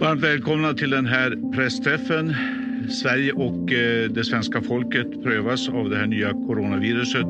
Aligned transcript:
Varmt 0.00 0.22
välkomna 0.22 0.74
till 0.74 0.90
den 0.90 1.06
här 1.06 1.52
pressträffen. 1.54 2.34
Sverige 2.90 3.32
och 3.32 3.72
eh, 3.72 4.10
det 4.10 4.24
svenska 4.24 4.62
folket 4.62 5.22
prövas 5.22 5.68
av 5.68 5.90
det 5.90 5.96
här 5.96 6.06
nya 6.06 6.30
coronaviruset. 6.32 7.26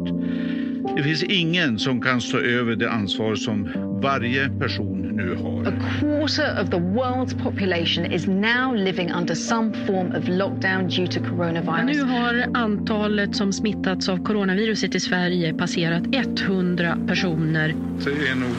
Det 0.96 1.02
finns 1.02 1.22
ingen 1.22 1.78
som 1.78 2.00
kan 2.00 2.20
stå 2.20 2.38
över 2.38 2.76
det 2.76 2.90
ansvar 2.90 3.34
som 3.34 3.68
varje 4.02 4.48
person 4.48 5.00
nu 5.16 5.36
har. 5.36 5.66
A 5.66 5.72
quarter 6.00 6.62
of 6.62 6.70
the 6.70 6.76
world's 6.76 7.42
population 7.42 8.12
is 8.12 8.26
now 8.26 8.74
living 8.74 9.12
under 9.12 9.34
some 9.34 9.86
form 9.86 10.14
of 10.14 10.28
lockdown 10.28 10.88
due 10.88 11.06
to 11.06 11.20
coronavirus. 11.20 11.96
Nu 11.96 12.02
har 12.02 12.46
antalet 12.54 13.36
som 13.36 13.52
smittats 13.52 14.08
av 14.08 14.24
coronaviruset 14.24 14.94
i 14.94 15.00
Sverige 15.00 15.54
passerat 15.54 16.02
100 16.12 16.98
personer. 17.06 17.74
Det 18.04 18.28
är 18.28 18.34
nog 18.34 18.56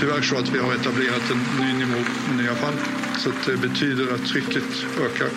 tyvärr 0.00 0.22
så 0.22 0.36
att 0.36 0.54
vi 0.54 0.58
har 0.58 0.74
etablerat 0.74 1.30
en 1.30 1.66
ny 1.66 1.72
nivå 1.72 1.98
med 2.28 2.44
nya 2.44 2.54
fall. 2.54 2.74
Så 3.18 3.30
det 3.50 3.56
betyder 3.56 4.14
att 4.14 4.26
trycket 4.26 4.86
ökar. 5.00 5.28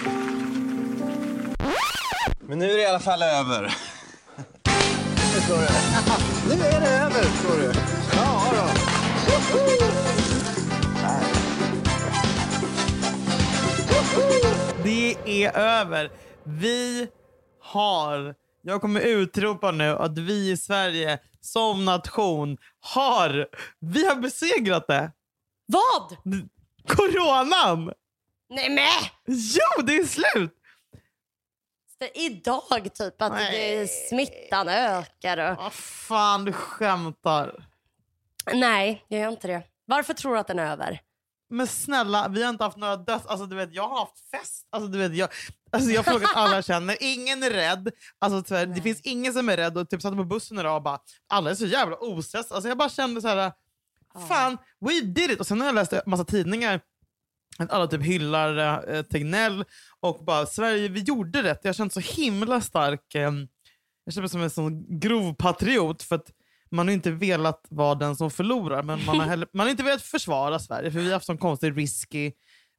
Men 2.48 2.60
nu 2.60 2.66
är 2.66 2.76
det 2.76 2.82
i 2.82 2.88
alla 2.88 3.00
fall 3.00 3.22
över. 3.22 3.74
Nu 6.48 6.54
är 6.54 6.80
det 6.82 6.88
över, 6.88 7.24
förstår 7.24 7.74
du. 7.74 7.97
Det 14.88 15.16
är 15.26 15.58
över. 15.58 16.12
Vi 16.44 17.08
har, 17.60 18.36
jag 18.62 18.82
kommer 18.82 19.02
utropa 19.02 19.72
nu 19.72 19.90
att 19.90 20.18
vi 20.18 20.52
i 20.52 20.58
Sverige 20.58 21.20
som 21.42 21.86
nation 21.86 22.58
har, 22.80 23.48
vi 23.80 24.08
har 24.08 24.16
besegrat 24.16 24.88
det. 24.88 25.12
Vad? 25.66 26.18
Coronan! 26.88 27.94
Nej 28.50 28.70
men! 28.70 28.88
Jo, 29.26 29.84
det 29.84 29.98
är 29.98 30.06
slut! 30.06 30.54
Idag 32.14 32.94
typ 32.94 33.22
att 33.22 33.38
det, 33.38 33.88
smittan 34.10 34.68
ökar. 34.68 35.52
Och... 35.52 35.58
Vad 35.58 35.74
fan, 35.74 36.46
du 36.46 36.54
skämtar. 36.54 37.66
Nej, 38.54 39.06
jag 39.08 39.22
gör 39.22 39.30
inte 39.30 39.48
det. 39.48 39.64
Varför 39.86 40.14
tror 40.14 40.34
du 40.34 40.40
att 40.40 40.48
den 40.48 40.60
är 40.60 40.72
över? 40.72 41.02
Men 41.50 41.68
snälla, 41.68 42.28
vi 42.28 42.44
har 42.44 42.50
inte 42.50 42.64
haft 42.64 42.78
några 42.78 42.98
döds... 42.98 43.26
Alltså, 43.26 43.46
du 43.46 43.56
vet, 43.56 43.74
jag 43.74 43.88
har 43.88 44.00
haft 44.00 44.30
fest. 44.32 44.68
Alltså, 44.70 44.88
du 44.88 44.98
vet, 44.98 45.16
jag, 45.16 45.30
alltså, 45.72 45.90
jag 45.90 46.04
har 46.04 46.12
frågat 46.12 46.32
alla 46.36 46.56
jag 46.56 46.66
känner. 46.66 46.98
Ingen 47.00 47.44
är 47.44 47.50
rädd. 47.50 47.90
Alltså, 48.20 48.44
tyvärr, 48.44 48.66
det 48.66 48.82
finns 48.82 49.02
ingen 49.02 49.34
som 49.34 49.50
är 49.50 49.58
rädd. 49.58 49.78
Och 49.78 49.90
typ 49.90 50.02
satt 50.02 50.16
på 50.16 50.24
bussen 50.24 50.60
idag 50.60 50.76
och 50.76 50.84
bara, 50.84 51.00
alla 51.28 51.50
är 51.50 51.56
så 51.56 51.66
jävla 51.66 51.96
ostressade. 51.96 52.56
Alltså, 52.56 52.68
jag 52.68 52.78
bara 52.78 52.90
kände 52.90 53.22
så 53.22 53.28
här, 53.28 53.52
fan, 54.28 54.58
we 54.80 55.02
did 55.02 55.32
it. 55.32 55.40
Och 55.40 55.48
sen 55.48 55.60
har 55.60 55.68
jag 55.68 55.76
läst 55.76 55.94
en 55.94 56.02
massa 56.06 56.26
tidningar 56.26 56.82
att 57.58 57.72
alla 57.72 57.88
typ 57.88 58.04
hyllar 58.04 58.84
eh, 58.94 59.02
Tegnell 59.02 59.66
och 60.00 60.24
bara 60.26 60.46
Sverige, 60.46 60.88
vi 60.88 61.00
gjorde 61.00 61.44
rätt. 61.44 61.60
Jag 61.64 61.70
har 61.70 61.74
känt 61.74 61.94
så 61.94 62.00
himla 62.00 62.62
stark, 62.62 63.16
eh, 63.16 63.22
jag 64.06 64.14
känner 64.14 64.22
mig 64.22 64.30
som 64.30 64.42
en 64.42 64.50
sån 64.50 65.00
grov 65.00 65.34
patriot 65.34 66.04
för 66.04 66.16
att 66.16 66.32
man 66.72 66.88
har 66.88 66.94
inte 66.94 67.12
velat 67.12 67.66
vara 67.70 67.96
den 67.96 68.16
som 68.16 68.32
förlorar 68.32 68.84
men 68.84 69.06
man 69.06 69.20
har, 69.20 69.26
heller, 69.30 69.48
man 69.54 69.66
har 69.66 69.72
inte 69.72 69.84
velat 69.84 70.02
försvara 70.02 70.60
Sverige 70.60 70.92
för 70.92 71.00
vi 71.00 71.06
har 71.06 71.14
haft 71.14 71.26
sån 71.26 71.38
konstig 71.38 71.78
risky 71.78 72.32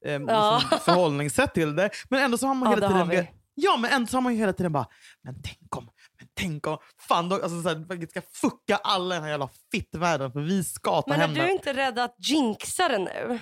eh, 0.06 0.12
Ja. 0.12 0.58
liksom, 0.62 0.78
förhållningssätt 0.80 1.54
till 1.54 1.76
det. 1.76 1.90
Men 2.10 2.22
ändå 2.22 2.38
så 2.38 2.46
har 2.46 2.54
man 2.54 2.70
Ja, 2.70 2.76
hela 2.88 3.06
tiden. 3.06 3.26
Ja, 3.60 3.76
men 3.76 3.92
ändå 3.92 4.06
så 4.06 4.16
har 4.16 4.22
man 4.22 4.32
ju 4.32 4.38
hela 4.38 4.52
tiden 4.52 4.72
bara, 4.72 4.86
men 5.24 5.42
tänk 5.42 5.76
om, 5.76 5.84
men 6.18 6.28
tänk 6.34 6.66
om, 6.66 6.78
fan, 7.08 7.28
då, 7.28 7.34
alltså, 7.34 7.62
så 7.62 7.68
här, 7.68 7.96
vi 7.96 8.06
ska 8.06 8.20
fucka 8.32 8.76
alla 8.76 9.14
i 9.14 9.16
den 9.16 9.22
här 9.24 9.30
jävla 9.30 9.48
fittvärlden 9.72 10.32
för 10.32 10.40
vi 10.40 10.64
ska 10.64 11.02
ta 11.02 11.04
Men 11.10 11.20
är 11.20 11.26
hem 11.26 11.34
du 11.34 11.40
det. 11.40 11.52
inte 11.52 11.72
rädd 11.72 11.98
att 11.98 12.14
jinxa 12.18 12.88
det 12.88 12.98
nu? 12.98 13.38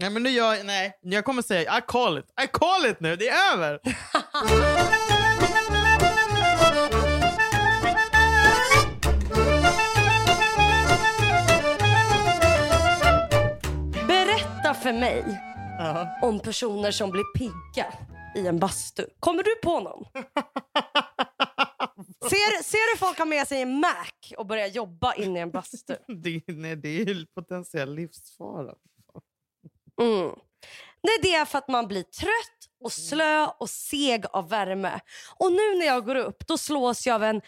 Nej, 0.00 0.10
men 0.10 0.22
nu 0.22 0.30
jag, 0.30 0.66
nej, 0.66 0.98
jag 1.02 1.24
kommer 1.24 1.42
säga 1.42 1.78
I 1.78 1.80
call 1.86 2.18
it. 2.18 2.24
I 2.44 2.46
call 2.52 2.86
it 2.90 3.00
nu, 3.00 3.16
det 3.16 3.28
är 3.28 3.52
över! 3.54 3.80
för 14.84 14.92
mig 14.92 15.24
om 16.22 16.40
personer 16.40 16.90
som 16.90 17.10
blir 17.10 17.24
pigga 17.38 17.94
i 18.36 18.46
en 18.46 18.58
bastu. 18.58 19.06
Kommer 19.20 19.42
du 19.42 19.54
på 19.62 19.80
någon? 19.80 20.04
ser, 22.30 22.62
ser 22.62 22.94
du 22.94 22.98
folk 22.98 23.18
ha 23.18 23.24
med 23.24 23.48
sig 23.48 23.62
en 23.62 23.80
Mac 23.80 24.36
och 24.36 24.46
börja 24.46 24.66
jobba 24.66 25.14
inne 25.14 25.38
i 25.38 25.42
en 25.42 25.50
bastu? 25.50 25.96
Det, 26.08 26.42
nej, 26.46 26.76
det 26.76 26.88
är 26.88 27.06
ju 27.06 27.26
potentiell 27.26 27.94
livsfara. 27.94 28.74
Mm. 30.00 30.32
Nej, 31.02 31.18
det 31.22 31.34
är 31.34 31.44
för 31.44 31.58
att 31.58 31.68
man 31.68 31.88
blir 31.88 32.02
trött 32.02 32.70
och 32.84 32.92
slö 32.92 33.46
och 33.46 33.70
seg 33.70 34.24
av 34.32 34.48
värme. 34.48 35.00
Och 35.36 35.52
nu 35.52 35.78
när 35.78 35.86
jag 35.86 36.04
går 36.04 36.16
upp 36.16 36.46
då 36.46 36.58
slås 36.58 37.06
jag 37.06 37.14
av 37.14 37.24
en, 37.24 37.40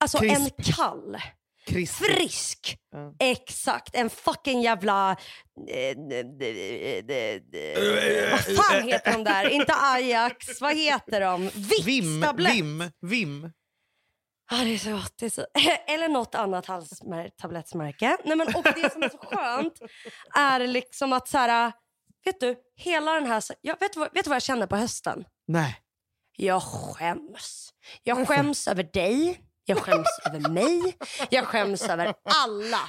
alltså 0.00 0.24
en 0.24 0.50
kall, 0.50 1.18
Krisp. 1.68 1.96
frisk, 1.96 2.76
Ja. 2.92 3.14
exakt, 3.18 3.94
en 3.94 4.10
fucking 4.10 4.60
jävla... 4.62 5.16
Eh, 5.70 5.76
eh, 5.76 5.96
vad 8.30 8.56
fan 8.56 8.88
heter 8.88 9.12
de 9.12 9.24
där? 9.24 9.48
Inte 9.48 9.74
Ajax, 9.74 10.60
vad 10.60 10.76
heter 10.76 11.20
de? 11.20 11.40
Vim, 11.48 11.84
Vicks-tablett. 11.84 12.54
Vim, 12.54 12.90
Vim. 13.00 13.52
Ja, 14.50 14.56
det 14.56 14.74
är 14.74 14.78
så 14.78 14.90
gott. 14.90 15.14
Det 15.18 15.26
är 15.26 15.30
så... 15.30 15.46
Eller 15.86 16.08
något 16.08 16.34
annat 16.34 16.66
halstablettsmärke. 16.66 18.16
Nej, 18.24 18.36
men, 18.36 18.54
och 18.54 18.62
det 18.64 18.92
som 18.92 19.02
är 19.02 19.08
så 19.08 19.18
skönt 19.18 19.74
är 20.34 20.66
liksom 20.66 21.12
att 21.12 21.28
så 21.28 21.38
här, 21.38 21.72
vet 22.24 22.40
du, 22.40 22.56
hela 22.76 23.12
den 23.12 23.26
här... 23.26 23.42
Jag, 23.60 23.80
vet, 23.80 23.92
du 23.92 24.00
vad, 24.00 24.14
vet 24.14 24.24
du 24.24 24.28
vad 24.28 24.36
jag 24.36 24.42
känner 24.42 24.66
på 24.66 24.76
hösten? 24.76 25.24
Nej. 25.46 25.76
Jag 26.36 26.62
skäms. 26.62 27.70
Jag 28.02 28.28
skäms 28.28 28.68
över 28.68 28.82
dig. 28.92 29.40
Jag 29.68 29.78
skäms 29.78 30.06
över 30.26 30.48
mig. 30.50 30.96
Jag 31.30 31.46
skäms 31.46 31.82
över 31.82 32.14
alla. 32.24 32.80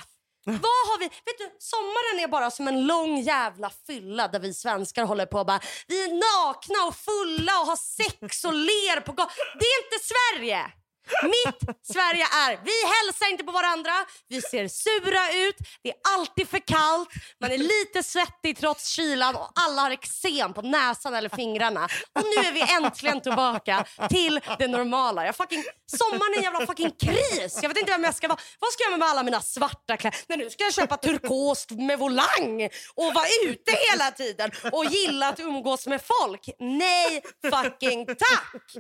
Vad 0.46 0.82
har 0.90 1.00
vi? 1.00 1.06
Vet 1.06 1.38
du, 1.38 1.56
sommaren 1.60 2.24
är 2.24 2.28
bara 2.28 2.52
som 2.52 2.68
en 2.68 2.88
lång 2.88 3.20
jävla 3.20 3.72
fylla 3.88 4.28
där 4.28 4.40
vi 4.40 4.54
svenskar 4.54 5.06
håller 5.06 5.26
på 5.26 5.40
och 5.40 5.46
bara 5.46 5.60
vi 5.88 6.04
är 6.04 6.08
nakna 6.08 6.88
och 6.88 6.96
fulla 6.96 7.60
och 7.60 7.68
har 7.68 7.76
sex 7.76 8.46
och 8.46 8.54
ler 8.54 9.02
på 9.02 9.12
gatan. 9.12 9.34
Det 9.60 9.66
är 9.66 9.84
inte 9.86 10.06
Sverige! 10.06 10.79
Mitt 11.24 11.78
Sverige 11.94 12.24
är, 12.24 12.60
vi 12.64 12.78
hälsar 12.96 13.32
inte 13.32 13.44
på 13.44 13.52
varandra, 13.52 13.92
vi 14.28 14.42
ser 14.42 14.68
sura 14.68 15.48
ut, 15.48 15.56
det 15.84 15.90
är 15.90 15.96
alltid 16.18 16.50
för 16.50 16.60
kallt, 16.60 17.10
man 17.42 17.52
är 17.52 17.58
lite 17.58 18.04
svettig 18.04 18.58
trots 18.58 18.88
kylan 18.88 19.36
och 19.36 19.52
alla 19.56 19.82
har 19.82 19.92
eksem 19.92 20.54
på 20.54 20.62
näsan 20.62 21.14
eller 21.14 21.30
fingrarna. 21.30 21.84
Och 22.16 22.24
nu 22.24 22.48
är 22.48 22.52
vi 22.52 22.74
äntligen 22.74 23.22
tillbaka 23.22 23.86
till 24.10 24.40
det 24.60 24.68
normala. 24.68 25.26
Jag 25.26 25.36
fucking, 25.36 25.64
sommaren 25.86 26.34
är 26.34 26.38
en 26.38 26.44
jävla 26.44 26.66
fucking 26.66 26.92
kris. 26.92 27.60
Jag 27.62 27.70
vet 27.70 27.78
inte 27.78 27.92
vem 27.92 28.04
jag 28.04 28.16
ska 28.16 28.28
vara. 28.28 28.40
Vad 28.60 28.72
ska 28.72 28.84
jag 28.84 28.90
göra 28.92 28.98
med 28.98 29.08
alla 29.08 29.24
mina 29.24 29.42
svarta 29.42 29.98
kläder? 29.98 30.18
Nej, 30.28 30.38
nu 30.38 30.50
ska 30.50 30.64
jag 30.64 30.74
köpa 30.74 30.98
turkost 30.98 31.72
med 31.72 32.00
volang 32.00 32.70
och 32.96 33.14
vara 33.14 33.26
ute 33.46 33.72
hela 33.92 34.12
tiden 34.12 34.52
och 34.72 34.86
gilla 34.86 35.28
att 35.30 35.40
umgås 35.40 35.88
med 35.88 36.02
folk. 36.02 36.50
Nej 36.60 37.24
fucking 37.52 38.06
tack! 38.06 38.76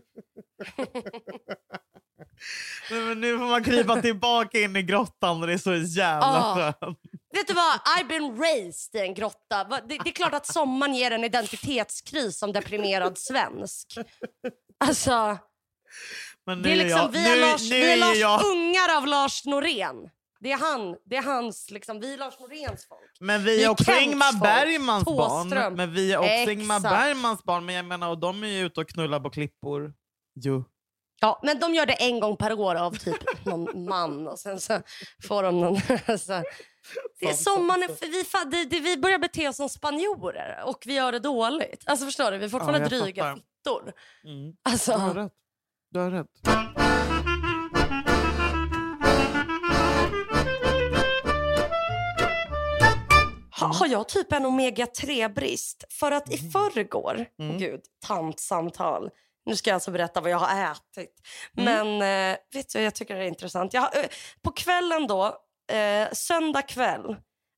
Nej, 2.92 3.00
men 3.02 3.22
nu 3.22 3.38
får 3.38 3.46
man 3.46 3.64
krypa 3.64 4.02
tillbaka 4.02 4.60
in 4.60 4.76
i 4.76 4.82
grottan 4.84 5.42
och 5.42 5.48
det 5.48 5.54
är 5.54 5.58
så 5.58 5.76
jävla 5.76 6.28
Ah. 6.28 6.56
skönt. 6.56 7.00
Vet 7.34 7.48
du 7.48 7.54
vad? 7.54 7.80
I've 7.98 8.08
been 8.08 8.38
raised 8.42 8.96
i 9.02 9.06
en 9.06 9.14
grotta. 9.14 9.64
Det, 9.64 9.80
det 10.04 10.10
är 10.10 10.14
klart 10.14 10.34
att 10.34 10.46
sommaren 10.48 10.96
ger 10.96 11.12
en 11.12 11.24
identitetskris 11.24 12.40
som 12.40 12.54
deprimerad 12.54 13.18
svensk. 13.18 13.88
Alltså, 14.86 15.38
Men 16.46 16.62
det 16.62 16.72
är 16.72 16.76
liksom, 16.76 17.00
jag, 17.00 17.08
vi 17.12 17.26
är 17.32 17.36
nu, 17.36 17.42
Lars, 17.42 17.62
nu 17.70 17.76
vi 17.76 17.92
är 17.92 17.98
Lars 17.98 18.18
jag, 18.18 18.46
ungar 18.46 18.98
av 18.98 19.08
Lars 19.08 19.46
Norén. 19.46 19.96
Det 20.42 20.52
är 20.52 20.58
han, 20.58 20.96
det 21.06 21.16
är 21.16 21.24
hans, 21.24 21.72
liksom, 21.72 22.00
vi 22.00 22.14
är 22.14 22.18
Lars 22.18 22.40
Noréns 22.40 22.88
folk. 22.88 23.12
Men 23.20 23.44
vi 23.44 23.58
Vi 23.58 23.64
är 23.64 23.70
också 23.70 23.84
Kents 23.84 24.02
Ingmar 24.02 24.32
folk. 24.32 24.42
Bergmans 24.44 25.04
Thåström. 25.06 25.50
barn. 25.50 25.74
Men 25.76 25.94
vi 25.94 26.14
är 26.14 26.18
också 26.18 26.52
Ingmar 26.52 26.76
Exakt. 26.78 26.96
Bergmans 26.96 27.44
barn. 27.44 27.66
Men 27.66 27.76
jag 27.76 27.86
menar, 27.86 28.10
och 28.10 28.18
de 28.20 28.44
är 28.44 28.48
ju 28.48 28.66
ute 28.66 28.82
och 28.82 28.90
knullar 28.90 29.20
på 29.20 29.30
klippor. 29.30 29.94
Jo. 30.36 30.66
Ja, 31.22 31.40
men 31.44 31.60
de 31.60 31.74
gör 31.74 31.86
det 31.86 31.94
en 31.94 32.20
gång 32.20 32.38
per 32.38 32.60
år 32.60 32.76
av 32.76 32.92
typ 32.98 33.46
någon 33.46 33.86
man 33.90 34.28
och 34.28 34.40
sen 34.40 34.60
så 34.60 34.82
får 35.28 35.44
de 35.44 35.62
någon... 35.62 35.76
Så. 36.20 36.44
Det 37.20 37.26
är 37.30 37.34
sommaren, 37.34 37.96
för 37.96 38.50
vi, 38.52 38.66
det, 38.66 38.80
vi 38.80 38.98
börjar 38.98 39.20
bete 39.20 39.48
oss 39.48 39.56
som 39.56 39.70
spanjorer 39.70 40.64
och 40.66 40.84
vi 40.86 40.94
gör 40.94 41.12
det 41.12 41.20
dåligt. 41.20 41.84
Alltså 41.86 42.06
förstår 42.06 42.32
du, 42.32 42.38
vi 42.38 42.46
är 42.46 42.50
fortfarande 42.50 42.80
Ja, 42.80 42.88
dryga 43.02 43.36
fittor. 43.36 43.94
Mm. 44.26 44.54
Alltså, 44.64 44.92
Du 44.92 44.98
har 44.98 45.14
rätt. 45.14 45.34
Du 45.92 46.00
har 46.00 46.12
rätt. 46.12 46.28
ha, 53.60 53.68
har 53.68 53.88
jag 53.88 54.08
typ 54.08 54.32
en 54.34 54.46
omega-3-brist? 54.46 55.84
För 55.90 56.12
att 56.12 56.34
i 56.34 56.38
förrgår, 56.38 57.26
Mm. 57.40 57.58
gud, 57.58 57.82
tantsamtal. 58.08 59.10
Nu 59.46 59.56
ska 59.56 59.70
jag 59.70 59.76
alltså 59.76 59.92
berätta 59.92 60.22
vad 60.22 60.32
jag 60.32 60.38
har 60.38 60.72
ätit. 60.72 61.22
Mm. 61.58 61.88
Men 61.88 62.32
eh, 62.32 62.38
vet 62.54 62.74
du, 62.74 62.82
jag 62.82 62.96
tycker 62.96 63.16
det 63.16 63.24
är 63.24 63.28
intressant. 63.28 63.74
Jag, 63.74 63.98
eh, 63.98 64.10
på 64.42 64.52
kvällen 64.52 65.08
då 65.08 65.46
Eh, 65.70 66.12
söndag 66.12 66.62
kväll 66.62 67.16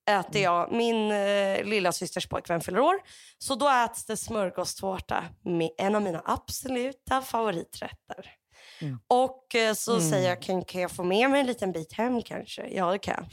äter 0.10 0.42
Mm. 0.42 0.42
jag, 0.42 0.72
min 0.72 1.12
eh, 1.12 1.63
lilla 1.63 1.92
systers 1.92 2.28
pojkvän 2.28 2.62
fyller 2.62 2.80
år. 2.80 2.95
Så 3.38 3.56
då 3.56 3.69
äts 3.69 4.06
det 4.06 4.18
smörgåstårta 4.18 5.24
med 5.44 5.69
en 5.78 5.95
av 5.95 6.01
mina 6.01 6.22
absoluta 6.25 7.22
favoriträtter. 7.22 8.36
Mm. 8.81 9.00
Och 9.08 9.56
eh, 9.56 9.74
så 9.74 10.02
säger 10.02 10.30
jag, 10.30 10.42
kan, 10.42 10.66
kan 10.66 10.81
jag 10.81 10.92
få 10.92 11.04
med 11.04 11.30
mig 11.30 11.40
en 11.40 11.48
liten 11.48 11.72
bit 11.72 11.94
hem 11.94 12.22
kanske? 12.22 12.68
Ja, 12.68 12.92
det 12.92 13.00
kan 13.00 13.16
jag. 13.18 13.28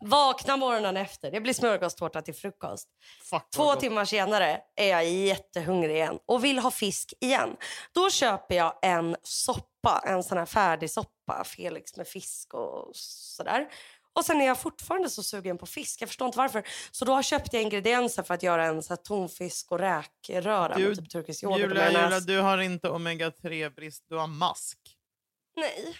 Vaknar 0.10 0.56
morgonen 0.56 0.96
efter, 0.96 1.30
det 1.30 1.40
blir 1.40 1.52
smörgåstårta 1.52 2.22
till 2.22 2.34
frukost. 2.34 2.88
Fuck, 3.30 3.50
Två 3.56 3.74
timmar 3.74 4.04
senare 4.04 4.60
är 4.76 4.88
jag 4.88 5.10
jättehungrig 5.10 5.94
igen 5.94 6.18
och 6.26 6.44
vill 6.44 6.58
ha 6.58 6.70
fisk 6.70 7.12
igen. 7.20 7.56
Då 7.92 8.10
köper 8.10 8.54
jag 8.54 8.78
en 8.82 9.16
soppa, 9.22 10.02
en 10.06 10.22
sån 10.22 10.38
här 10.38 10.46
färdig 10.46 10.90
soppa, 10.90 11.44
Felix 11.44 11.96
med 11.96 12.08
fisk 12.08 12.54
och 12.54 12.90
sådär. 12.94 13.66
Och 14.16 14.24
sen 14.24 14.40
är 14.40 14.46
jag 14.46 14.60
fortfarande 14.60 15.10
så 15.10 15.22
sugen 15.22 15.58
på 15.58 15.66
fisk. 15.66 16.02
Jag 16.02 16.08
förstår 16.08 16.26
inte 16.26 16.38
varför. 16.38 16.62
Så 16.90 17.04
då 17.04 17.22
köpte 17.22 17.56
jag 17.56 17.62
ingredienser 17.62 18.22
för 18.22 18.34
att 18.34 18.42
göra 18.42 18.66
en 18.66 18.82
så 18.82 18.88
här 18.88 18.96
tonfisk 19.02 19.72
och 19.72 19.78
räkröra 19.78 20.74
Du, 20.76 20.88
med 20.88 20.96
typ 20.98 21.10
turkisk 21.10 21.42
yoghurt 21.42 21.60
Julia, 21.60 21.86
Julia, 21.92 22.20
du 22.20 22.38
har 22.40 22.58
inte 22.58 22.88
omega-3-brist, 22.88 24.04
du 24.08 24.16
har 24.16 24.26
mask. 24.26 24.78
Nej. 25.56 25.96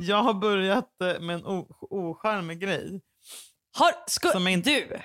Jag 0.00 0.22
har 0.22 0.34
börjat 0.34 1.00
eh, 1.00 1.20
med 1.20 1.36
en 1.36 1.42
ocharmig 1.90 2.60
grej 2.60 3.00
Har, 3.78 3.92
sku, 4.06 4.28
Som 4.28 4.48
inte- 4.48 4.70
Du, 4.70 5.00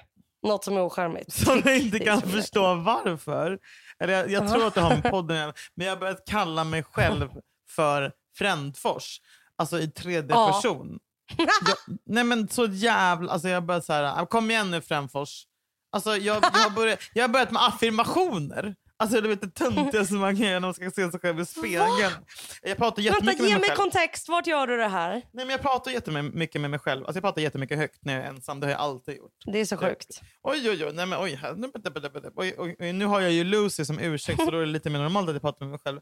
något 0.47 0.63
som 0.63 0.77
är 0.77 0.81
ocharmigt. 0.85 1.33
som 1.45 1.61
jag 1.65 1.77
inte 1.77 1.99
kan 1.99 2.21
tror 2.21 2.33
jag. 2.33 2.41
förstå 2.41 2.75
varför. 2.75 3.59
Eller 3.99 4.13
jag, 4.13 4.31
jag 4.31 4.51
tror 4.53 4.67
att 4.67 4.73
det 4.73 4.81
har 4.81 4.89
med 5.01 5.11
podden 5.11 5.53
men 5.75 5.87
jag 5.87 5.93
har 5.95 5.99
börjat 5.99 6.25
kalla 6.27 6.63
mig 6.63 6.83
själv 6.83 7.29
för 7.69 8.11
Frändfors. 8.37 9.21
Alltså 9.57 9.79
i 9.79 9.91
tredje 9.91 10.29
Ja. 10.35 10.51
person. 10.51 10.99
Jag, 11.37 11.97
nej 12.05 12.23
men 12.23 12.47
så 12.47 12.65
jävla... 12.65 13.31
Alltså 13.31 13.49
jag 13.49 13.61
har 13.61 13.81
så 13.81 13.93
här, 13.93 14.25
kom 14.25 14.51
igen 14.51 14.71
nu 14.71 14.81
Frändfors. 14.81 15.45
Alltså 15.91 16.17
jag, 16.17 16.43
jag, 16.43 16.49
har 16.51 16.69
börjat, 16.69 16.99
jag 17.13 17.23
har 17.23 17.29
börjat 17.29 17.51
med 17.51 17.65
affirmationer. 17.65 18.75
Alltså 18.97 19.21
du 19.21 19.27
vet 19.29 19.41
det 19.41 19.49
töntigaste 19.49 20.13
man 20.13 20.35
kan 20.35 20.45
göra 20.45 20.53
när 20.59 20.67
man 20.67 20.73
ska 20.73 20.91
se 20.91 21.11
sig 21.11 21.19
själv 21.19 21.39
i 21.39 21.45
spegeln. 21.45 22.11
Jag 22.63 22.77
pratar 22.77 23.01
jättemycket 23.01 23.27
Vänta, 23.27 23.43
med 23.43 23.49
ge 23.49 23.53
mig 23.55 23.59
mig 23.61 23.69
själv. 23.69 23.75
kontext. 23.77 24.29
Vart 24.29 24.47
gör 24.47 24.67
du 24.67 24.77
det 24.77 24.87
här? 24.87 25.11
Nej, 25.11 25.21
men 25.33 25.49
jag 25.49 25.61
pratar 25.61 25.91
jättemycket 25.91 26.61
med 26.61 26.69
mig 26.69 26.79
själv. 26.79 27.05
Alltså 27.05 27.17
jag 27.17 27.23
pratar 27.23 27.41
jättemycket 27.41 27.77
högt 27.77 28.05
när 28.05 28.13
jag 28.15 28.23
är 28.23 28.27
ensam. 28.29 28.59
Det 28.59 28.65
har 28.67 28.71
jag 28.71 28.79
alltid 28.81 29.17
gjort. 29.17 29.31
Det 29.45 29.59
är 29.59 29.65
så 29.65 29.77
sjukt. 29.77 30.21
Oj, 30.43 30.69
oj, 30.69 30.85
oj. 30.85 30.93
Nej, 30.93 31.05
men, 31.05 31.19
oj. 31.19 31.39
Oj, 32.35 32.55
oj, 32.57 32.75
oj. 32.79 32.93
Nu 32.93 33.05
har 33.05 33.21
jag 33.21 33.31
ju 33.31 33.43
Lucy 33.43 33.85
som 33.85 33.99
ursäkt 33.99 34.39
så 34.43 34.51
då 34.51 34.57
är 34.57 34.61
det 34.61 34.65
lite 34.71 34.89
mer 34.89 34.99
normalt 34.99 35.29
att 35.29 35.35
jag 35.35 35.41
pratar 35.41 35.65
med 35.65 35.69
mig 35.71 35.79
själv. 35.83 35.99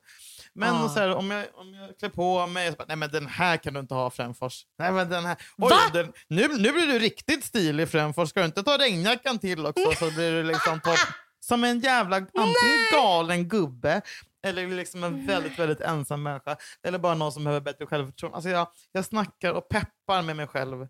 Men 0.53 0.75
Ah. 0.75 0.89
så 0.89 0.99
här, 0.99 1.15
om, 1.15 1.31
jag, 1.31 1.45
om 1.53 1.73
jag 1.73 1.97
klär 1.99 2.09
på 2.09 2.47
mig 2.47 2.69
så 2.71 2.75
bara, 2.75 2.85
nej 2.87 2.97
men 2.97 3.11
den 3.11 3.27
här 3.27 3.57
kan 3.57 3.73
du 3.73 3.79
inte 3.79 3.93
ha 3.93 4.09
Frändfors. 4.09 4.61
Nej 4.79 4.91
men 4.91 5.09
den 5.09 5.25
här. 5.25 5.37
Oj, 5.57 5.71
den, 5.93 6.13
nu, 6.27 6.47
nu 6.47 6.71
blir 6.71 6.87
du 6.87 6.99
riktigt 6.99 7.43
stilig 7.43 7.89
Frändfors. 7.89 8.29
Ska 8.29 8.39
du 8.39 8.45
inte 8.45 8.63
ta 8.63 8.77
regnjackan 8.77 9.39
till 9.39 9.65
också 9.65 9.91
så 9.99 10.11
blir 10.11 10.31
du 10.31 10.43
liksom 10.43 10.79
topp. 10.79 10.99
Som 11.43 11.63
en 11.63 11.79
jävla 11.79 12.15
antingen 12.15 12.87
galen 12.93 13.47
gubbe 13.47 14.01
eller 14.45 14.67
liksom 14.67 15.03
en 15.03 15.27
väldigt, 15.27 15.59
väldigt 15.59 15.81
ensam 15.81 16.23
människa. 16.23 16.57
Eller 16.87 16.99
bara 16.99 17.13
någon 17.15 17.31
som 17.31 17.43
behöver 17.43 17.61
bättre 17.61 17.85
självförtroende. 17.85 18.35
Alltså 18.35 18.49
jag, 18.49 18.67
jag 18.91 19.05
snackar 19.05 19.53
och 19.53 19.69
peppar 19.69 20.21
med 20.21 20.35
mig 20.35 20.47
själv 20.47 20.81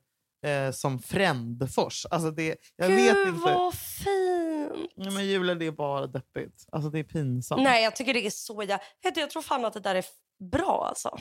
eh, 0.46 0.72
som 0.72 1.00
Frändfors. 1.00 2.06
Alltså 2.06 2.32
det, 2.32 2.56
jag 2.76 2.90
vet 2.90 3.16
Gud 3.16 3.28
inte. 3.28 3.40
vad 3.54 3.74
fint. 3.74 4.92
Nej, 4.96 5.12
men 5.12 5.26
Julia, 5.26 5.56
det 5.56 5.66
är 5.66 5.72
bara 5.72 6.08
deppigt. 6.08 6.66
Alltså 6.72 6.90
det 6.90 7.00
är 7.00 7.04
pinsamt. 7.04 7.62
Nej, 7.62 7.84
jag 7.84 7.96
tycker 7.96 8.14
det 8.14 8.26
är 8.26 8.30
så. 8.30 8.56
Vet 8.56 8.80
du, 9.14 9.20
jag 9.22 9.30
tror 9.30 9.42
fan 9.42 9.66
att 9.66 9.74
det 9.74 9.80
där 9.80 9.96
är 9.96 10.06
bra 10.52 10.86
alltså. 10.90 11.18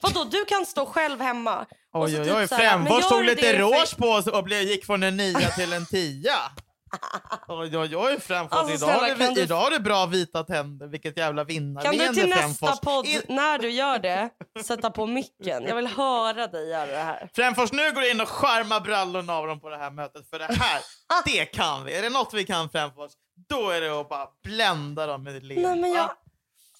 Vadå, 0.00 0.24
du 0.24 0.44
kan 0.44 0.66
stå 0.66 0.86
själv 0.86 1.20
hemma. 1.20 1.66
Oj, 1.92 2.18
oj, 2.20 2.24
typ 2.24 2.34
oj. 2.36 2.48
Frändfors 2.48 3.08
tog 3.08 3.24
lite 3.24 3.42
för- 3.42 3.96
på 3.96 4.06
oss 4.06 4.26
och 4.26 4.50
gick 4.50 4.84
från 4.84 5.02
en 5.02 5.16
nia 5.16 5.50
till 5.50 5.72
en 5.72 5.86
tia. 5.86 6.32
Oj, 7.48 7.76
oj, 7.78 7.96
oj. 7.96 8.20
Frändfors. 8.20 8.58
Alltså, 8.58 8.74
idag, 8.74 8.98
snälla, 8.98 9.24
har 9.24 9.28
du, 9.28 9.34
du- 9.34 9.40
idag 9.42 9.56
har 9.60 9.70
du 9.70 9.78
bra 9.78 10.06
vita 10.06 10.44
tänder. 10.44 10.86
Vilket 10.86 11.16
jävla 11.16 11.44
vinnarbeende 11.44 12.04
Kan 12.06 12.14
du 12.14 12.20
till 12.20 12.30
nästa 12.30 12.42
Frändfors. 12.66 12.80
podd, 12.80 13.06
när 13.28 13.58
du 13.58 13.70
gör 13.70 13.98
det, 13.98 14.30
sätta 14.64 14.90
på 14.90 15.06
micken? 15.06 15.64
Jag 15.66 15.76
vill 15.76 15.86
höra 15.86 16.46
dig 16.46 16.68
göra 16.68 16.86
det 16.86 16.98
här. 16.98 17.30
Frändfors, 17.34 17.72
nu 17.72 17.92
går 17.92 18.00
du 18.00 18.10
in 18.10 18.20
och 18.20 18.28
skärmar 18.28 18.80
brallorna 18.80 19.32
av 19.36 19.46
dem 19.46 19.60
på 19.60 19.68
det 19.68 19.76
här 19.78 19.90
mötet. 19.90 20.30
För 20.30 20.38
det 20.38 20.44
här, 20.44 20.80
det 21.24 21.44
kan 21.44 21.84
vi. 21.84 21.94
Är 21.94 22.02
det 22.02 22.10
något 22.10 22.34
vi 22.34 22.44
kan 22.44 22.70
Frändfors, 22.70 23.12
då 23.48 23.70
är 23.70 23.80
det 23.80 24.00
att 24.00 24.08
bara 24.08 24.26
blända 24.44 25.06
dem 25.06 25.22
med 25.22 25.44
leende. 25.44 25.68
Nej, 25.68 25.80
men 25.80 25.92
jag... 25.92 26.10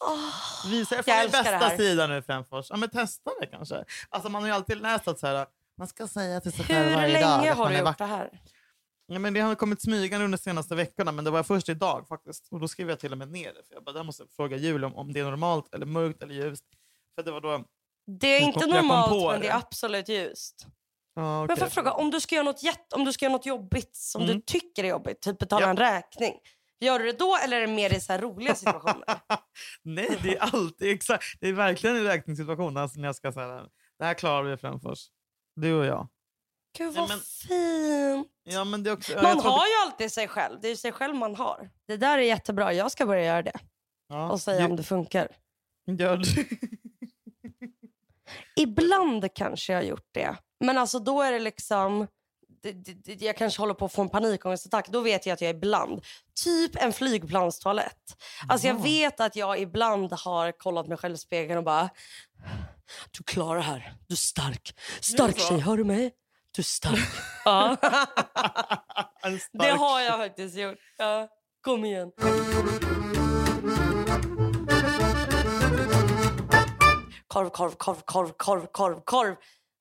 Åh. 0.00 0.70
Visa 0.70 0.98
er 0.98 1.02
från 1.02 1.16
din 1.20 1.30
bästa 1.30 1.76
sida 1.76 2.06
nu 2.06 2.22
Frändfors. 2.22 2.66
Ja, 2.70 2.76
men 2.76 2.90
testa 2.90 3.30
det 3.40 3.46
kanske. 3.46 3.84
Alltså, 4.08 4.28
man 4.28 4.42
har 4.42 4.48
ju 4.48 4.54
alltid 4.54 4.82
läst 4.82 5.08
att 5.08 5.18
så 5.18 5.26
här, 5.26 5.46
man 5.78 5.88
ska 5.88 6.08
säga 6.08 6.40
till 6.40 6.52
sig 6.52 6.64
själv 6.64 6.88
Hur 6.88 6.94
varje 6.96 7.20
dag 7.20 7.38
länge 7.38 7.50
att 7.52 7.56
har 7.58 7.64
man 7.64 7.72
du 7.72 7.78
är 7.78 7.80
gjort 7.80 7.86
vacker. 8.00 8.04
det 8.06 8.10
här? 8.10 8.30
Ja, 9.10 9.18
men 9.18 9.34
det 9.34 9.40
har 9.40 9.54
kommit 9.54 9.82
smygande 9.82 10.24
under 10.24 10.38
de 10.38 10.42
senaste 10.42 10.74
veckorna, 10.74 11.12
men 11.12 11.24
det 11.24 11.30
var 11.30 11.42
först 11.42 11.68
idag 11.68 12.08
faktiskt. 12.08 12.48
Och 12.50 12.60
då 12.60 12.68
skrev 12.68 12.88
jag 12.88 13.00
till 13.00 13.12
och 13.12 13.18
med 13.18 13.28
ner 13.30 13.52
det. 13.54 13.62
För 13.68 13.74
jag 13.74 13.84
bara, 13.84 13.92
där 13.92 14.02
måste 14.04 14.22
jag 14.22 14.30
fråga 14.30 14.56
Julia 14.56 14.86
om, 14.86 14.94
om 14.96 15.12
det 15.12 15.20
är 15.20 15.24
normalt, 15.24 15.74
eller 15.74 15.86
mörkt 15.86 16.22
eller 16.22 16.34
ljust. 16.34 16.64
För 17.14 17.22
det 17.22 17.30
var 17.30 17.40
då... 17.40 17.64
Det 18.20 18.26
är 18.28 18.40
inte 18.40 18.66
normalt, 18.66 19.10
men 19.32 19.40
det 19.40 19.46
är 19.46 19.50
det. 19.50 19.54
absolut 19.54 20.08
ljust. 20.08 20.66
Ja, 21.14 21.22
Men 21.22 21.44
okej. 21.44 21.56
får 21.56 21.64
jag 21.66 21.72
fråga, 21.72 21.92
om 21.92 22.10
du 22.10 22.20
ska 22.20 22.34
göra 22.34 22.44
något, 22.44 22.62
jätte, 22.62 22.96
om 22.96 23.04
du 23.04 23.12
ska 23.12 23.24
göra 23.24 23.32
något 23.32 23.46
jobbigt 23.46 23.96
som 23.96 24.22
Mm. 24.22 24.34
du 24.36 24.40
tycker 24.42 24.84
är 24.84 24.88
jobbigt, 24.88 25.20
typ 25.20 25.38
betala 25.38 25.62
Ja. 25.66 25.70
en 25.70 25.76
räkning. 25.76 26.34
Gör 26.80 26.98
du 26.98 27.04
det 27.12 27.18
då 27.18 27.36
eller 27.44 27.56
är 27.56 27.60
det 27.60 27.72
mer 27.72 27.94
i 27.94 28.00
så 28.00 28.12
roliga 28.16 28.54
situationer? 28.54 29.04
Nej, 29.82 30.18
det 30.22 30.36
är 30.36 30.40
alltid 30.40 30.90
exakt. 30.94 31.24
Det 31.40 31.48
är 31.48 31.52
verkligen 31.52 31.96
en 31.96 32.04
räkningssituation. 32.04 32.76
Alltså, 32.76 33.00
när 33.00 33.08
jag 33.08 33.16
ska 33.16 33.32
säga 33.32 33.66
det 33.98 34.04
här 34.04 34.14
klarar 34.14 34.42
vi 34.42 34.56
Frändfors. 34.56 34.98
Du 35.56 35.74
och 35.74 35.84
jag. 35.84 36.08
Gud 36.76 36.86
Nej, 36.94 36.96
vad 37.00 37.08
men- 37.08 37.20
fint. 37.20 38.28
Ja, 38.44 38.64
men 38.64 38.82
det 38.82 38.92
också, 38.92 39.12
Man 39.22 39.40
har 39.40 39.58
att- 39.62 39.68
ju 39.68 39.74
alltid 39.86 40.12
sig 40.12 40.28
själv. 40.28 40.60
Det 40.60 40.68
är 40.68 40.70
ju 40.70 40.76
sig 40.76 40.92
själv 40.92 41.14
man 41.14 41.34
har. 41.34 41.70
Det 41.86 41.96
där 41.96 42.18
är 42.18 42.22
jättebra. 42.22 42.72
Jag 42.72 42.90
ska 42.92 43.06
börja 43.06 43.24
göra 43.24 43.42
det 43.42 43.58
ja, 44.08 44.30
och 44.30 44.40
säga 44.40 44.58
ju- 44.60 44.64
om 44.66 44.76
det 44.76 44.82
funkar. 44.82 45.28
Gör 45.98 46.16
du? 46.16 46.24
Ibland 48.56 49.34
kanske 49.34 49.72
jag 49.72 49.80
har 49.80 49.84
gjort 49.84 50.08
det. 50.12 50.36
Men 50.60 50.78
alltså 50.78 50.98
då 50.98 51.22
är 51.22 51.32
det 51.32 51.38
liksom... 51.38 52.06
Det, 52.62 52.72
det, 52.72 52.92
det, 53.14 53.24
jag 53.24 53.36
kanske 53.36 53.62
håller 53.62 53.74
på 53.74 53.84
att 53.84 53.92
få 53.92 54.02
en 54.02 54.08
panikångestattack. 54.08 54.88
Då 54.88 55.00
vet 55.00 55.26
jag 55.26 55.34
att 55.34 55.40
jag 55.40 55.50
ibland... 55.50 56.04
Typ 56.44 56.76
en 56.82 56.92
flygplanstoalett. 56.92 58.16
Alltså 58.48 58.66
jag 58.66 58.76
Ja. 58.76 58.82
vet 58.82 59.20
att 59.20 59.36
jag 59.36 59.58
ibland 59.60 60.12
har 60.12 60.52
kollat 60.52 60.86
mig 60.86 60.96
själv 60.98 61.14
i 61.14 61.18
spegeln 61.18 61.58
och 61.58 61.64
bara... 61.64 61.90
Du 63.10 63.24
klarar 63.24 63.56
det 63.56 63.62
här. 63.64 63.94
Du 64.06 64.12
är 64.14 64.16
stark. 64.16 64.74
Stark 65.00 65.38
tjej, 65.38 65.58
hör 65.60 65.76
du 65.76 65.84
mig? 65.84 66.12
Du 66.58 66.62
är 66.62 66.64
stark. 66.64 67.08
ja. 67.44 67.76
En 69.22 69.32
Det 69.32 69.38
stark 69.38 69.78
har 69.80 70.00
jag 70.00 70.18
faktiskt 70.18 70.56
gjort. 70.56 70.78
Ja. 70.98 71.28
Kom 71.60 71.84
igen. 71.84 72.12
Korv, 77.26 77.48
korv, 77.50 77.70
korv, 77.70 78.00
korv, 78.04 78.32
korv, 78.36 78.66
korv, 78.72 79.00
korv. 79.04 79.36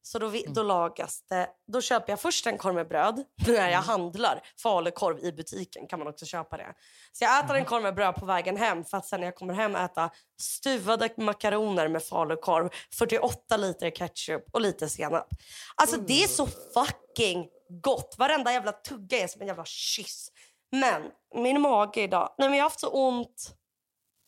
Så 0.08 0.20
då, 0.20 0.28
vi, 0.28 0.46
då 0.48 0.64
lagas 0.64 1.22
det. 1.30 1.50
Då 1.74 1.82
köper 1.82 2.12
jag 2.12 2.20
först 2.20 2.48
en 2.48 2.58
korv 2.58 2.76
med 2.76 2.88
bröd 2.88 3.24
när 3.48 3.70
jag 3.70 3.82
handlar 3.82 4.42
falukorv 4.62 5.20
i 5.20 5.32
butiken. 5.32 5.88
kan 5.88 6.00
man 6.00 6.08
också 6.08 6.26
köpa 6.26 6.58
det. 6.58 6.74
Så 7.12 7.24
jag 7.24 7.44
äter 7.46 7.56
en 7.56 7.66
korv 7.66 7.84
med 7.84 7.96
bröd 7.96 8.16
på 8.16 8.26
vägen 8.26 8.58
hem 8.58 8.84
för 8.86 8.98
att 8.98 9.06
sen 9.06 9.20
när 9.20 9.28
jag 9.28 9.36
kommer 9.36 9.54
hem 9.54 9.76
äta 9.76 10.10
stuvade 10.42 11.10
makaroner 11.18 11.88
med 11.88 12.04
falukorv, 12.04 12.70
48 12.98 13.58
liter 13.58 13.90
ketchup 13.90 14.44
och 14.54 14.62
lite 14.62 14.90
senap. 14.90 15.28
Alltså 15.76 15.98
det 15.98 16.24
är 16.24 16.28
så 16.28 16.48
fucking 16.48 17.48
gott. 17.82 18.16
Varenda 18.18 18.52
jävla 18.54 18.72
tugga 18.72 19.18
är 19.24 19.28
som 19.28 19.42
en 19.42 19.48
jävla 19.48 19.66
kyss. 19.66 20.32
Men 20.72 21.02
min 21.36 21.62
mage 21.62 22.02
idag, 22.02 22.36
nej 22.38 22.50
men 22.50 22.58
jag 22.58 22.64
har 22.64 22.70
haft 22.70 22.80
så 22.80 22.90
ont. 22.90 23.54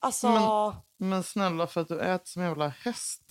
Alltså... 0.02 0.28
Men- 0.30 0.76
Men 1.02 1.24
snälla, 1.24 1.68
för 1.68 1.82
att 1.82 1.88
du 1.88 2.00
äter 2.02 2.26
som 2.26 2.42
en 2.42 2.48
jävla 2.48 2.68
häst. 2.68 3.22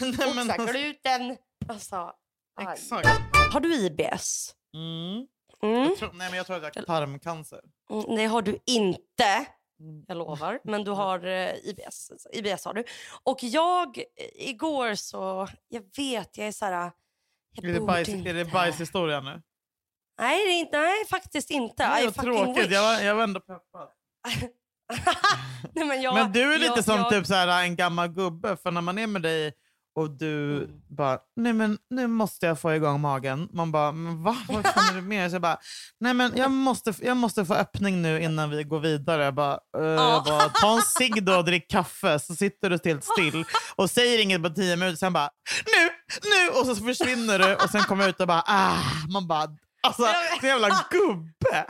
Nej, 0.00 0.34
men 0.34 0.50
Oxa, 0.50 0.72
gluten. 0.72 1.36
Alltså, 1.68 2.12
aj. 2.60 2.66
Exakt. 2.72 3.08
Har 3.52 3.60
du 3.60 3.74
IBS? 3.74 4.54
Mm. 4.74 5.26
Mm. 5.62 5.88
Jag 5.88 5.96
tror, 5.98 6.12
nej, 6.12 6.28
men 6.30 6.36
jag 6.36 6.46
tror 6.46 6.56
att 6.64 6.76
jag 6.76 6.82
har 6.82 7.00
tarmcancer. 7.00 7.60
Mm, 7.90 8.16
Det 8.16 8.24
har 8.26 8.42
du 8.42 8.58
inte. 8.66 9.46
Mm. 9.80 10.04
Jag 10.08 10.16
lovar. 10.16 10.60
Men 10.64 10.84
du 10.84 10.90
har 10.90 11.26
eh, 11.26 11.54
IBS. 11.54 12.10
IBS 12.32 12.64
har 12.64 12.74
du. 12.74 12.84
Och 13.22 13.38
jag, 13.42 13.98
eh, 13.98 14.04
igår 14.48 14.94
så... 14.94 15.48
Jag 15.68 15.82
vet, 15.96 16.38
jag 16.38 16.46
är 16.46 16.52
så 16.52 16.64
här... 16.64 16.92
Jag 17.54 17.64
Är 17.64 17.72
det, 17.72 17.80
bajs, 17.80 18.08
inte. 18.08 18.30
är 18.30 18.34
det 18.34 18.44
bajshistoria 18.44 19.20
nu? 19.20 19.42
Nej, 20.20 20.46
det 20.46 20.52
är 20.52 20.60
inte, 20.60 20.78
nej, 20.78 21.06
faktiskt 21.10 21.50
inte. 21.50 21.88
Nej, 21.88 22.04
I 22.04 22.06
fucking 22.06 22.22
tråkigt. 22.22 22.64
wish. 22.66 22.72
Jag 22.72 22.82
var, 22.82 23.00
jag 23.00 23.14
var 23.14 23.22
ändå 23.22 23.40
peppad. 23.40 23.88
nej, 25.74 25.84
men, 25.86 26.02
jag, 26.02 26.14
men 26.14 26.32
du 26.32 26.54
är 26.54 26.58
lite 26.58 26.72
jag, 26.76 26.84
som 26.84 26.96
jag, 26.96 27.10
typ 27.10 27.26
så 27.26 27.34
här, 27.34 27.62
en 27.62 27.76
gammal 27.76 28.08
gubbe. 28.08 28.56
För 28.62 28.70
när 28.70 28.80
man 28.80 28.98
är 28.98 29.06
med 29.06 29.22
dig 29.22 29.52
och 29.94 30.10
du 30.10 30.56
Mm. 30.56 30.70
bara, 30.96 31.18
nej 31.36 31.52
men 31.52 31.78
nu 31.90 32.06
måste 32.06 32.46
jag 32.46 32.60
få 32.60 32.74
igång 32.74 33.00
magen. 33.00 33.48
Man 33.52 33.72
bara, 33.72 33.92
men 33.92 34.22
va? 34.22 34.36
Vad 34.48 34.66
fan 34.66 34.88
är 34.90 34.94
det 34.94 35.00
med? 35.02 35.30
Så 35.30 35.34
jag 35.34 35.42
bara, 35.42 35.58
nej 36.00 36.14
men 36.14 36.32
jag 36.36 36.50
måste, 36.50 36.94
jag 37.00 37.16
måste 37.16 37.44
få 37.44 37.54
öppning 37.54 38.02
nu 38.02 38.22
innan 38.22 38.50
vi 38.50 38.64
går 38.64 38.80
vidare. 38.80 39.24
Jag 39.24 39.34
bara, 39.34 39.58
jag 39.72 40.24
bara 40.24 40.48
ta 40.48 40.76
en 40.76 40.82
cigg 40.82 41.24
då 41.24 41.36
och 41.36 41.44
drick 41.44 41.70
kaffe 41.70 42.18
så 42.18 42.34
sitter 42.34 42.70
du 42.70 42.78
helt 42.84 43.04
still 43.04 43.44
och 43.76 43.90
säger 43.90 44.22
inget 44.22 44.42
på 44.42 44.50
tio 44.50 44.76
minuter. 44.76 44.96
Sen 44.96 45.12
bara, 45.12 45.30
nu, 45.66 45.90
nu! 46.30 46.60
Och 46.60 46.66
så 46.66 46.84
försvinner 46.84 47.38
du 47.38 47.54
och 47.54 47.70
sen 47.70 47.82
kommer 47.82 48.02
jag 48.02 48.08
ut 48.10 48.20
och 48.20 48.26
bara 48.26 48.42
ah, 48.46 48.76
man 49.12 49.28
bara 49.28 49.46
alltså 49.82 50.02
så 50.40 50.46
jävla 50.46 50.68
gubbe. 50.90 51.66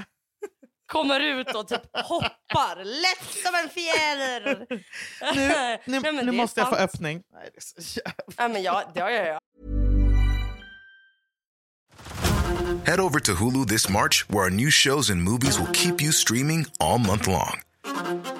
Kommer 0.92 1.20
ut 1.20 1.54
och 1.54 1.68
typ 1.68 1.82
hoppar 1.92 2.84
lätt 2.84 3.44
som 3.44 3.54
en 3.64 3.70
fjäder. 3.70 4.66
Nu, 5.34 5.78
nu, 6.00 6.12
men 6.12 6.26
nu 6.26 6.32
måste 6.32 6.60
jag 6.60 6.68
få 6.68 6.76
öppning. 6.76 7.22
Nej, 7.32 7.50
det 7.54 7.80
är 7.80 7.82
så. 7.82 8.00
Ja, 8.36 8.48
men 8.48 8.62
jag, 8.62 8.82
det 8.94 9.00
har 9.00 9.10
jag. 9.10 9.38
Head 12.86 13.00
over 13.00 13.20
to 13.20 13.32
Hulu 13.32 13.66
this 13.66 13.88
March, 13.88 14.26
where 14.28 14.44
our 14.44 14.50
new 14.50 14.70
shows 14.70 15.10
and 15.10 15.22
movies 15.22 15.58
will 15.58 15.72
keep 15.72 16.02
you 16.02 16.12
streaming 16.12 16.66
all 16.80 16.98
month 16.98 17.28
long. 17.28 17.60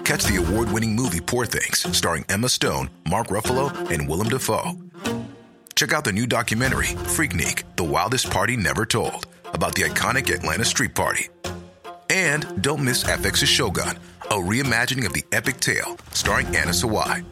Catch 0.04 0.24
the 0.24 0.36
award 0.36 0.68
winning 0.72 0.96
movie 0.96 1.20
Poor 1.20 1.46
Things, 1.46 1.96
starring 1.96 2.24
Emma 2.28 2.48
Stone, 2.48 2.90
Mark 3.08 3.28
Ruffalo, 3.28 3.70
and 3.90 4.08
Willem 4.08 4.28
Dafoe. 4.28 4.72
Check 5.74 5.92
out 5.92 6.04
the 6.04 6.12
new 6.12 6.26
documentary, 6.26 6.96
Freaknik 7.16 7.62
The 7.76 7.84
Wildest 7.84 8.30
Party 8.30 8.56
Never 8.56 8.84
Told, 8.86 9.26
about 9.54 9.74
the 9.74 9.82
iconic 9.82 10.34
Atlanta 10.34 10.64
Street 10.64 10.94
Party. 10.94 11.28
And 12.10 12.62
don't 12.62 12.84
miss 12.84 13.04
FX's 13.04 13.48
Shogun, 13.48 13.98
a 14.30 14.34
reimagining 14.34 15.06
of 15.06 15.12
the 15.12 15.24
epic 15.32 15.60
tale, 15.60 15.96
starring 16.12 16.46
Anna 16.56 16.72
Sawai. 16.72 17.24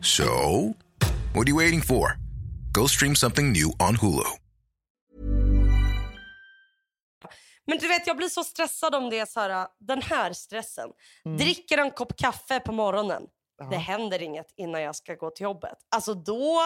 So, 0.00 0.74
what 1.34 1.46
are 1.46 1.50
you 1.50 1.56
waiting 1.56 1.80
for? 1.82 2.16
Go 2.72 2.86
stream 2.86 3.14
something 3.16 3.52
new 3.52 3.72
on 3.80 3.96
Hulu. 3.96 4.24
Men 7.66 7.78
du 7.78 7.88
vet, 7.88 8.06
jag 8.06 8.16
blir 8.16 8.28
så 8.28 8.44
stressad 8.44 8.94
om 8.94 9.10
det 9.10 9.18
är 9.18 9.26
så 9.26 9.40
här, 9.40 9.66
den 9.80 10.02
här 10.02 10.32
stressen. 10.32 10.90
Mm. 11.24 11.38
Dricker 11.38 11.78
en 11.78 11.90
kopp 11.90 12.16
kaffe 12.16 12.60
på 12.60 12.72
morgonen. 12.72 13.22
Det 13.70 13.76
händer 13.76 14.22
inget 14.22 14.46
innan 14.56 14.82
jag 14.82 14.96
ska 14.96 15.14
gå 15.14 15.30
till 15.30 15.44
jobbet. 15.44 15.78
Alltså 15.90 16.14
då... 16.14 16.60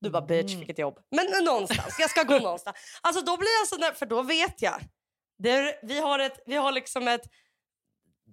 Du 0.00 0.10
bara 0.10 0.22
bitch, 0.26 0.46
Mm. 0.50 0.58
vilket 0.58 0.78
jobb. 0.78 0.98
Men 1.10 1.44
någonstans, 1.44 1.96
jag 1.98 2.10
ska 2.10 2.22
gå 2.22 2.38
någonstans. 2.38 2.76
Alltså 3.00 3.22
då 3.24 3.36
blir 3.36 3.60
jag 3.60 3.68
så 3.68 3.76
där, 3.76 3.92
för 3.92 4.06
då 4.06 4.22
vet 4.22 4.62
jag. 4.62 4.80
Det 5.42 5.50
är, 5.50 5.74
vi, 5.86 6.00
har 6.00 6.18
ett, 6.18 6.38
vi 6.46 6.54
har 6.56 6.72
liksom 6.72 7.08
ett... 7.08 7.22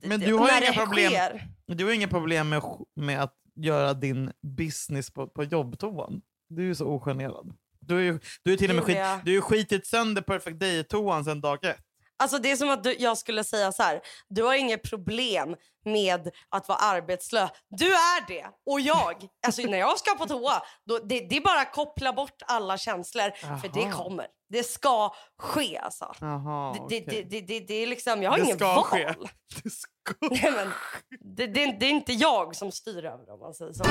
Men 0.03 0.19
du 0.19 0.33
har 0.33 0.61
inga 0.61 0.73
problem. 0.85 1.11
sker- 1.11 1.47
Du 1.75 1.85
har 1.85 1.91
inga 1.91 2.07
problem 2.07 2.49
med, 2.49 2.61
med 2.95 3.21
att 3.23 3.35
göra 3.55 3.93
din 3.93 4.31
business 4.57 5.11
på, 5.11 5.27
på 5.27 5.43
jobbtoan. 5.43 6.21
Du 6.49 6.61
är 6.61 6.65
ju 6.65 6.75
så 6.75 6.85
ogenerad. 6.85 7.53
Du 7.79 7.97
är 7.97 8.01
ju 8.01 8.19
du 8.43 8.53
är 8.53 8.57
till 8.57 8.69
och 8.69 8.75
med 8.75 8.83
skit, 8.85 8.97
du 9.25 9.31
ju 9.35 9.41
skitit 9.41 9.87
sönder 9.87 10.21
Perfect 10.21 10.59
Day-toan 10.59 11.23
sedan 11.25 11.41
dag 11.41 11.63
ett. 11.63 11.77
Alltså 12.19 12.37
det 12.37 12.51
är 12.51 12.55
som 12.55 12.69
att 12.69 12.83
du, 12.83 12.95
jag 12.99 13.17
skulle 13.17 13.43
säga 13.43 13.71
så 13.71 13.83
här. 13.83 14.01
Du 14.27 14.43
har 14.43 14.53
inget 14.55 14.89
problem 14.89 15.55
med 15.85 16.29
att 16.49 16.67
vara 16.67 16.77
arbetslös. 16.77 17.49
Du 17.69 17.85
är 17.87 18.27
det. 18.27 18.45
Och 18.65 18.81
jag. 18.81 19.27
Alltså 19.47 19.61
när 19.61 19.77
jag 19.77 19.99
ska 19.99 20.15
på 20.15 20.25
toa, 20.25 20.61
då, 20.85 20.99
det, 20.99 21.19
det 21.19 21.37
är 21.37 21.41
bara 21.41 21.61
att 21.61 21.73
koppla 21.73 22.13
bort 22.13 22.41
alla 22.47 22.77
känslor. 22.77 23.31
För 23.61 23.67
det 23.67 23.91
kommer. 23.91 24.27
Det 24.49 24.63
ska 24.63 25.13
ske 25.39 25.77
alltså. 25.77 26.13
Jaha, 26.19 26.75
Det, 26.89 26.99
det, 26.99 27.21
det, 27.21 27.41
det, 27.41 27.59
det 27.59 27.73
är 27.73 27.87
liksom, 27.87 28.23
jag 28.23 28.31
har 28.31 28.37
Det 28.37 28.43
ingen 28.43 28.57
ska 28.57 28.75
val. 28.75 28.83
ske. 28.83 29.13
Det 29.63 29.69
ska... 29.69 29.89
Nej, 30.21 30.51
men, 30.55 30.71
det, 31.35 31.47
det, 31.47 31.85
är 31.85 31.89
inte 31.89 32.13
jag 32.13 32.55
som 32.55 32.71
styr 32.71 33.05
över 33.05 33.25
dem. 33.25 33.39
man 33.39 33.53
säger 33.53 33.73
så. 33.73 33.83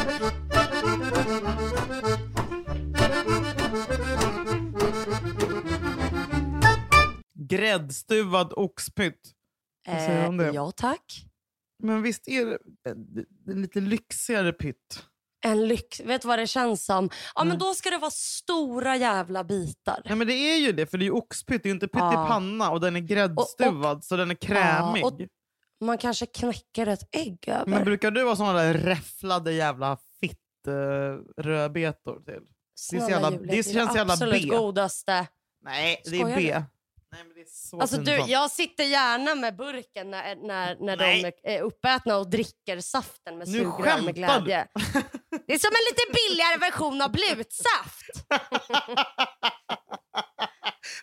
Gräddstuvad 7.58 8.52
oxpytt. 8.56 9.20
Vad 9.88 9.96
säger 9.96 10.22
du 10.22 10.28
om 10.28 10.36
det? 10.36 10.46
Eh, 10.48 10.54
ja 10.54 10.72
tack. 10.76 11.24
Men 11.82 12.02
visst 12.02 12.28
är 12.28 12.46
det, 12.46 12.58
det, 12.84 12.94
det 13.44 13.52
är 13.52 13.56
lite 13.56 13.80
lyxigare 13.80 14.52
pytt? 14.52 15.04
En 15.44 15.68
lyx. 15.68 16.00
Vet 16.00 16.22
du 16.22 16.28
vad 16.28 16.38
det 16.38 16.46
känns 16.46 16.84
som? 16.84 17.08
Ja 17.34 17.40
Mm. 17.42 17.48
men 17.48 17.58
då 17.58 17.74
ska 17.74 17.90
det 17.90 17.98
vara 17.98 18.10
stora 18.10 18.96
jävla 18.96 19.44
bitar. 19.44 20.02
Nej 20.04 20.16
men 20.16 20.26
det 20.26 20.34
är 20.34 20.56
ju 20.58 20.72
det, 20.72 20.86
för 20.86 20.98
det 20.98 21.04
är 21.04 21.06
ju 21.06 21.12
oxpytt. 21.12 21.62
Det 21.62 21.68
är 21.68 21.70
inte 21.70 21.88
pytt 21.88 22.00
Ja. 22.00 22.26
i 22.26 22.28
panna 22.28 22.70
och 22.70 22.80
den 22.80 22.96
är 22.96 23.00
gräddstuvad 23.00 24.04
så 24.04 24.16
den 24.16 24.30
är 24.30 24.34
krämig. 24.34 25.00
Ja, 25.02 25.06
och 25.06 25.20
Man 25.86 25.98
kanske 25.98 26.26
knäcker 26.26 26.86
ett 26.86 27.08
ägg 27.12 27.38
över. 27.48 27.66
Men 27.66 27.84
brukar 27.84 28.10
du 28.10 28.24
ha 28.24 28.36
såna 28.36 28.52
där 28.52 28.74
räfflade 28.74 29.52
jävla 29.52 29.98
fitt-rödbetor 30.20 32.20
till? 32.24 32.42
Snälla 32.74 33.04
så 33.04 33.10
jävla- 33.10 33.30
Julia, 33.32 33.52
det 33.56 33.62
känns 33.72 33.96
jävla 33.96 34.12
absolut 34.12 34.42
B. 34.42 34.48
godaste. 34.56 35.26
Nej, 35.64 36.02
det 36.04 36.20
är 36.20 36.36
B. 36.36 36.62
du? 37.10 37.16
Nej, 37.16 37.24
men 37.24 37.34
det 37.34 37.40
är 37.40 37.46
så 37.50 37.80
Alltså 37.80 37.96
du, 37.96 38.12
jag 38.16 38.50
sitter 38.50 38.84
gärna 38.84 39.34
med 39.34 39.56
burken 39.56 40.10
när, 40.10 40.36
när, 40.36 40.76
när 40.80 40.96
de 40.96 41.32
är 41.42 41.60
uppätna 41.62 42.16
och 42.16 42.30
dricker 42.30 42.80
saften 42.80 43.38
med 43.38 43.48
sugrör 43.48 44.00
med 44.02 44.04
du. 44.04 44.12
glädje. 44.12 44.66
Det 45.46 45.54
är 45.54 45.58
som 45.58 45.70
en 45.70 45.84
lite 45.90 46.02
billigare 46.12 46.58
version 46.58 47.02
av 47.02 47.12
blutsaft. 47.12 48.28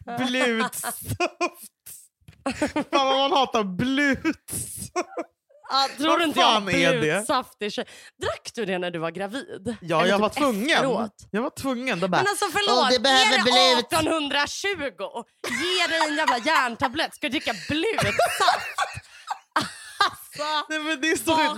Blutsaft! 0.28 1.18
Fan 2.74 3.08
vad 3.08 3.18
man 3.18 3.32
hatar 3.32 3.64
blutsaft. 3.64 5.35
Ja, 5.70 5.88
tror 5.98 6.08
Vad 6.08 6.20
du 6.20 6.24
inte 6.26 6.40
jag 6.40 6.56
är 6.74 7.02
det? 7.02 7.26
i 7.62 7.72
kö- 7.72 7.84
Drack 8.22 8.52
du 8.54 8.66
det 8.66 8.78
när 8.78 8.92
du 8.92 9.00
var 9.00 9.12
gravid? 9.12 9.78
Ja, 9.82 10.00
Eller 10.00 10.10
jag 10.10 10.18
typ 10.18 10.22
var 10.22 10.30
tvungen. 10.30 10.70
efteråt? 10.70 11.16
Jag 11.32 11.42
var 11.42 11.50
tvungen. 11.50 12.00
De 12.00 12.08
bara, 12.12 12.18
Men 12.18 12.28
alltså 12.28 12.46
förlåt, 12.52 12.80
"Åh, 12.80 12.90
det 12.92 13.00
behöver 13.00 13.38
är 13.38 13.44
blut." 13.44 13.90
det 13.90 13.98
1820? 13.98 15.24
Ge 15.50 15.88
dig 15.88 16.08
en 16.10 16.16
jävla 16.16 16.38
järntablett. 16.38 17.16
Ska 17.16 17.28
du 17.28 17.32
dricka 17.32 17.54
blutsaft? 17.70 18.18
alltså, 20.06 20.66
Nej, 20.70 20.80
men 20.80 21.02
det 21.02 21.12
är 21.12 21.16
så 21.18 21.58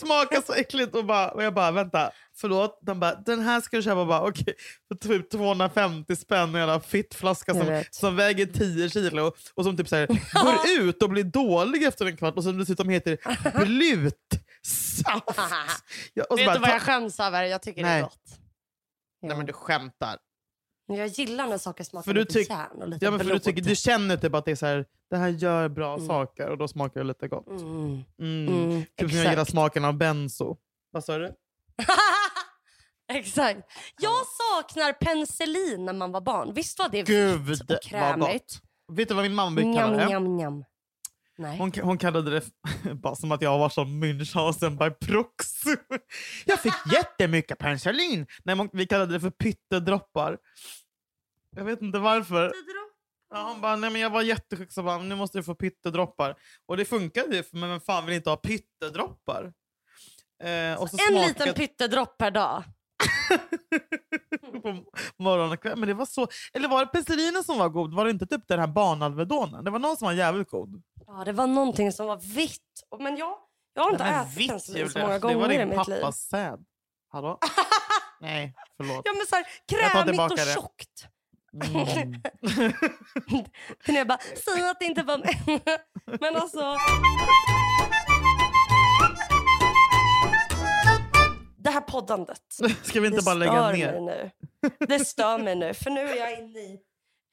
smakar 0.00 0.42
så 0.46 0.52
äckligt. 0.54 0.94
Och, 0.94 1.04
bara, 1.04 1.30
och 1.30 1.42
jag 1.42 1.54
bara, 1.54 1.70
vänta, 1.70 2.10
förlåt. 2.36 2.78
De 2.82 3.00
bara, 3.00 3.14
den 3.14 3.40
här 3.40 3.60
ska 3.60 3.76
du 3.76 3.82
köpa 3.82 4.04
bara, 4.04 4.22
okej, 4.28 4.54
för 4.88 4.94
typ 4.94 5.30
250 5.30 6.16
spänn. 6.16 6.48
En 6.48 6.54
jävla 6.54 6.80
fittflaska 6.80 7.54
som, 7.54 7.82
som 7.90 8.16
väger 8.16 8.46
10 8.46 8.88
kilo 8.90 9.32
och 9.54 9.64
som 9.64 9.76
typ 9.76 9.88
så 9.88 9.96
här, 9.96 10.06
går 10.44 10.84
ut 10.86 11.02
och 11.02 11.10
blir 11.10 11.24
dålig 11.24 11.82
efter 11.82 12.06
en 12.06 12.16
kvart 12.16 12.34
och 12.36 12.44
som 12.44 12.58
dessutom 12.58 12.88
heter 12.88 13.18
blutsaft. 13.64 15.40
Ja, 16.14 16.24
och 16.30 16.38
Vet 16.38 16.46
bara, 16.46 16.54
du 16.54 16.60
vad 16.60 16.70
jag 16.70 16.82
skäms 16.82 17.20
över? 17.20 17.42
Jag 17.44 17.62
tycker 17.62 17.82
det 17.82 17.88
Nej. 17.88 17.98
är 17.98 18.02
gott. 18.02 18.38
Nej 19.22 19.36
men 19.36 19.46
du 19.46 19.52
skämtar. 19.52 20.18
Jag 20.86 21.06
gillar 21.06 21.46
när 21.46 21.58
saker 21.58 21.84
smakar 21.84 22.04
För 22.04 22.14
du 22.14 22.20
lite 22.20 22.40
järn 22.40 22.82
och 22.82 22.88
lite 22.88 23.04
Ja, 23.04 23.10
men 23.10 23.20
för 23.20 23.30
du, 23.30 23.38
tycker, 23.38 23.62
du 23.62 23.76
känner 23.76 24.16
typ 24.16 24.34
att 24.34 24.44
det 24.44 24.50
är 24.50 24.56
så 24.56 24.66
här, 24.66 24.84
det 25.10 25.16
här 25.16 25.28
gör 25.28 25.68
bra 25.68 25.94
Mm. 25.94 26.06
saker 26.06 26.48
och 26.50 26.58
då 26.58 26.68
smakar 26.68 27.00
det 27.00 27.06
lite 27.06 27.28
gott. 27.28 27.46
Mm. 27.48 28.04
Mm. 28.20 28.48
Mm, 28.48 28.84
Typ 28.96 29.10
som 29.10 29.18
jag 29.18 29.30
gillar 29.30 29.44
smaken 29.44 29.84
av 29.84 29.94
benzo. 29.94 30.56
Vad 30.90 31.04
sa 31.04 31.18
du? 31.18 31.24
exakt. 33.18 33.60
Jag 34.00 34.22
saknar 34.26 34.92
penicillin 34.92 35.84
när 35.84 35.92
man 35.92 36.12
var 36.12 36.20
barn. 36.20 36.54
Visst 36.54 36.78
var 36.78 36.88
det 36.88 37.02
Gud 37.02 37.40
vitt 37.40 37.70
och 37.70 37.82
krämigt? 37.82 38.60
Vet 38.92 39.08
du 39.08 39.14
vad 39.14 39.24
min 39.24 39.34
mamma 39.34 39.50
brukar 39.56 39.80
kalla 39.80 39.96
det? 39.96 40.06
njam, 40.06 40.36
njam. 40.36 40.64
Nej. 41.38 41.58
Hon, 41.58 41.72
hon 41.82 41.98
kallade 41.98 42.30
det 42.30 42.42
bara 42.94 43.14
som 43.14 43.32
att 43.32 43.42
jag 43.42 43.58
var 43.58 43.68
som 43.68 44.04
Münchhausen 44.04 44.78
by 44.78 45.06
proxy. 45.06 45.76
Jag 46.44 46.60
fick 46.60 46.74
jättemycket 46.92 47.58
penicillin. 47.58 48.26
Nej, 48.44 48.68
vi 48.72 48.86
kallade 48.86 49.12
det 49.12 49.20
för 49.20 49.30
pyttedroppar. 49.30 50.38
Jag 51.56 51.64
vet 51.64 51.82
inte 51.82 51.98
varför. 51.98 52.52
Ja, 53.34 53.42
hon 53.52 53.60
bara, 53.60 53.76
nej 53.76 53.90
men 53.90 54.00
jag 54.00 54.10
var 54.10 54.22
jättesjuk 54.22 54.72
så 54.72 54.82
bara, 54.82 54.98
nu 54.98 55.14
måste 55.14 55.38
du 55.38 55.42
få 55.42 55.54
pyttedroppar. 55.54 56.34
Och 56.66 56.76
det 56.76 56.84
funkade 56.84 57.36
ju, 57.36 57.42
men 57.52 57.68
vem 57.70 57.80
fan 57.80 58.06
vill 58.06 58.14
inte 58.14 58.30
ha 58.30 58.36
pyttedroppar? 58.36 59.52
Eh, 60.42 60.50
En 60.50 60.88
smakade- 60.88 61.26
liten 61.26 61.54
pyttedropp 61.54 62.18
per 62.18 62.30
dag. 62.30 62.64
på 64.62 64.84
morgon 65.22 65.52
och 65.52 65.62
kväll. 65.62 65.78
Men 65.78 65.88
det 65.88 65.94
var 65.94 66.06
så... 66.06 66.28
Eller 66.52 66.68
var 66.68 66.80
det 66.80 66.86
penicillinen 66.86 67.44
som 67.44 67.58
var 67.58 67.68
god? 67.68 67.94
Var 67.94 68.04
det 68.04 68.10
inte 68.10 68.26
typ 68.26 68.48
den 68.48 68.60
här 68.60 68.66
banalvedonen? 68.66 69.64
Det 69.64 69.70
var 69.70 69.78
någon 69.78 69.96
som 69.96 70.06
var 70.06 70.12
jävligt 70.12 70.50
god. 70.50 70.82
Ja, 71.06 71.22
det 71.24 71.32
var 71.32 71.46
någonting 71.46 71.92
som 71.92 72.06
var 72.06 72.16
vitt. 72.34 72.60
Men 72.98 73.16
jag, 73.16 73.34
jag 73.74 73.82
har 73.82 73.90
inte 73.92 74.04
ätit 74.04 74.36
vitt, 74.38 74.48
penicillin 74.48 74.90
så 74.90 74.98
många 74.98 75.12
Det 75.12 75.18
var 75.26 75.32
gånger 75.34 75.52
i 75.52 75.58
din 75.58 75.68
mitt 75.68 75.88
liv. 75.88 75.96
pappas 76.00 76.18
säd. 76.18 76.64
Hallå? 77.12 77.38
Nej, 78.20 78.54
förlåt. 78.76 79.02
Ja 79.04 79.12
men 79.16 79.26
så 79.26 79.34
här, 79.36 79.46
krämigt 79.68 80.20
och 80.20 80.36
det. 80.36 80.54
tjockt. 80.54 81.06
Mm. 81.64 82.14
Jag 83.98 84.06
bara, 84.06 84.18
säg 84.44 84.68
att 84.70 84.78
det 84.80 84.84
inte 84.84 85.02
var. 85.02 85.18
Men 86.20 86.36
alltså. 86.36 86.76
Här 91.74 91.80
poddandet. 91.80 92.42
Ska 92.82 93.00
vi 93.00 93.06
inte 93.06 93.18
det 93.18 93.24
bara 93.24 93.34
lägga 93.34 93.70
ner? 93.72 94.00
Nu. 94.00 94.30
Det 94.78 94.98
stör 95.04 95.38
mig 95.38 95.56
nu, 95.56 95.74
för 95.74 95.90
nu 95.90 96.00
är 96.00 96.16
jag 96.16 96.38
inne 96.38 96.58
i... 96.58 96.80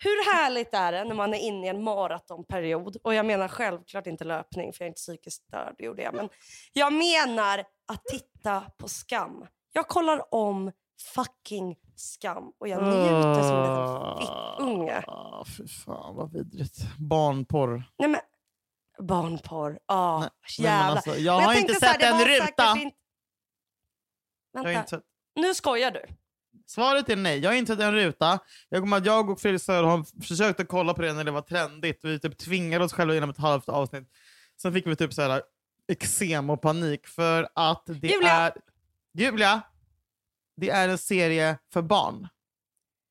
Hur 0.04 0.34
härligt 0.36 0.74
är 0.74 0.92
det 0.92 1.04
när 1.04 1.16
man 1.16 1.34
är 1.34 1.38
inne 1.38 1.66
i 1.68 1.70
en 1.70 1.84
maratonperiod? 1.84 2.98
Och 3.04 3.14
jag 3.14 3.26
menar 3.26 3.48
självklart 3.48 4.08
inte 4.08 4.24
löpning, 4.24 4.74
för 4.74 4.82
jag 4.82 4.86
är 4.86 4.90
inte 4.90 5.00
psykiskt 5.00 5.44
störd, 5.48 5.76
det 5.78 5.84
gjorde 5.84 6.02
jag. 6.02 6.14
Men 6.14 6.30
jag 6.74 6.94
menar 6.94 7.60
att 7.88 8.06
titta 8.06 8.62
på 8.78 8.88
Skam. 8.88 9.46
Jag 9.74 9.88
kollar 9.88 10.34
om 10.36 10.72
fucking 11.16 11.76
Skam 11.96 12.52
och 12.60 12.68
jag 12.68 12.84
njuter 12.84 13.42
som 13.44 13.58
en 13.58 13.70
liten 13.72 14.18
fittunge. 14.22 15.04
Ah, 15.08 15.46
Fy 15.58 15.68
fan 15.68 16.16
vad 16.16 16.32
vidrigt. 16.34 16.78
Barnporr. 17.00 17.84
Nej 18.00 18.10
men, 18.10 18.22
barnporr. 19.08 19.80
Ah, 19.86 20.20
Nej, 20.20 20.30
men 20.58 20.66
jävlar. 20.66 20.92
alltså, 20.96 21.16
jag 21.16 21.38
Men 21.38 21.46
har 21.46 21.54
inte 21.54 21.74
här, 21.74 21.80
sett 21.92 22.00
det 22.00 22.08
en 22.08 22.26
ruta. 22.26 22.46
säkert. 22.46 22.58
Jag 22.58 22.92
Vänta, 24.54 24.72
inte 24.74 24.90
sett... 24.90 25.04
nu 25.36 25.54
skojar 25.54 25.92
du. 25.92 26.02
Svaret 26.68 27.10
är 27.10 27.16
nej. 27.16 27.40
Jag 27.40 27.50
har 27.50 27.56
insett 27.56 27.80
en 27.80 27.94
ruta. 27.94 28.40
Jag 28.70 28.82
kommer 28.82 28.98
att 28.98 29.06
jag 29.06 29.30
och 29.30 29.42
Fredrik 29.42 29.62
Söderholm 29.62 30.06
försökte 30.22 30.66
kolla 30.66 30.94
på 30.94 31.02
det 31.02 31.14
när 31.14 31.24
det 31.24 31.32
var 31.32 31.42
trendigt. 31.42 32.00
Vi 32.04 32.20
typ 32.20 32.38
tvingade 32.38 32.86
oss 32.86 32.94
själva 32.94 33.14
genom 33.14 33.30
ett 33.30 33.38
halvt 33.38 33.70
avsnitt. 33.70 34.08
Sen 34.62 34.74
fick 34.74 34.88
vi 34.88 34.96
typ 34.96 35.14
så 35.14 35.22
här 35.22 35.42
eksem 35.88 36.50
och 36.50 36.62
panik 36.62 37.08
för 37.08 37.50
att 37.56 37.84
det 37.86 38.08
Julia! 38.08 38.32
är... 38.32 38.54
Julia! 39.14 39.62
Det 40.58 40.70
är 40.70 40.90
en 40.90 40.98
serie 40.98 41.58
för 41.74 41.82
barn. 41.82 42.28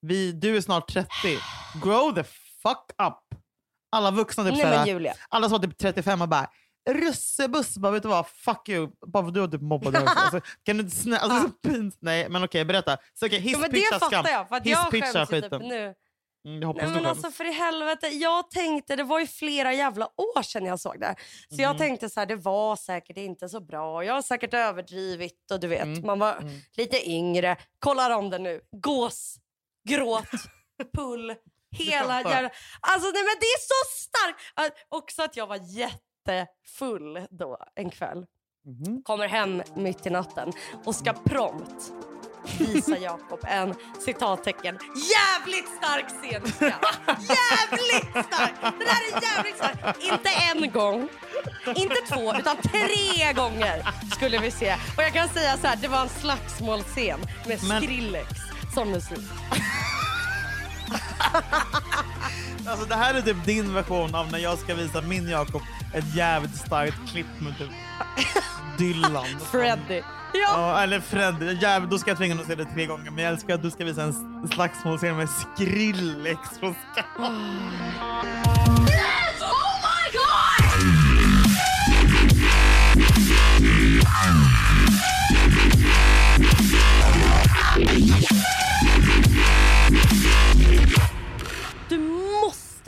Vi, 0.00 0.32
du 0.32 0.56
är 0.56 0.60
snart 0.60 0.92
30. 0.92 1.08
Grow 1.82 2.14
the 2.14 2.24
fuck 2.62 2.90
up! 3.02 3.40
Alla 3.92 4.10
vuxna, 4.10 4.44
typ 4.44 4.52
Nej 4.52 4.62
såhär, 4.62 5.14
alla 5.28 5.48
som 5.48 5.58
var 5.58 5.66
typ 5.66 5.78
35 5.78 6.22
och 6.22 6.28
bara 6.28 6.50
Russebuss, 6.90 7.78
bara 7.78 7.92
vet 7.92 8.02
du 8.02 8.08
vad? 8.08 8.26
Fuck 8.26 8.68
you. 8.68 8.88
Bara 9.06 9.24
för 9.24 9.30
du 9.30 9.40
har 9.40 9.48
typ 9.48 9.60
mobbat 9.62 9.92
mig 9.92 10.02
alltså, 10.06 10.40
Kan 10.64 10.76
du 10.76 10.82
inte 10.84 10.96
snälla... 10.96 11.18
Alltså, 11.22 11.48
så 11.48 11.68
pins. 11.68 11.98
Nej 12.00 12.28
men 12.28 12.44
okej, 12.44 12.64
berätta. 12.64 12.98
Så, 13.14 13.26
okay, 13.26 13.38
Ja, 13.38 13.58
men 13.58 13.70
det 13.70 13.76
hisspitcha 13.78 13.98
skam. 14.06 14.10
fattar 14.10 14.30
jag. 14.30 14.48
För 14.48 14.60
jag 14.64 14.78
Hisspitcha 14.82 15.06
skäms 15.12 15.28
typ 15.30 15.44
skiten. 15.44 15.62
nu. 15.62 15.94
Mm, 16.48 16.62
jag 16.62 16.76
Nej, 16.76 16.86
men 16.88 17.06
alltså 17.06 17.30
för 17.30 17.44
i 17.44 17.52
helvete, 17.52 18.06
jag 18.08 18.50
tänkte, 18.50 18.96
det 18.96 19.02
var 19.04 19.20
ju 19.20 19.26
flera 19.26 19.72
jävla 19.72 20.06
år 20.06 20.42
sedan 20.42 20.64
jag 20.64 20.80
såg 20.80 21.00
det. 21.00 21.14
Så 21.48 21.54
Mm. 21.54 21.62
jag 21.64 21.78
tänkte 21.78 22.10
så 22.10 22.20
här, 22.20 22.26
det 22.26 22.36
var 22.36 22.76
säkert 22.76 23.16
inte 23.16 23.48
så 23.48 23.60
bra. 23.60 24.04
Jag 24.04 24.14
har 24.14 24.22
säkert 24.22 24.54
överdrivit 24.54 25.50
och 25.52 25.60
du 25.60 25.66
vet, 25.68 25.82
Mm. 25.82 26.06
man 26.06 26.18
var 26.18 26.42
lite 26.76 27.10
yngre. 27.10 27.56
Kollar 27.78 28.10
om 28.10 28.30
det 28.30 28.38
nu. 28.38 28.60
Gås, 28.82 29.34
gråt, 29.88 30.24
pull, 30.96 31.34
hela 31.76 32.16
jävla... 32.22 32.50
Alltså 32.80 33.10
nej 33.10 33.22
men 33.22 33.36
det 33.40 33.46
är 33.46 33.60
så 33.60 34.00
starkt! 34.02 34.76
Också 34.88 35.22
att 35.22 35.36
jag 35.36 35.46
var 35.46 35.56
jättefull 36.28 37.26
då 37.30 37.58
en 37.76 37.90
kväll. 37.90 38.26
Mhm. 38.66 39.02
Kommer 39.02 39.28
hem 39.28 39.62
mitt 39.74 40.06
i 40.06 40.10
natten 40.10 40.52
och 40.84 40.94
ska 40.94 41.12
prompt 41.12 41.92
visa 42.58 42.98
Jakob 43.00 43.40
en 43.42 43.74
citattecken 44.00 44.78
jävligt 44.94 45.68
stark 45.78 46.04
scenska. 46.10 46.74
Jävligt 47.06 48.26
stark! 48.26 48.52
Det 48.62 48.84
där 48.84 49.18
är 49.18 49.22
jävligt 49.36 49.56
starkt. 49.56 50.02
Inte 50.02 50.28
en 50.30 50.70
gång, 50.72 51.08
inte 51.76 51.94
två, 51.94 52.34
utan 52.38 52.56
tre 52.56 53.32
gånger 53.32 53.82
skulle 54.14 54.38
vi 54.38 54.50
se. 54.50 54.74
Och 54.96 55.02
jag 55.02 55.12
kan 55.12 55.28
säga 55.28 55.56
så 55.56 55.66
här, 55.66 55.76
det 55.76 55.88
var 55.88 56.00
en 56.02 56.08
slagsmålscen 56.08 57.20
med 57.46 57.58
Men- 57.68 57.82
Skrillex 57.82 58.28
som 58.74 58.90
musik. 58.90 59.18
Alltså, 62.66 62.86
det 62.88 62.94
här 62.94 63.14
är 63.14 63.22
typ 63.22 63.44
din 63.44 63.74
version 63.74 64.14
av 64.14 64.32
när 64.32 64.38
jag 64.38 64.58
ska 64.58 64.74
visa 64.74 65.00
min 65.00 65.28
Jakob 65.28 65.62
ett 65.94 66.14
jävligt 66.14 66.56
starkt 66.56 67.10
klipp 67.12 67.26
med 67.38 67.58
typ 67.58 67.70
Dylan. 68.78 69.26
Freddy. 69.50 70.02
Ja. 70.32 70.40
Ja, 70.54 70.82
eller 70.82 71.00
Fred. 71.00 71.58
Jävligt, 71.62 71.90
då 71.90 71.98
ska 71.98 72.10
jag 72.10 72.18
tvinga 72.18 72.34
honom 72.34 72.42
att 72.42 72.48
se 72.48 72.54
det 72.54 72.74
tre 72.74 72.86
gånger. 72.86 73.10
Men 73.10 73.24
jag 73.24 73.32
älskar 73.32 73.54
att 73.54 73.62
du 73.62 73.70
ska 73.70 73.84
visa 73.84 74.02
en 74.02 74.48
slagsmålscen 74.54 75.16
med 75.16 75.28
Skrillex 75.30 76.40
från 76.60 76.74
Skam. 76.92 77.70
Du 78.86 80.59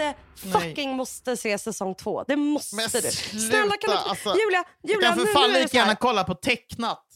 måste, 0.07 0.59
fucking 0.61 0.97
måste 0.97 1.37
se 1.37 1.59
säsong 1.59 1.95
två. 1.95 2.25
Det 2.29 2.37
måste 2.37 2.77
Men 2.77 2.89
du. 2.93 3.11
Snälla 3.41 3.77
kan 3.77 3.91
du 3.91 3.97
alltså, 3.97 4.29
Julia, 4.29 4.65
Julia 4.83 5.09
jag 5.09 5.17
kan 5.17 5.27
för 5.27 5.33
fan 5.33 5.53
lika 5.53 5.77
gärna 5.77 5.95
kolla 5.95 6.25
på 6.25 6.35
tecknat. 6.35 7.07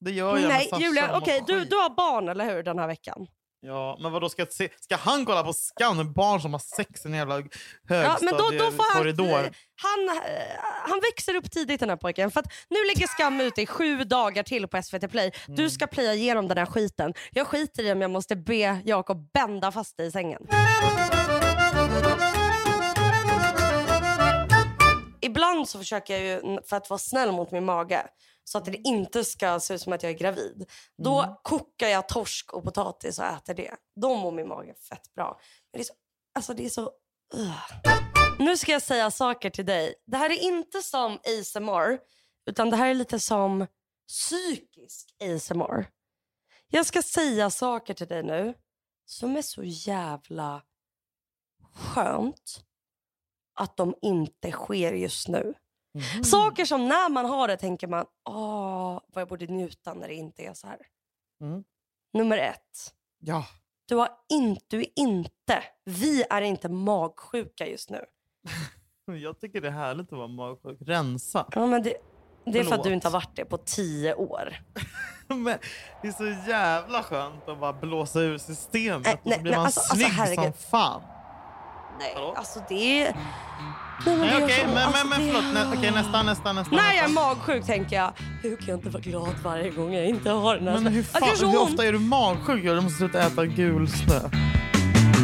Det 0.00 0.10
gör 0.10 0.38
jag 0.38 0.48
Nej, 0.48 0.70
Julia, 0.78 1.16
okej, 1.16 1.44
du, 1.46 1.60
skit. 1.60 1.70
du 1.70 1.76
har 1.76 1.90
barn 1.90 2.28
eller 2.28 2.44
hur 2.44 2.62
den 2.62 2.78
här 2.78 2.86
veckan? 2.86 3.26
Ja, 3.60 3.98
men 4.00 4.12
vadå, 4.12 4.28
ska, 4.28 4.46
se, 4.46 4.68
ska 4.80 4.96
han 4.96 5.26
kolla 5.26 5.42
på 5.42 5.52
Skam? 5.52 6.12
Barn 6.12 6.40
som 6.40 6.52
har 6.52 6.60
sex 6.76 7.04
i 7.04 7.08
en 7.08 7.14
jävla 7.14 7.34
Ja, 7.34 7.42
då 7.42 7.48
får 7.48 7.94
han, 7.94 8.14
högstadiekorridor. 8.22 9.50
han, 9.82 10.08
eh, 10.08 10.42
han 10.88 11.00
växer 11.00 11.34
upp 11.34 11.50
tidigt 11.50 11.80
den 11.80 11.88
här 11.88 11.96
pojken. 11.96 12.30
För 12.30 12.40
att 12.40 12.52
nu 12.68 12.76
ligger 12.88 13.06
Skam 13.06 13.40
ute 13.40 13.62
i 13.62 13.66
sju 13.66 14.04
dagar 14.04 14.42
till 14.42 14.68
på 14.68 14.82
SVT 14.82 15.08
Play. 15.10 15.32
Mm. 15.46 15.56
Du 15.56 15.70
ska 15.70 15.86
playa 15.86 16.14
igenom 16.14 16.48
den 16.48 16.58
här 16.58 16.66
skiten. 16.66 17.14
Jag 17.30 17.46
skiter 17.46 17.82
i 17.82 17.92
om 17.92 18.00
jag 18.02 18.10
måste 18.10 18.36
be 18.36 18.80
Jakob 18.84 19.30
bända 19.32 19.72
fast 19.72 19.96
dig 19.96 20.06
i 20.06 20.10
sängen. 20.10 20.46
Ibland 25.26 25.68
så 25.68 25.78
försöker 25.78 26.18
jag 26.18 26.44
ju, 26.44 26.60
för 26.62 26.76
att 26.76 26.90
vara 26.90 26.98
snäll 26.98 27.32
mot 27.32 27.50
min 27.50 27.64
mage 27.64 28.06
så 28.44 28.58
att 28.58 28.64
det 28.64 28.76
inte 28.76 29.24
ska 29.24 29.60
se 29.60 29.74
ut 29.74 29.80
som 29.82 29.92
att 29.92 30.02
jag 30.02 30.12
är 30.12 30.16
gravid. 30.18 30.70
Då 31.02 31.22
Mm. 31.22 31.34
kokar 31.42 31.88
jag 31.88 32.08
torsk 32.08 32.52
och 32.52 32.64
potatis 32.64 33.18
och 33.18 33.24
äter 33.24 33.54
det. 33.54 33.74
Då 34.00 34.14
mår 34.16 34.32
min 34.32 34.48
mage 34.48 34.74
fett 34.88 35.14
bra. 35.14 35.40
Men 35.72 35.78
det 35.78 35.82
är 35.82 35.84
så, 35.84 35.94
alltså 36.34 36.54
det 36.54 36.64
är 36.64 36.68
så... 36.68 36.90
ugh. 37.34 37.72
Nu 38.38 38.56
ska 38.56 38.72
jag 38.72 38.82
säga 38.82 39.10
saker 39.10 39.50
till 39.50 39.66
dig. 39.66 39.94
Det 40.06 40.16
här 40.16 40.30
är 40.30 40.38
inte 40.42 40.82
som 40.82 41.12
ASMR, 41.40 41.98
utan 42.50 42.70
det 42.70 42.76
här 42.76 42.88
är 42.88 42.94
lite 42.94 43.20
som 43.20 43.66
psykisk 44.08 45.14
ASMR. 45.22 45.86
Jag 46.68 46.86
ska 46.86 47.02
säga 47.02 47.50
saker 47.50 47.94
till 47.94 48.06
dig 48.08 48.22
nu 48.22 48.54
som 49.04 49.36
är 49.36 49.42
så 49.42 49.62
jävla 49.64 50.62
skönt 51.74 52.64
att 53.56 53.76
de 53.76 53.94
inte 54.02 54.50
sker 54.50 54.92
just 54.92 55.28
nu. 55.28 55.54
Mhm. 55.94 56.24
Saker 56.24 56.64
som 56.64 56.88
när 56.88 57.10
man 57.10 57.24
har 57.24 57.48
det 57.48 57.56
tänker 57.56 57.86
man, 57.86 58.06
åh, 58.28 59.00
vad 59.06 59.20
jag 59.20 59.28
borde 59.28 59.46
njuta 59.46 59.94
när 59.94 60.08
det 60.08 60.14
inte 60.14 60.42
är 60.42 60.54
så 60.54 60.66
här. 60.66 60.78
Mm. 61.40 61.64
Nummer 62.12 62.38
ett. 62.38 62.94
Ja. 63.18 63.46
Du, 63.88 63.94
har 63.96 64.08
in, 64.32 64.58
du 64.66 64.80
är 64.80 64.86
inte, 64.96 65.62
vi 65.84 66.24
är 66.30 66.42
inte 66.42 66.68
magsjuka 66.68 67.66
just 67.66 67.90
nu. 67.90 68.04
Jag 69.20 69.40
tycker 69.40 69.60
det 69.60 69.68
är 69.68 69.72
härligt 69.72 70.12
att 70.12 70.18
vara 70.18 70.28
magsjuk. 70.28 70.78
Rensa. 70.80 71.46
Ja, 71.52 71.66
men 71.66 71.82
det, 71.82 71.94
det 72.44 72.58
är 72.58 72.64
för 72.64 72.74
att 72.74 72.82
du 72.84 72.92
inte 72.92 73.06
har 73.08 73.12
varit 73.12 73.36
det 73.36 73.44
på 73.44 73.58
tio 73.58 74.14
år. 74.14 74.54
Men 75.28 75.58
det 76.02 76.08
är 76.08 76.12
så 76.12 76.50
jävla 76.50 77.02
skönt 77.02 77.48
att 77.48 77.60
bara 77.60 77.72
blåsa 77.72 78.20
ur 78.20 78.38
systemet 78.38 79.04
Nej, 79.04 79.14
och 79.14 79.20
så 79.22 79.28
nej, 79.28 79.40
blir 79.42 79.52
man 79.52 79.64
alltså- 79.64 79.80
alltså, 79.80 79.94
snygg 79.96 80.08
herregud. 80.08 80.44
som 80.44 80.52
fan. 80.52 81.02
Nej, 81.98 82.12
Hallå? 82.14 82.34
alltså 82.36 82.60
det. 82.68 83.14
Nej, 84.06 84.16
men 84.16 84.42
okej, 84.44 84.60
så- 84.60 84.66
men, 84.66 84.76
alltså, 84.78 85.06
men, 85.06 85.18
men 85.18 85.26
det- 85.28 85.32
förlåt. 85.32 85.54
Nej, 85.54 85.78
okej, 85.78 85.90
nästa, 85.90 86.22
nästa, 86.22 86.52
nästa. 86.52 86.76
När 86.76 86.92
jag 86.92 87.04
är 87.04 87.08
magsjuk 87.08 87.66
tänker 87.66 87.96
jag, 87.96 88.12
hur 88.42 88.56
kan 88.56 88.66
jag 88.68 88.76
inte 88.78 88.88
vara 88.88 89.02
glad 89.02 89.34
varje 89.44 89.70
gång 89.70 89.94
jag 89.94 90.06
inte 90.06 90.30
har 90.30 90.54
den 90.56 90.68
här 90.68 90.74
Men 90.80 90.92
hur, 90.92 91.02
fan, 91.02 91.36
så 91.36 91.46
hur 91.46 91.60
ofta 91.62 91.84
är 91.86 91.92
du 91.92 91.98
magsjuk? 91.98 92.64
Du 92.64 92.80
måste 92.80 92.98
sluta 92.98 93.22
äta 93.26 93.46
gul 93.46 93.88
snö. 93.88 94.20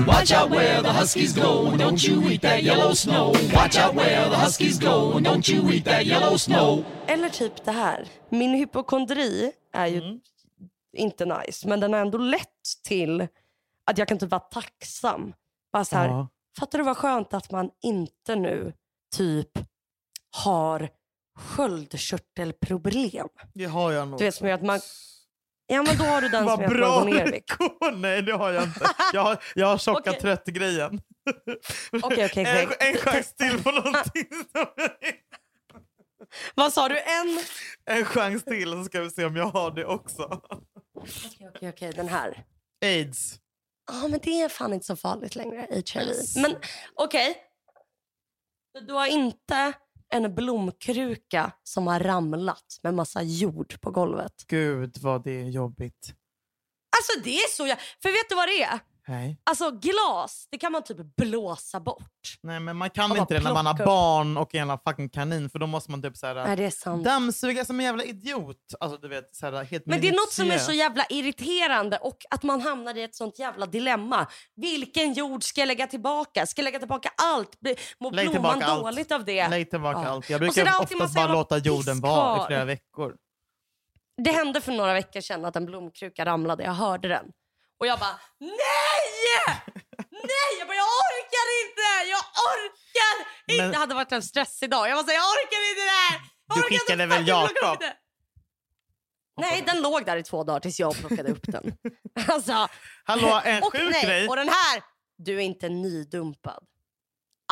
Watch 0.06 0.32
out 0.42 0.50
where 0.52 0.82
the 0.82 0.88
huskies 1.00 1.35
go, 1.37 1.66
and 1.68 1.80
don't 1.82 2.11
you 2.11 2.32
eat 2.32 2.42
that 2.42 2.61
yellow 2.62 2.92
snow. 2.94 3.26
Watch 3.54 3.78
out 3.87 3.94
where 3.96 4.30
the 4.30 4.37
huskies 4.37 4.80
go, 4.80 5.12
and 5.16 5.26
don't 5.26 5.50
you 5.54 5.72
eat 5.74 5.85
that 5.85 6.02
yellow 6.02 6.37
snow. 6.37 6.85
Eller 7.06 7.28
typ 7.28 7.64
det 7.64 7.72
här. 7.72 8.06
Min 8.30 8.54
hypokondri 8.54 9.52
är 9.74 9.87
ju 9.87 9.98
Mm. 10.02 10.20
inte 10.96 11.24
nice, 11.24 11.68
men 11.68 11.80
den 11.80 11.92
har 11.92 12.00
ändå 12.00 12.18
lett 12.18 12.48
till 12.88 13.20
att 13.87 13.98
jag 13.98 14.08
kan 14.08 14.18
typ 14.18 14.30
vara 14.30 14.40
tacksam. 14.40 15.32
Bara 15.72 15.85
så 15.85 15.96
här, 15.96 16.08
Ja. 16.08 16.28
Fattar 16.58 16.78
du 16.78 16.84
vad 16.84 16.96
skönt 16.96 17.34
att 17.34 17.50
man 17.50 17.70
inte 17.82 18.36
nu 18.36 18.72
typ 19.16 19.50
har 20.30 20.88
sköldkörtelproblem? 21.38 23.28
Det 23.54 23.64
har 23.64 23.92
jag 23.92 24.08
nog. 24.08 24.18
Du 24.18 24.24
vet 24.24 24.34
som 24.34 24.48
gör 24.48 24.54
att 24.54 24.62
man... 24.62 24.80
Ja 25.66 25.82
men 25.82 25.98
då 25.98 26.04
har 26.04 26.20
du 26.20 26.28
den 26.28 26.48
som 26.48 26.48
gör 26.48 26.54
att 26.54 26.60
man 26.60 26.78
bra 26.78 26.98
går 26.98 27.04
ner 27.04 27.28
i 27.28 27.30
vikt. 27.30 27.50
Nej, 27.94 28.22
det 28.22 28.32
har 28.32 28.50
jag 28.50 28.64
inte. 28.64 28.86
Jag 29.12 29.22
har, 29.22 29.42
jag 29.54 29.66
har 29.66 29.78
tjocka 29.78 30.10
Okej. 30.10 30.20
trött-grejen. 30.20 31.00
Okej, 32.02 32.24
okej, 32.26 32.44
En, 32.44 32.88
en 32.88 32.96
chans 32.96 33.34
till 33.34 33.62
på 33.62 33.70
någonting. 33.70 34.26
Vad 36.54 36.72
sa 36.72 36.88
du? 36.88 36.98
En? 36.98 37.44
En 37.84 38.04
chans 38.04 38.44
till 38.44 38.72
så 38.72 38.84
ska 38.84 39.00
vi 39.00 39.10
se 39.10 39.24
om 39.24 39.36
jag 39.36 39.46
har 39.46 39.70
det 39.70 39.84
också. 39.84 40.40
Okej, 40.94 41.48
okej, 41.54 41.68
okej, 41.68 41.92
den 41.92 42.08
här. 42.08 42.44
Aids. 42.84 43.41
Ja 43.86 44.08
men 44.08 44.20
det 44.22 44.40
är 44.40 44.48
fan 44.48 44.72
inte 44.72 44.86
så 44.86 44.96
farligt 44.96 45.36
längre, 45.36 45.66
HIV. 45.70 46.14
Men 46.36 46.56
okej. 46.94 47.36
Du 48.86 48.92
har 48.92 49.06
inte 49.06 49.72
en 50.08 50.34
blomkruka 50.34 51.52
som 51.62 51.86
har 51.86 52.00
ramlat 52.00 52.78
med 52.82 52.94
massa 52.94 53.22
jord 53.22 53.80
på 53.80 53.90
golvet. 53.90 54.44
Gud 54.46 54.98
vad 54.98 55.24
det 55.24 55.40
är 55.40 55.48
jobbigt. 55.48 56.14
Alltså 56.96 57.24
det 57.24 57.36
är 57.36 57.48
så 57.48 57.66
jag... 57.66 57.78
För 58.02 58.08
vet 58.08 58.28
du 58.28 58.34
vad 58.34 58.48
det 58.48 58.62
är? 58.62 58.80
Nej. 59.08 59.38
Alltså 59.44 59.70
glas, 59.70 60.48
det 60.50 60.58
kan 60.58 60.72
man 60.72 60.82
typ 60.84 61.16
blåsa 61.16 61.80
bort. 61.80 62.38
Nej 62.42 62.60
men 62.60 62.76
man 62.76 62.90
kan 62.90 63.16
inte 63.16 63.34
det 63.34 63.40
när 63.44 63.54
man 63.54 63.66
har 63.66 63.74
barn 63.86 64.36
och 64.36 64.54
en 64.54 64.78
fucking 64.88 65.08
kanin 65.08 65.50
för 65.50 65.58
då 65.58 65.66
måste 65.66 65.90
man 65.90 66.02
typ 66.02 66.16
såhär 66.16 66.34
Nej 66.34 66.56
det 66.56 66.64
är 66.64 66.70
sant. 66.70 67.04
dammsuga 67.04 67.64
som 67.64 67.80
en 67.80 67.86
jävla 67.86 68.04
idiot. 68.04 68.56
Alltså 68.80 68.98
du 68.98 69.08
vet 69.08 69.36
såhär 69.36 69.64
helt 69.64 69.86
Men 69.86 70.00
det 70.00 70.08
är 70.08 70.12
något 70.12 70.32
som 70.32 70.50
är 70.50 70.58
så 70.58 70.72
jävla 70.72 71.04
irriterande 71.08 71.98
och 71.98 72.16
att 72.30 72.42
man 72.42 72.60
hamnar 72.60 72.96
i 72.96 73.02
ett 73.02 73.14
sånt 73.14 73.38
jävla 73.38 73.66
dilemma. 73.66 74.26
Vilken 74.56 75.12
jord 75.12 75.42
ska 75.44 75.60
jag 75.60 75.66
lägga 75.68 75.86
tillbaka? 75.86 76.46
Ska 76.46 76.60
jag 76.60 76.64
lägga 76.64 76.78
tillbaka 76.78 77.10
allt? 77.22 77.50
Mår 78.00 78.12
Lägg 78.12 78.30
blomman 78.30 78.52
tillbaka 78.54 78.72
allt. 78.72 78.82
dåligt 78.84 79.12
av 79.12 79.24
det? 79.24 79.48
Lägg 79.48 79.70
tillbaka 79.70 80.00
Ja. 80.02 80.08
allt. 80.08 80.30
Jag 80.30 80.40
brukar 80.40 80.80
oftast 80.80 81.14
bara 81.14 81.32
låta 81.32 81.58
jorden 81.58 82.00
vara 82.00 82.42
i 82.44 82.46
flera 82.46 82.64
veckor. 82.64 83.14
Det 84.24 84.30
hände 84.30 84.60
för 84.60 84.72
några 84.72 84.92
veckor 84.94 85.20
sedan 85.20 85.44
att 85.44 85.56
en 85.56 85.66
blomkruka 85.66 86.24
ramlade. 86.24 86.62
Jag 86.64 86.72
hörde 86.72 87.08
den. 87.08 87.24
Och 87.82 87.86
jag 87.88 87.98
bara 87.98 88.18
nej! 88.38 88.50
Nej! 90.10 90.50
Jag 90.58 90.68
bara 90.68 90.76
jag 90.76 90.90
orkar 91.06 91.46
inte! 91.62 92.10
Jag 92.10 92.24
orkar 92.50 93.14
inte! 93.48 93.62
Men- 93.62 93.72
Det 93.72 93.78
hade 93.78 93.94
varit 93.94 94.12
en 94.12 94.22
stressig 94.22 94.70
dag. 94.70 94.88
Jag 94.88 94.96
bara 94.96 95.04
säga 95.06 95.18
jag 95.18 95.24
orkar 95.30 95.70
inte 95.70 95.80
det 95.82 95.90
här! 95.90 96.20
Jag 96.48 96.56
Du 96.56 96.62
skickade 96.62 97.06
väl 97.06 97.28
Jakob? 97.28 97.74
upp 97.74 97.80
det." 97.80 97.96
Nej, 99.40 99.62
den 99.66 99.82
låg 99.82 100.04
där 100.06 100.16
i 100.16 100.22
två 100.22 100.44
dagar 100.44 100.60
tills 100.60 100.80
jag 100.80 100.94
plockade 100.96 101.30
upp 101.32 101.42
den. 101.42 101.76
Alltså, 102.28 102.68
Hallå, 103.04 103.40
en 103.44 103.62
och, 103.62 103.72
sjuk 103.72 103.90
nej, 103.90 104.04
grej. 104.04 104.28
Och 104.28 104.36
den 104.36 104.48
här, 104.48 104.82
du 105.18 105.34
är 105.36 105.40
inte 105.40 105.68
nydumpad. 105.68 106.64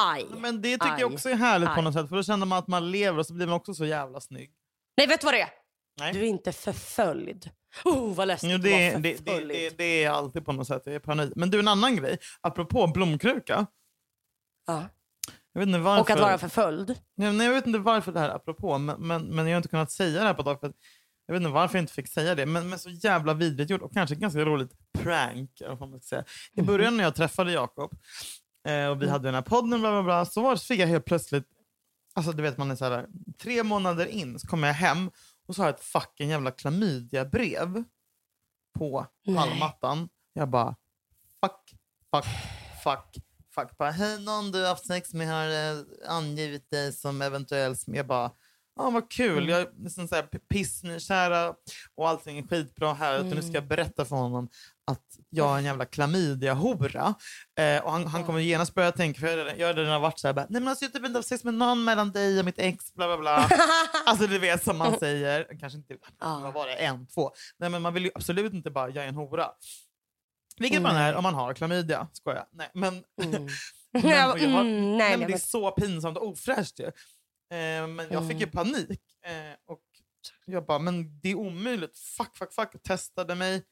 Aj. 0.00 0.26
Men 0.30 0.62
det 0.62 0.72
tycker 0.72 0.86
jag 0.98 1.10
Aj. 1.10 1.14
också 1.14 1.30
är 1.30 1.34
härligt 1.34 1.68
på 1.68 1.74
Aj. 1.74 1.82
något 1.82 1.94
sätt. 1.94 2.08
För 2.08 2.16
då 2.16 2.22
känner 2.22 2.46
man 2.46 2.58
att 2.58 2.68
man 2.68 2.90
lever 2.90 3.18
och 3.18 3.26
så 3.26 3.34
blir 3.34 3.46
man 3.46 3.56
också 3.56 3.74
så 3.74 3.84
jävla 3.86 4.20
snygg. 4.20 4.50
Nej, 4.96 5.06
vet 5.06 5.20
du 5.20 5.24
vad 5.24 5.34
det 5.34 5.40
är? 5.40 5.50
Nej. 6.00 6.12
Du 6.12 6.18
är 6.20 6.24
inte 6.24 6.52
förföljd. 6.52 7.50
Oh, 7.84 8.14
vad 8.14 8.28
läskigt 8.28 8.50
Jo, 8.50 8.58
det, 8.58 8.96
det, 8.96 9.24
det, 9.24 9.78
det, 9.78 10.04
är 10.04 10.10
alltid 10.10 10.44
på 10.44 10.52
något 10.52 10.66
sätt. 10.66 10.82
Det 10.84 10.94
är 10.94 10.98
paranoid. 10.98 11.32
Men 11.36 11.50
du, 11.50 11.58
en 11.58 11.68
annan 11.68 11.96
grej. 11.96 12.18
Apropå 12.40 12.86
blomkruka. 12.86 13.66
Ja. 14.66 14.88
Jag 15.52 15.60
vet 15.60 15.66
inte 15.66 15.78
varför. 15.78 16.00
Och 16.00 16.10
att 16.10 16.20
vara 16.20 16.38
förföljd. 16.38 16.98
Nej, 17.16 17.32
nej, 17.32 17.46
jag 17.46 17.54
vet 17.54 17.66
inte 17.66 17.78
varför 17.78 18.12
det 18.12 18.20
här 18.20 18.28
är 18.28 18.34
apropå, 18.34 18.78
men, 18.78 19.06
men, 19.06 19.22
men 19.22 19.46
jag 19.46 19.52
har 19.52 19.56
inte 19.56 19.68
kunnat 19.68 19.90
säga 19.90 20.20
det 20.20 20.26
här 20.26 20.34
på 20.34 20.50
ett 20.50 20.60
tag. 20.60 20.72
Jag 21.26 21.34
vet 21.34 21.40
inte 21.40 21.52
varför 21.52 21.78
jag 21.78 21.82
inte 21.82 21.92
fick 21.92 22.08
säga 22.08 22.34
det, 22.34 22.46
men, 22.46 22.68
men 22.68 22.78
så 22.78 22.90
jävla 22.90 23.34
vidrigt 23.34 23.70
gjort 23.70 23.82
och 23.82 23.92
kanske 23.92 24.14
ganska 24.14 24.40
roligt 24.40 24.72
prank. 24.98 25.62
vad 25.68 25.88
man 25.88 26.00
säga. 26.00 26.24
I 26.52 26.62
början 26.62 26.96
när 26.96 27.04
jag 27.04 27.14
träffade 27.14 27.52
Jakob 27.52 27.92
eh, 28.68 28.86
och 28.86 29.02
vi 29.02 29.08
hade 29.08 29.28
den 29.28 29.34
här 29.34 29.42
podden, 29.42 29.80
bla, 29.80 29.90
bla, 29.90 30.02
bla, 30.02 30.24
så 30.24 30.42
var, 30.42 30.56
så 30.56 30.64
fick 30.64 30.80
jag 30.80 30.86
helt 30.86 31.04
plötsligt, 31.04 31.44
alltså 32.14 32.32
du 32.32 32.42
vet 32.42 32.58
man 32.58 32.70
är 32.70 32.76
så 32.76 32.84
här, 32.84 33.06
tre 33.42 33.62
månader 33.62 34.06
in 34.06 34.38
så 34.38 34.46
kommer 34.46 34.68
jag 34.68 34.74
hem 34.74 35.10
och 35.50 35.56
så 35.56 35.62
har 35.62 35.66
jag 35.68 35.74
ett 35.74 35.84
fucking 35.84 36.30
jävla 36.30 36.50
klamydia-brev 36.50 37.84
på 38.78 39.06
pallmattan. 39.26 40.08
Jag 40.32 40.48
bara 40.50 40.76
fuck, 41.40 41.74
fuck, 42.14 42.24
fuck. 42.84 43.24
Fuck, 43.54 43.78
bara, 43.78 43.90
hej 43.90 44.24
någon 44.24 44.52
du 44.52 44.60
har 44.60 44.68
haft 44.68 44.86
sex 44.86 45.14
med 45.14 45.28
har 45.28 45.48
eh, 45.48 45.84
angivit 46.08 46.70
dig 46.70 46.92
som 46.92 47.22
eventuell 47.22 47.72
sm-" 47.72 47.96
Jag 47.96 48.06
bara, 48.06 48.30
ja 48.76 48.90
vad 48.90 49.10
kul. 49.10 49.48
Jag 49.48 49.60
är 49.60 49.70
liksom 49.76 50.08
så 50.08 50.14
här 50.14 50.22
pissnykära 50.22 51.54
och 51.94 52.08
allting 52.08 52.38
är 52.38 52.42
skitbra 52.42 52.94
här. 52.94 53.18
Mm. 53.18 53.30
Nu 53.30 53.42
ska 53.42 53.52
jag 53.52 53.66
berätta 53.66 54.04
för 54.04 54.16
honom 54.16 54.48
att 54.90 55.04
jag 55.30 55.52
är 55.54 55.58
en 55.58 55.64
jävla 55.64 55.84
klamydia-hora. 55.84 57.14
Eh, 57.58 57.82
och 57.84 57.92
han, 57.92 58.06
han 58.06 58.24
kommer 58.24 58.38
genast 58.40 58.74
börja 58.74 58.92
tänka, 58.92 59.20
för 59.20 59.26
jag 59.26 59.36
har 59.36 59.44
redan- 59.44 59.58
jag 59.58 59.66
har 59.66 59.74
redan 59.74 60.00
varit 60.02 60.18
så 60.18 60.28
här, 60.28 60.34
bara, 60.34 60.46
nej 60.50 60.60
men 60.60 60.68
alltså 60.68 60.84
jag 60.84 60.88
har 60.90 60.92
typ 60.98 61.06
inte 61.06 61.18
haft 61.18 61.28
sex 61.28 61.44
med 61.44 61.54
någon 61.54 61.84
mellan 61.84 62.10
dig 62.12 62.38
och 62.38 62.44
mitt 62.44 62.58
ex, 62.58 62.94
bla 62.94 63.06
bla 63.06 63.18
bla. 63.18 63.48
alltså 64.06 64.26
du 64.26 64.38
vet 64.38 64.64
som 64.64 64.78
man 64.78 64.98
säger, 64.98 65.58
kanske 65.60 65.76
inte, 65.78 65.96
vad 66.20 66.52
var 66.54 66.66
det, 66.66 66.74
en, 66.74 67.06
två. 67.06 67.30
Nej 67.58 67.70
men 67.70 67.82
man 67.82 67.94
vill 67.94 68.04
ju 68.04 68.10
absolut 68.14 68.52
inte 68.52 68.70
bara, 68.70 68.88
jag 68.90 69.04
är 69.04 69.08
en 69.08 69.14
hora. 69.14 69.50
Vilket 70.58 70.82
man 70.82 70.96
är 70.96 71.14
om 71.14 71.22
man 71.22 71.34
har 71.34 71.54
klamydia, 71.54 72.08
skojar. 72.12 72.46
Nej 72.52 72.70
men, 72.74 73.04
Mm. 73.22 73.46
men, 73.92 74.08
Jag 74.10 74.26
har, 74.28 74.36
mm, 74.38 74.96
nej, 74.96 75.16
men 75.18 75.28
det 75.28 75.34
är 75.34 75.38
så 75.38 75.70
pinsamt 75.70 76.18
och 76.18 76.26
ofräscht 76.28 76.78
ju. 76.80 76.86
Eh, 76.86 77.86
men 77.86 78.06
jag 78.10 78.28
fick 78.28 78.36
ju 78.40 78.42
Mm. 78.46 78.50
panik. 78.50 79.00
Eh, 79.26 79.54
och 79.72 79.80
jag 80.46 80.66
bara, 80.66 80.78
men 80.78 81.20
det 81.20 81.30
är 81.30 81.34
omöjligt. 81.34 81.98
Fuck, 81.98 82.36
fuck, 82.36 82.52
fuck. 82.54 82.68
Jag 82.72 82.82
testade 82.82 83.34
mig. 83.34 83.62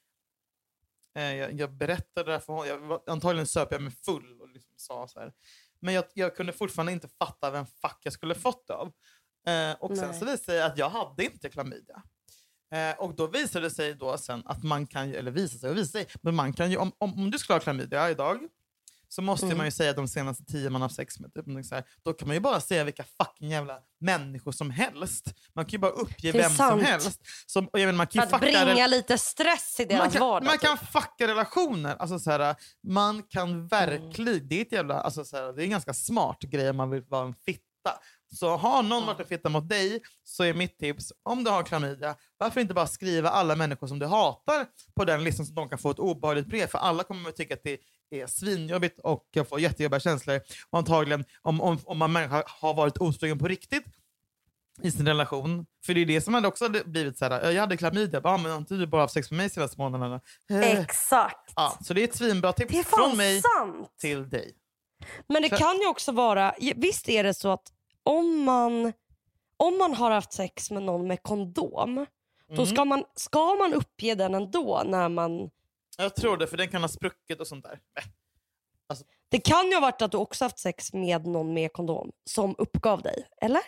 Eh, 1.15 1.35
jag, 1.35 1.53
jag 1.61 1.73
berättade 1.73 2.27
det 2.31 2.33
här 2.33 2.41
för 2.41 2.53
honom. 2.53 2.69
Jag, 2.91 3.01
antagligen 3.07 3.47
söp 3.47 3.69
jag 3.73 3.83
mig 3.83 3.93
full 4.05 4.41
och 4.41 4.49
liksom 4.49 4.75
sa 4.77 5.09
så 5.09 5.21
här. 5.21 5.33
Men 5.81 5.95
jag, 5.95 6.05
jag 6.15 6.37
kunde 6.37 6.53
fortfarande 6.53 6.93
inte 6.93 7.09
fatta 7.09 7.51
vem 7.51 7.67
fuck 7.67 7.99
jag 8.03 8.13
skulle 8.13 8.35
fått 8.35 8.67
det 8.67 8.75
av. 8.75 8.87
Eh, 9.47 9.73
och 9.81 9.97
sen 9.97 10.09
Nej. 10.09 10.19
så 10.19 10.25
visade 10.25 10.31
det 10.33 10.39
sig 10.39 10.63
att 10.63 10.79
jag 10.79 10.91
hade 10.91 11.25
inte 11.25 11.49
klamydia. 11.49 12.03
Eh, 12.75 12.99
och 12.99 13.15
då 13.17 13.27
visade 13.27 13.67
det 13.67 13.71
sig 13.71 13.95
då 13.95 14.19
sen 14.19 14.43
att 14.47 14.63
man 14.65 14.87
kan, 14.87 15.09
ju- 15.09 15.17
eller 15.17 15.31
visade 15.31 15.61
sig 15.61 15.71
och 15.71 15.77
visade 15.77 16.05
sig, 16.05 16.19
men 16.23 16.35
man 16.35 16.53
kan 16.53 16.71
ju, 16.71 16.77
om, 16.77 16.93
om, 16.99 17.15
om 17.15 17.31
du 17.31 17.39
skulle 17.39 17.55
ha 17.55 17.61
klamydia 17.61 18.11
idag 18.11 18.49
så 19.09 19.23
måste 19.23 19.47
Mm. 19.47 19.57
man 19.59 19.67
ju 19.67 19.71
säga 19.71 19.93
de 19.93 20.09
senaste 20.09 20.45
tio 20.45 20.71
man 20.71 20.81
har 20.81 20.89
haft 20.89 20.97
sex 20.97 21.21
med. 21.21 21.35
Typ, 21.35 21.45
så 21.67 21.75
här. 21.75 21.85
Då 22.05 22.13
kan 22.13 22.29
man 22.29 22.37
ju 22.37 22.41
bara 22.41 22.61
säga 22.61 22.85
vilka 22.85 23.05
fucking 23.05 23.51
jävla 23.51 23.79
människor 24.01 24.53
som 24.53 24.71
helst. 24.71 25.25
Man 25.55 25.65
kan 25.65 25.71
ju 25.73 25.79
bara 25.79 25.91
uppge 25.91 26.33
vem 26.33 26.51
sant. 26.51 26.71
som 26.71 26.81
helst. 26.81 27.21
Som, 27.47 27.69
jag 27.73 27.81
menar, 27.81 27.93
man 27.93 28.07
kan 28.07 28.29
För 28.29 28.35
att 28.37 28.41
bringa 28.41 28.87
lite 28.87 29.19
stress 29.19 29.81
i 29.81 29.83
man 29.87 29.89
deras 29.99 30.13
kan, 30.13 30.21
vardag. 30.21 30.47
man 30.47 30.59
kan 30.59 30.79
typ. 30.79 30.89
fucka 30.89 31.27
relationer. 31.29 31.97
Alltså, 31.97 32.19
så 32.19 32.31
här, 32.31 32.57
man 32.87 33.23
kan 33.23 33.67
verkligen... 33.67 34.49
Det 34.49 34.57
är 34.59 34.63
ett 34.63 34.73
jävla... 34.73 35.01
Alltså, 35.01 35.25
så 35.25 35.37
här, 35.37 35.53
det 35.53 35.63
är 35.63 35.65
en 35.65 35.71
ganska 35.71 35.95
smart 35.95 36.41
grej 36.41 36.71
om 36.71 36.77
man 36.77 36.91
vill 36.91 37.03
vara 37.03 37.27
en 37.27 37.35
fitta. 37.35 37.63
Så 38.35 38.57
har 38.57 38.83
någon 38.83 39.07
varit 39.07 39.21
en 39.21 39.27
fitta 39.27 39.49
mot 39.49 39.69
dig 39.69 40.03
så 40.25 40.45
är 40.45 40.55
mitt 40.55 40.79
tips, 40.79 41.13
om 41.23 41.45
du 41.45 41.51
har 41.51 41.63
klamydia, 41.63 42.15
varför 42.39 42.61
inte 42.61 42.75
bara 42.75 42.87
skriva 42.87 43.29
alla 43.31 43.57
människor 43.57 43.87
som 43.87 43.99
du 43.99 44.07
hatar 44.07 44.67
på 44.97 45.05
den 45.05 45.25
listan 45.25 45.47
så 45.47 45.53
att 45.53 45.57
de 45.57 45.69
kan 45.69 45.79
få 45.79 45.91
ett 45.91 45.99
obehagligt 45.99 46.47
brev? 46.47 46.67
För 46.67 46.79
alla 46.79 47.03
kommer 47.05 47.29
att 47.29 47.37
tycka 47.37 47.55
att 47.55 47.63
det 47.63 47.81
är 48.11 48.27
svinjobbigt 48.27 48.99
och 48.99 49.29
jag 49.31 49.49
får 49.49 49.61
jättejobbiga 49.61 50.01
känslor. 50.01 50.41
Och 50.71 50.79
antagligen, 50.79 51.25
om, 51.43 51.61
om, 51.61 51.79
om 51.85 51.99
man 51.99 52.17
har 52.47 52.75
varit 52.75 52.99
otrogen 52.99 53.39
på 53.39 53.49
riktigt 53.49 53.85
i 54.83 54.91
sin 54.91 55.07
relation. 55.07 55.67
För 55.87 55.95
det 55.95 56.01
är 56.01 56.07
det 56.07 56.21
som 56.21 56.35
hade 56.35 56.49
också 56.49 56.69
blivit 56.69 57.19
så 57.19 57.25
här. 57.25 57.51
Jag 57.51 57.61
hade 57.61 57.77
klamydia, 57.77 58.21
bara, 58.21 58.35
"Ah, 58.35 58.39
men 58.39 58.51
har 58.51 58.59
inte 58.59 58.75
du 58.75 58.87
bara 58.87 59.03
haft 59.03 59.15
sex 59.15 59.31
med 59.31 59.37
mig 59.37 59.51
senaste 59.51 59.81
månaderna? 59.81 60.21
Eh. 60.51 60.79
Exakt. 60.81 61.53
Ja, 61.57 61.79
så 61.85 61.95
det 61.95 62.01
är 62.01 62.05
ett 62.05 62.17
svinbra 62.17 62.53
tips 62.53 62.87
från 62.89 63.17
mig 63.17 63.43
sant. 63.43 63.89
till 64.01 64.29
dig. 64.31 64.55
Men 65.27 65.43
det 65.43 65.49
Så- 65.49 65.57
kan 65.57 65.77
ju 65.81 65.87
också 65.89 66.13
vara, 66.13 66.55
visst 66.77 67.09
är 67.09 67.25
det 67.25 67.35
så 67.35 67.49
att 67.49 67.73
om 68.03 68.43
man, 68.45 68.93
om 69.57 69.79
man 69.79 69.95
har 69.95 70.11
haft 70.11 70.33
sex 70.33 70.71
med 70.71 70.83
någon 70.83 71.07
med 71.07 71.23
kondom, 71.23 72.07
då 72.49 72.55
Mm. 72.63 72.67
ska 72.67 72.85
man, 72.85 73.05
ska 73.15 73.55
man 73.55 73.75
uppge 73.75 74.15
den 74.15 74.35
ändå 74.35 74.83
när 74.87 75.09
man... 75.09 75.51
Jag 75.97 76.17
tror 76.17 76.37
det, 76.37 76.47
för 76.47 76.57
den 76.57 76.69
kan 76.69 76.81
ha 76.83 76.89
spruckit 76.89 77.41
och 77.41 77.47
sånt 77.47 77.65
där. 77.65 77.81
Äh, 78.01 78.99
Det 79.29 79.39
kan 79.41 79.67
ju 79.69 79.75
ha 79.75 79.81
varit 79.81 80.03
att 80.03 80.11
du 80.13 80.19
också 80.19 80.45
haft 80.45 80.59
sex 80.59 80.93
med 80.93 81.27
någon 81.27 81.55
med 81.55 81.73
kondom 81.73 82.13
som 82.25 82.55
uppgav 82.59 83.03
dig, 83.03 83.27
eller? 83.41 83.63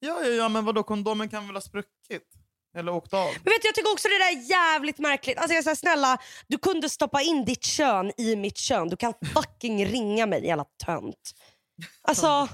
Ja, 0.00 0.20
ja, 0.22 0.28
ja, 0.28 0.48
men 0.48 0.64
vadå, 0.64 0.82
kondomen 0.82 1.28
kan 1.28 1.46
väl 1.46 1.56
ha 1.56 1.60
spruckit? 1.60 2.34
Eller 2.78 2.92
åkt 2.92 3.14
av? 3.14 3.28
Men 3.44 3.52
vet 3.52 3.62
du, 3.62 3.68
jag 3.68 3.74
tycker 3.74 3.92
också 3.92 4.08
det 4.08 4.18
där 4.18 4.32
är 4.32 4.50
jävligt 4.50 4.98
märkligt. 4.98 5.38
Alltså 5.38 5.54
jag 5.54 5.64
säger 5.64 5.74
snälla, 5.74 6.18
du 6.46 6.58
kunde 6.58 6.88
stoppa 6.88 7.22
in 7.22 7.44
ditt 7.44 7.64
kön 7.64 8.12
i 8.16 8.36
mitt 8.36 8.58
kön. 8.58 8.88
Du 8.88 8.96
kan 8.96 9.14
fucking 9.34 9.86
ringa 9.86 10.26
mig 10.26 10.46
jävla 10.46 10.64
tönt. 10.84 11.34
Alltså, 12.02 12.48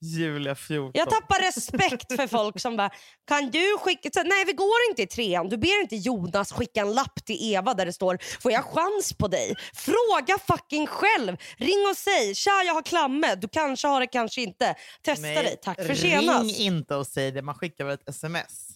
Julia 0.00 0.54
14. 0.54 0.90
jag 0.94 1.10
tappar 1.10 1.42
respekt 1.42 2.16
för 2.16 2.26
folk 2.26 2.60
som 2.60 2.76
bara, 2.76 2.90
kan 3.28 3.50
du 3.50 3.78
skicka... 3.78 4.10
Så, 4.12 4.22
nej 4.22 4.44
vi 4.44 4.52
går 4.52 4.90
inte 4.90 5.02
i 5.02 5.06
trean. 5.06 5.48
Du 5.48 5.56
ber 5.56 5.80
inte 5.80 5.96
Jonas 5.96 6.52
skicka 6.52 6.80
en 6.80 6.92
lapp 6.92 7.24
till 7.24 7.54
Eva 7.54 7.74
där 7.74 7.86
det 7.86 7.92
står, 7.92 8.18
får 8.40 8.52
jag 8.52 8.64
chans 8.64 9.12
på 9.12 9.28
dig? 9.28 9.54
Fråga 9.74 10.38
fucking 10.46 10.86
själv. 10.86 11.36
Ring 11.58 11.86
och 11.90 11.96
säg, 11.96 12.34
tja 12.34 12.62
jag 12.66 12.74
har 12.74 12.82
klamme. 12.82 13.34
Du 13.34 13.48
kanske 13.48 13.88
har 13.88 14.00
det, 14.00 14.06
kanske 14.06 14.40
inte. 14.40 14.74
Testa 15.02 15.22
Nej, 15.22 15.34
dig, 15.34 15.56
tack 15.62 15.86
för 15.86 15.94
senast. 15.94 16.44
Ring 16.44 16.66
inte 16.66 16.94
och 16.94 17.06
säg 17.06 17.32
det, 17.32 17.42
man 17.42 17.54
skickar 17.54 17.84
väl 17.84 17.94
ett 17.94 18.08
sms? 18.08 18.75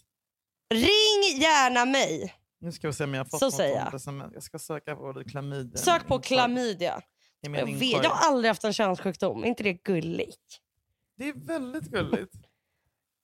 Ring 0.71 1.41
gärna 1.41 1.85
mig. 1.85 2.35
Nu 2.61 2.73
ska 2.73 2.87
vi 2.87 2.93
se 2.93 3.05
om 3.05 3.15
jag 3.15 3.21
har 3.21 3.25
fått 3.25 3.41
Så 3.41 3.47
något 3.47 3.55
säger 3.55 3.97
sms. 3.97 4.31
Jag 4.35 4.43
ska 4.43 4.59
söka 4.59 4.97
på 4.97 5.03
ordet 5.03 5.31
klamydia. 5.31 5.79
Sök 5.79 6.07
på 6.07 6.19
klamydia. 6.19 7.01
Jag, 7.41 7.67
vet, 7.67 7.83
jag 7.83 8.11
har 8.11 8.29
aldrig 8.29 8.49
haft 8.51 8.65
en 8.65 8.73
könssjukdom. 8.73 9.45
Är 9.45 9.49
inte 9.49 9.63
det 9.63 9.73
gulligt? 9.73 10.61
Det 11.17 11.29
är 11.29 11.33
väldigt 11.33 11.85
gulligt. 11.85 12.35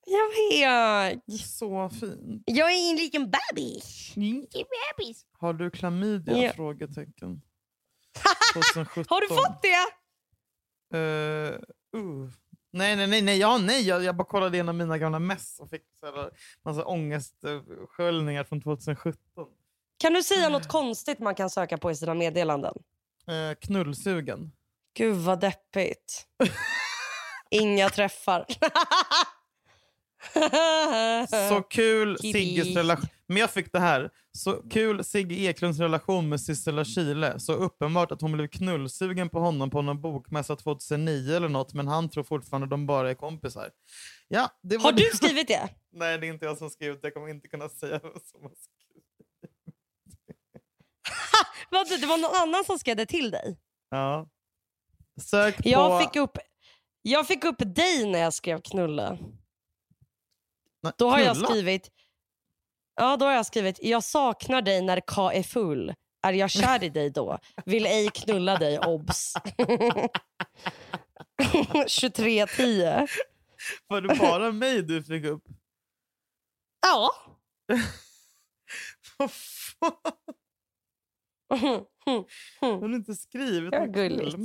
Jag 0.07 0.29
vet. 0.59 1.41
Så 1.41 1.91
fint. 1.91 2.43
Jag 2.47 2.73
är 2.73 2.91
en 2.91 2.97
liten 2.97 3.31
bebis. 3.31 4.15
Har 5.33 5.53
du 5.53 5.71
klamydia? 5.71 6.39
Ja. 6.39 6.53
Frågetecken. 6.53 7.43
2017. 8.55 9.05
Har 9.09 9.21
du 9.21 9.29
fått 9.29 9.63
det? 9.63 9.87
Uh, 10.99 11.55
uh. 12.01 12.31
Nej, 12.77 12.97
nej, 12.97 13.07
nej, 13.07 13.23
nej, 13.23 13.39
ja, 13.39 13.59
nej. 13.59 13.89
Jag, 13.89 14.05
jag 14.05 14.17
bara 14.17 14.25
kollade 14.25 14.57
igenom 14.57 14.77
mina 14.77 14.99
gamla 14.99 15.19
mess 15.19 15.61
och 15.61 15.71
fick 15.71 15.83
så 16.01 16.07
här, 16.07 16.31
massa 16.65 16.85
ångestsköljningar 16.85 18.45
från 18.45 18.61
2017. 18.61 19.19
Kan 19.99 20.13
du 20.13 20.23
säga 20.23 20.49
något 20.49 20.69
konstigt 20.69 21.19
man 21.19 21.35
kan 21.35 21.51
söka 21.51 21.79
på 21.79 21.91
i 21.91 21.95
sina 21.95 22.15
meddelanden? 22.15 22.75
Uh, 23.31 23.55
knullsugen. 23.61 24.53
Gud 24.95 25.17
vad 25.17 25.41
deppigt. 25.41 26.27
Inga 27.51 27.89
träffar. 27.89 28.47
Så 31.49 31.63
kul. 31.63 32.19
Sigges 32.19 32.77
relation. 32.77 33.09
Men 33.27 33.37
jag 33.37 33.51
fick 33.51 33.73
det 33.73 33.81
här. 33.81 34.11
Så 34.33 34.53
kul 34.71 35.05
Sigge 35.05 35.35
Eklunds 35.35 35.79
relation 35.79 36.29
med 36.29 36.41
Sissela 36.41 36.85
Kyle. 36.85 37.35
Så 37.39 37.53
uppenbart 37.53 38.13
att 38.13 38.21
hon 38.21 38.33
blev 38.33 38.49
knullsugen 38.49 39.29
på 39.29 39.41
honom 39.41 39.71
på 39.71 39.83
någon 39.83 40.01
bokmässa 40.01 40.57
2009 40.57 41.37
eller 41.37 41.49
något. 41.49 41.75
Men 41.75 41.89
han 41.89 42.09
tror 42.09 42.25
fortfarande 42.25 42.67
de 42.67 42.87
bara 42.87 43.11
är 43.11 43.15
kompisar. 43.15 43.71
Ja, 44.29 44.51
det 44.63 44.77
var 44.77 44.85
Har 44.85 44.93
det. 44.93 45.11
du 45.11 45.17
skrivit 45.17 45.49
det? 45.49 45.69
Nej, 45.93 46.19
det 46.19 46.27
är 46.27 46.29
inte 46.29 46.45
jag 46.45 46.59
som 46.59 46.71
skrivit 46.71 47.03
det. 47.03 47.07
Jag 47.07 47.15
kommer 47.15 47.29
inte 47.29 47.49
kunna 47.49 47.69
säga 47.69 48.01
vad 48.03 48.23
som 48.23 48.43
har 48.43 48.51
skrivit. 48.51 49.05
Vad, 51.71 51.89
det 52.01 52.07
var 52.07 52.19
någon 52.19 52.43
annan 52.49 52.65
som 52.65 52.79
skrev 52.79 52.97
det 52.97 53.07
till 53.07 53.31
dig? 53.31 53.59
Ja. 53.91 54.29
Sök 55.21 55.57
på... 55.57 55.69
Jag 55.69 56.03
fick 56.03 56.17
upp, 56.17 56.39
jag 57.03 57.27
fick 57.27 57.45
upp 57.45 57.57
dig 57.59 58.11
när 58.11 58.19
jag 58.19 58.35
skrev 58.35 58.61
knulla. 58.61 59.19
Nej, 60.87 60.95
Då 60.99 61.11
har 61.11 61.19
jag 61.19 61.37
skrivit, 61.37 61.91
ja, 62.95 63.17
då 63.17 63.27
har 63.27 63.33
jag 63.33 63.47
skrivit 63.47 63.79
jag 63.83 64.05
saknar 64.05 64.63
dig 64.63 64.83
när 64.83 65.01
K 65.01 65.31
är 65.33 65.43
full. 65.43 65.95
Är 66.23 66.33
jag 66.33 66.51
kär 66.51 66.85
i 66.85 66.89
dig 66.89 67.11
då? 67.11 67.39
Vill 67.65 67.87
ej 67.87 68.09
knulla 68.15 68.57
dig, 68.57 68.79
obs. 68.79 69.35
23.10. 71.39 73.09
Var 73.87 74.01
det 74.01 74.19
bara 74.19 74.53
mig 74.53 74.83
du 74.83 75.03
fick 75.03 75.25
upp? 75.25 75.45
Ja. 76.87 77.11
Vad 79.19 79.31
fan? 79.33 79.93
Har 82.61 82.89
du 82.89 82.97
inte 82.97 83.15
skrivit 83.15 83.73
något 83.73 83.89
gulligt. 83.89 84.37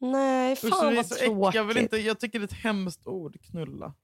Nej, 0.00 0.52
Usch, 0.52 0.68
fan 0.68 0.88
är 0.88 0.96
vad 0.96 1.06
så 1.06 1.14
äck- 1.14 1.18
tråkigt. 1.18 1.54
Jag, 1.54 1.64
vill 1.64 1.78
inte, 1.78 1.96
jag 1.96 2.20
tycker 2.20 2.38
det 2.38 2.42
är 2.44 2.46
ett 2.46 2.52
hemskt 2.52 3.06
ord, 3.06 3.40
knulla. 3.40 3.94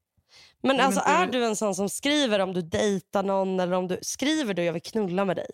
Men 0.63 0.77
Jag 0.77 0.85
alltså 0.87 1.01
inte- 1.01 1.11
är 1.11 1.27
du 1.27 1.45
en 1.45 1.57
sån 1.57 1.75
som 1.75 1.89
skriver 1.89 2.39
om 2.39 2.53
du 2.53 2.63
dejtar 2.63 3.23
någon 3.23 3.61
eller 3.61 3.77
om 3.77 3.89
du 3.89 3.99
skriver 4.03 4.55
du 4.55 4.65
jag 4.65 4.73
vill 4.73 4.83
knulla 4.83 5.25
med 5.25 5.37
dig? 5.37 5.47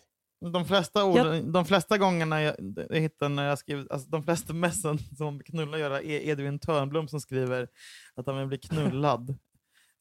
De 0.53 0.65
flesta, 0.65 1.05
orden, 1.05 1.53
de 1.53 1.65
flesta 1.65 1.99
gångerna 1.99 2.43
jag, 2.43 2.55
jag 2.91 3.01
hittar 3.01 3.29
när 3.29 3.49
jag 3.49 3.59
skriver, 3.59 3.93
alltså 3.93 4.09
de 4.09 4.23
flesta 4.23 4.53
messen 4.53 4.99
som 5.19 5.41
knulla 5.41 5.79
göra 5.79 6.03
är 6.03 6.29
Edvin 6.29 6.59
Törnblom 6.59 7.09
som 7.09 7.21
skriver 7.21 7.69
att 8.17 8.27
han 8.27 8.39
vill 8.39 8.47
bli 8.47 8.59
knullad. 8.59 9.39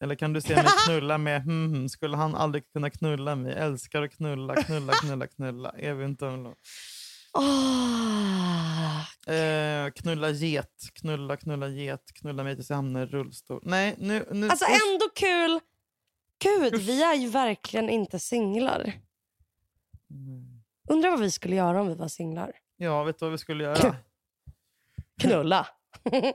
Eller 0.04 0.16
kan 0.16 0.34
du 0.34 0.42
se 0.42 0.56
mig 0.56 0.66
knulla 0.86 1.18
med, 1.18 1.44
hmm, 1.44 1.74
hmm, 1.74 1.90
skulle 1.90 2.18
han 2.18 2.36
aldrig 2.36 2.72
kunna 2.74 2.90
knulla 2.90 3.36
mig? 3.36 3.54
Älskar 3.54 4.02
att 4.02 4.12
knulla, 4.12 4.56
knulla, 4.56 4.94
knulla, 4.94 5.28
knulla. 5.28 5.74
Edvin 5.78 6.18
Törnblom. 6.18 6.56
Ah, 7.34 7.94
Eh, 9.28 9.92
knulla 9.92 10.30
get, 10.32 10.90
knulla, 10.94 11.38
knulla 11.38 11.68
get, 11.68 12.14
knulla 12.14 12.44
mig 12.44 12.56
tills 12.56 12.70
jag 12.70 12.76
hamnar 12.76 13.02
i 13.02 13.06
rullstol. 13.06 13.60
Nej, 13.64 13.96
nu... 13.98 14.28
nu 14.32 14.50
Alltså 14.50 14.66
ändå 14.66 15.10
kul. 15.16 15.60
Gud, 16.44 16.82
vi 16.82 17.04
är 17.04 17.14
ju 17.16 17.28
verkligen 17.28 17.90
inte 17.90 18.20
singlar. 18.20 18.94
Undrar 20.90 21.10
vad 21.10 21.20
vi 21.20 21.32
skulle 21.32 21.56
göra 21.56 21.82
om 21.82 21.88
vi 21.88 21.96
var 21.96 22.08
singlar. 22.08 22.52
Ja, 22.78 23.04
vet 23.04 23.20
du 23.20 23.26
vad 23.26 23.32
vi 23.32 23.38
skulle 23.38 23.64
göra? 23.64 23.96
Knulla. 25.22 25.68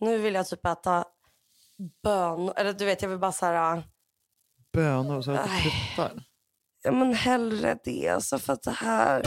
nu 0.00 0.18
vill 0.18 0.34
jag 0.34 0.48
typ 0.48 0.66
äta 0.66 1.04
bön. 2.02 2.52
Eller 2.56 2.72
du 2.72 2.84
vet, 2.84 3.02
jag 3.02 3.08
vill 3.08 3.18
bara 3.18 3.32
så 3.32 3.46
här... 3.46 3.82
Bönor 4.72 5.22
så 5.22 5.30
att 5.30 5.44
det 5.44 5.50
pruttar. 5.62 6.22
Ja, 6.82 6.92
men 6.92 7.14
hellre 7.14 7.78
det. 7.84 8.08
Alltså 8.08 8.38
för 8.38 8.52
att 8.52 8.62
det 8.62 8.70
här... 8.70 9.22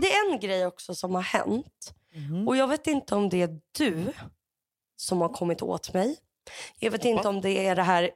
Det 0.00 0.12
är 0.12 0.32
en 0.32 0.40
grej 0.40 0.66
också 0.66 0.94
som 0.94 1.14
har 1.14 1.22
hänt. 1.22 1.94
Mhm. 2.14 2.48
Och 2.48 2.56
jag 2.56 2.68
vet 2.68 2.86
inte 2.86 3.14
om 3.14 3.28
det 3.28 3.42
är 3.42 3.60
du 3.78 4.12
som 4.96 5.20
har 5.20 5.28
kommit 5.28 5.62
åt 5.62 5.94
mig. 5.94 6.16
Jag 6.78 6.90
vet 6.90 7.04
inte 7.04 7.28
om 7.28 7.40
det 7.40 7.66
är 7.66 7.76
det 7.76 7.82
här 7.82 8.10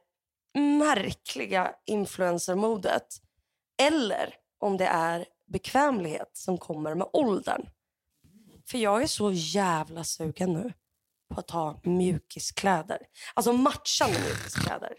märkliga 0.55 1.73
influencermodet. 1.87 3.07
Eller 3.83 4.35
om 4.59 4.77
det 4.77 4.87
är 4.87 5.27
bekvämlighet 5.47 6.31
som 6.33 6.59
kommer 6.59 6.95
med 6.95 7.07
åldern. 7.13 7.69
För 8.67 8.79
jag 8.79 9.03
är 9.03 9.07
så 9.07 9.33
jävla 9.33 10.05
sugen 10.05 10.53
nu 10.53 10.73
på 11.35 11.41
att 11.41 11.51
ha 11.51 11.81
mjukiskläder. 11.85 12.99
Alltså 13.35 13.53
matchande 13.53 14.19
mjukiskläder. 14.21 14.93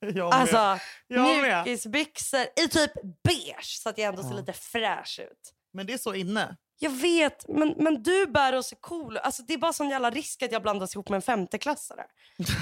Jag 0.00 0.14
med. 0.14 0.40
Alltså 0.40 0.78
Jag 1.06 1.64
mjukisbyxor 1.64 2.40
i 2.64 2.68
typ 2.68 2.92
beige 3.24 3.78
så 3.82 3.88
att 3.88 3.98
jag 3.98 4.06
ändå 4.08 4.22
ser 4.22 4.30
Ja. 4.30 4.36
lite 4.36 4.52
fräsch 4.52 5.20
ut. 5.22 5.52
Men 5.72 5.86
det 5.86 5.92
är 5.92 5.98
så 5.98 6.14
inne. 6.14 6.56
Jag 6.78 6.90
vet, 6.90 7.48
men, 7.48 7.74
men 7.76 8.02
du 8.02 8.26
bär 8.26 8.52
och 8.56 8.64
ser 8.64 8.76
cool 8.76 9.16
alltså, 9.16 9.42
Det 9.42 9.54
är 9.54 9.58
bara 9.58 9.72
sån 9.72 9.88
jävla 9.88 10.10
risk 10.10 10.42
att 10.42 10.52
jag 10.52 10.62
blandas 10.62 10.94
ihop 10.94 11.08
med 11.08 11.16
en 11.16 11.22
femteklassare. 11.22 12.04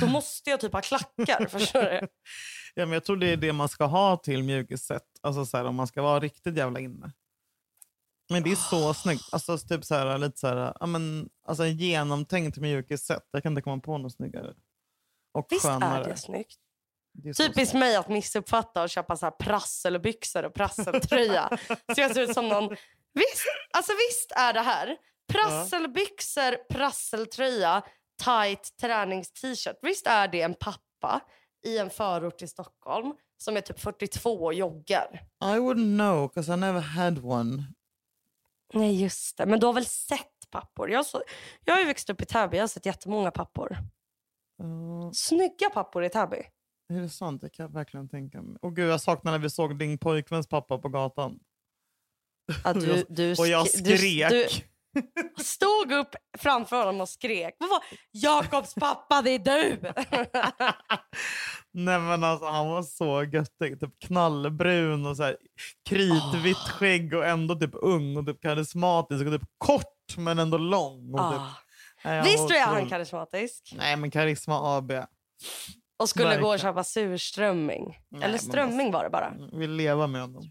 Då 0.01 0.07
måste 0.07 0.51
jag 0.51 0.61
typ 0.61 0.73
ha 0.73 0.81
klackar, 0.81 1.47
förstår 1.51 1.83
du? 1.83 2.09
Ja, 2.75 2.87
men 2.87 2.93
jag 2.93 3.05
tror 3.05 3.17
det 3.17 3.27
är 3.33 3.37
det 3.37 3.53
man 3.53 3.69
ska 3.69 3.85
ha 3.85 4.17
till 4.17 4.43
mjukisset. 4.43 5.03
Alltså 5.23 5.47
så 5.47 5.57
här, 5.57 5.65
om 5.65 5.75
man 5.75 5.87
ska 5.87 6.03
vara 6.03 6.21
riktigt 6.21 6.57
jävla 6.57 6.81
inne. 6.81 7.13
Men 8.35 8.43
det 8.43 8.51
är 8.51 8.57
så 8.57 8.95
snyggt. 8.95 9.29
Alltså 9.33 9.59
typ 9.59 9.85
så 9.85 9.95
här, 9.95 10.19
lite 10.19 10.39
så 10.39 10.47
här, 10.47 10.77
ja, 10.81 10.87
men, 10.87 11.29
alltså 11.49 11.65
en 11.65 11.77
genomtänkt 11.77 12.59
mjukisset. 12.59 13.29
Jag 13.31 13.43
kan 13.43 13.53
inte 13.53 13.63
komma 13.63 13.83
på 13.83 13.99
något 13.99 14.13
snyggare. 14.13 14.55
Och 15.35 15.47
Visst 15.51 15.63
skönare. 15.67 16.05
är 16.05 16.09
det 16.09 16.17
snyggt? 16.17 16.59
Det 17.13 17.35
Typiskt 17.35 17.71
snyggt. 17.71 17.75
mig 17.75 17.97
att 17.97 18.09
missuppfatta 18.09 18.83
och 18.83 18.91
köpa 18.91 19.17
så 19.17 19.27
här 19.27 19.31
prasselbyxor 19.31 20.45
och 20.45 20.55
prasseltröja. 20.55 21.59
så 21.95 22.01
jag 22.01 22.15
ser 22.15 22.21
ut 22.21 22.35
som 22.35 22.49
någon... 22.49 22.69
Visst, 23.15 23.47
alltså 23.77 23.93
visst 23.93 24.33
är 24.37 24.53
det 24.53 24.61
här. 24.61 24.97
Prasselbyxor, 25.33 26.75
prasseltröja, 26.75 27.83
tight 28.25 28.77
tränings-t-shirt. 28.81 29.79
Visst 29.83 30.07
är 30.07 30.29
det 30.29 30.43
en 30.43 30.55
pappa 30.55 31.21
i 31.67 31.79
en 31.79 31.91
förort 31.91 32.43
i 32.43 32.47
Stockholm 32.47 33.13
som 33.37 33.57
är 33.57 33.61
typ 33.61 33.81
42 33.81 34.31
och 34.31 34.55
joggar. 34.55 35.21
I 35.45 35.59
wouldn't 35.59 35.99
know, 35.99 36.29
because 36.29 36.55
I 36.55 36.57
never 36.57 36.81
had 36.81 37.25
one. 37.25 37.63
Nej, 38.73 39.03
just 39.03 39.37
det. 39.37 39.47
Men 39.47 39.61
du 39.61 39.67
har 39.67 39.73
väl 39.73 39.87
sett 39.87 40.51
pappor? 40.51 40.91
Jag, 40.91 41.07
så, 41.07 41.23
jag 41.65 41.75
har 41.75 41.81
ju 41.81 41.87
växt 41.87 42.11
upp 42.11 42.23
i 42.23 42.25
Täby. 42.25 42.57
Jag 42.57 42.63
har 42.63 42.69
sett 42.69 42.87
jättemånga 42.87 43.31
pappor. 43.31 43.77
Uh, 44.63 45.11
Snygga 45.13 45.71
pappor 45.71 46.05
i 46.05 46.09
Täby. 46.09 46.43
är 46.89 47.01
det 47.01 47.09
sant? 47.09 47.41
Det 47.41 47.51
kan 47.51 47.65
jag 47.65 47.73
verkligen 47.73 48.09
tänka 48.09 48.43
mig. 48.43 48.57
Och 48.63 48.77
gud, 48.77 48.91
jag 48.91 49.01
saknar 49.01 49.33
när 49.33 49.39
vi 49.39 49.51
såg 49.51 49.79
din 49.79 49.99
pojkväns 49.99 50.47
pappa 50.47 50.79
på 50.79 50.89
gatan. 50.89 51.41
Och 52.65 52.75
du, 52.75 53.05
du, 53.09 53.33
och 53.33 53.47
jag 53.47 53.69
skrek. 53.69 54.31
Du, 54.31 54.47
stod 55.41 55.93
upp 55.93 56.15
framför 56.39 56.79
honom 56.79 57.01
och 57.01 57.09
skrek. 57.09 57.55
Vad 57.59 57.71
var 57.71 57.81
Jakobs 58.13 58.75
pappa, 58.75 59.23
det 59.23 59.31
är 59.31 59.39
du! 59.39 59.81
Nej 61.73 61.99
men 62.01 62.25
alltså 62.25 62.47
han 62.47 62.69
var 62.69 62.83
så 62.83 63.23
göttig. 63.25 63.81
Typ 63.81 63.99
knallbrun 64.05 65.07
och 65.07 65.17
så 65.17 65.23
här, 65.23 65.37
kritvitt 65.89 66.57
skägg 66.57 67.15
och 67.15 67.27
ändå 67.27 67.55
typ 67.55 67.71
ung 67.75 68.17
och 68.17 68.27
typ 68.27 68.41
karismatisk 68.43 69.27
och 69.27 69.33
typ 69.33 69.49
kort 69.59 70.17
men 70.17 70.39
ändå 70.39 70.59
lång. 70.59 71.15
Och 71.15 71.33
typ, 71.33 71.41
Ah. 71.41 71.55
nej, 72.05 72.23
Visst 72.23 72.49
tror 72.49 72.55
jag 72.61 72.67
han 72.67 72.89
karismatisk? 72.89 73.73
Nej 73.77 73.97
men 73.97 74.11
karisma 74.11 74.77
AB. 74.79 74.93
Och 75.99 76.09
skulle 76.09 76.25
gå 76.25 76.31
och 76.47 76.53
Verkligen. 76.53 76.59
köpa 76.73 76.85
surströmming. 76.85 77.85
Nej, 78.09 78.23
Eller 78.23 78.29
men 78.33 78.39
strömming 78.39 78.93
var 78.93 79.05
det 79.05 79.11
bara. 79.11 79.35
Vill 79.53 79.71
leva 79.73 80.07
med 80.07 80.21
honom. 80.21 80.43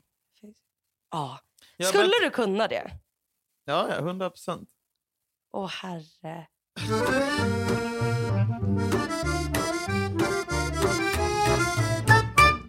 Ja. 1.12 1.39
Ja, 1.77 1.86
Skulle 1.88 2.03
men- 2.03 2.12
du 2.23 2.29
kunna 2.29 2.67
det? 2.67 2.91
Ja, 3.65 3.88
ja, 3.89 3.95
100 3.95 4.30
procent. 4.30 4.69
Åh 5.54 5.69
herre. 5.69 6.47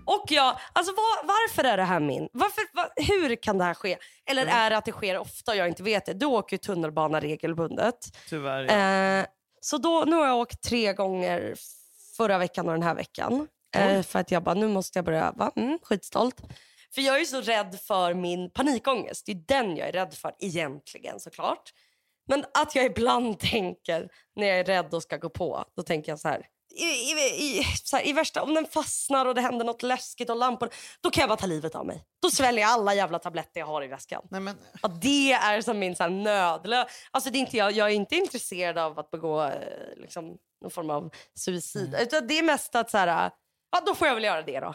Och 0.07 0.25
jag, 0.31 0.59
alltså 0.73 0.93
var, 0.93 1.27
varför 1.27 1.65
är 1.65 1.77
det 1.77 1.83
här 1.83 2.01
min? 2.01 2.29
Varför, 2.33 2.63
va, 2.77 2.89
hur 2.97 3.37
kan 3.37 3.59
det 3.59 3.65
här 3.65 3.75
ske? 3.75 3.97
Eller 4.27 4.47
är 4.47 4.71
det 4.71 4.77
att 4.77 4.85
det 4.85 4.93
sker 4.93 5.19
ofta 5.19 5.51
och 5.53 5.57
jag 5.57 5.69
inte 5.69 5.83
vet 5.83 6.07
det? 6.07 6.13
Du 6.13 6.27
åker 6.27 6.55
ju 6.55 6.59
tunnelbana 6.59 7.21
regelbundet. 7.21 8.17
Tyvärr. 8.29 8.65
Ja. 8.65 9.21
Eh, 9.21 9.27
så 9.61 9.79
då, 9.79 10.05
nu 10.07 10.17
har 10.17 10.27
jag 10.27 10.37
åkt 10.39 10.63
tre 10.63 10.93
gånger 10.93 11.55
förra 12.17 12.39
veckan 12.39 12.67
och 12.69 12.73
den 12.75 12.83
här 12.83 12.95
veckan. 12.95 13.49
Eh, 13.77 14.03
för 14.03 14.19
att 14.19 14.31
jag 14.31 14.43
bara, 14.43 14.55
nu 14.55 14.69
måste 14.69 14.99
jag 14.99 15.05
börja 15.05 15.25
öva. 15.25 15.51
Mm, 15.57 15.79
skitstolt. 15.83 16.43
För 16.95 17.03
jag 17.03 17.21
är 17.21 17.25
så 17.25 17.41
rädd 17.41 17.81
för 17.81 18.15
min 18.15 18.51
panikångest. 18.51 19.27
Det 19.27 19.33
är 19.33 19.45
den 19.47 19.77
jag 19.77 19.89
är 19.89 19.93
rädd 19.93 20.15
för 20.15 20.35
egentligen 20.39 21.21
såklart. 21.21 21.73
Men 22.29 22.45
att 22.55 22.75
jag 22.75 22.85
ibland 22.85 23.39
tänker 23.51 24.09
när 24.37 24.47
jag 24.47 24.59
är 24.59 24.65
rädd 24.65 24.95
och 24.95 25.03
ska 25.03 25.17
gå 25.17 25.29
på, 25.29 25.65
då 25.77 25.83
tänker 25.83 26.13
jag 26.13 26.21
så 26.21 26.29
här. 26.29 26.47
I, 26.77 26.85
i, 26.85 27.61
i, 27.61 27.65
så 27.85 27.97
här, 27.97 28.09
I 28.09 28.13
värsta, 28.13 28.43
om 28.43 28.55
den 28.55 28.67
fastnar 28.67 29.27
och 29.27 29.35
det 29.35 29.41
händer 29.41 29.65
något 29.65 29.83
läskigt 29.83 30.31
och 30.31 30.37
lampor, 30.37 30.71
då 31.01 31.11
kan 31.11 31.21
jag 31.21 31.29
bara 31.29 31.37
ta 31.37 31.47
livet 31.47 31.75
av 31.75 31.87
mig. 31.87 32.05
Då 32.23 32.31
sväljer 32.31 32.63
jag 32.63 32.71
alla 32.71 32.95
jävla 32.95 33.19
tabletter 33.19 33.61
jag 33.61 33.67
har 33.67 33.85
i 33.85 33.87
väskan. 33.87 34.23
Nej, 34.31 34.41
men, 34.41 34.59
Ja, 34.83 34.89
det 34.89 35.33
är 35.33 35.61
som 35.61 35.79
min 35.79 35.97
så 35.97 36.03
här, 36.03 36.11
nödlö... 36.11 36.85
Alltså, 37.11 37.31
det 37.31 37.39
är 37.39 37.41
inte, 37.41 37.57
jag, 37.57 37.73
jag 37.73 37.91
är 37.91 37.95
inte 37.95 38.17
intresserad 38.17 38.79
av 38.79 38.99
att 38.99 39.11
begå 39.11 39.43
eh, 39.43 39.53
liksom, 39.97 40.37
någon 40.61 40.71
form 40.71 40.91
av 40.91 41.11
suicid. 41.35 41.97
Utan 42.01 42.27
det 42.27 42.39
är 42.39 42.43
mest 42.43 42.75
att 42.75 42.91
så 42.91 42.99
här, 42.99 43.31
ja, 43.71 43.83
då 43.87 43.95
får 43.95 44.07
jag 44.09 44.15
väl 44.15 44.25
göra 44.25 44.43
det 44.43 44.61
då. 44.61 44.75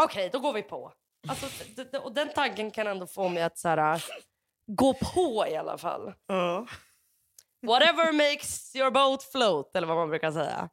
Okej, 0.00 0.30
då 0.32 0.38
går 0.38 0.52
vi 0.52 0.62
på. 0.62 0.92
Alltså, 1.28 1.46
och 2.02 2.12
den 2.12 2.28
tanken 2.34 2.70
kan 2.70 2.86
ändå 2.86 3.06
få 3.06 3.28
mig 3.28 3.42
att 3.42 3.58
så 3.58 3.68
här, 3.68 4.04
gå 4.66 4.94
på 4.94 5.46
i 5.50 5.56
alla 5.56 5.78
fall. 5.78 6.12
ja. 6.26 6.66
Whatever 7.66 8.12
makes 8.12 8.76
your 8.76 8.90
boat 8.90 9.22
float, 9.22 9.76
eller 9.76 9.86
vad 9.86 9.96
man 9.96 10.08
brukar 10.08 10.32
säga. 10.32 10.68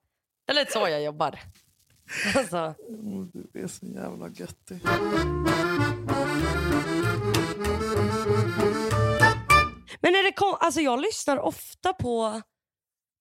Det 0.45 0.51
är 0.51 0.55
lite 0.55 0.71
så 0.71 0.79
jag 0.87 1.03
jobbar. 1.03 1.39
Alltså, 2.35 2.57
Oh, 2.57 3.25
är 3.53 3.67
så 3.67 3.85
jävla 3.85 4.27
göttig. 4.27 4.79
Men 10.01 10.15
är 10.15 10.23
det 10.23 10.31
kon- 10.31 10.57
alltså 10.59 10.81
jag 10.81 11.01
lyssnar 11.01 11.37
ofta 11.39 11.93
på, 11.93 12.41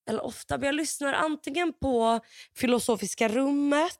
eller 0.08 0.24
ofta, 0.24 0.58
men 0.58 0.66
jag 0.66 0.74
lyssnar 0.74 1.12
antingen 1.12 1.72
på 1.72 2.20
Filosofiska 2.56 3.28
rummet, 3.28 3.96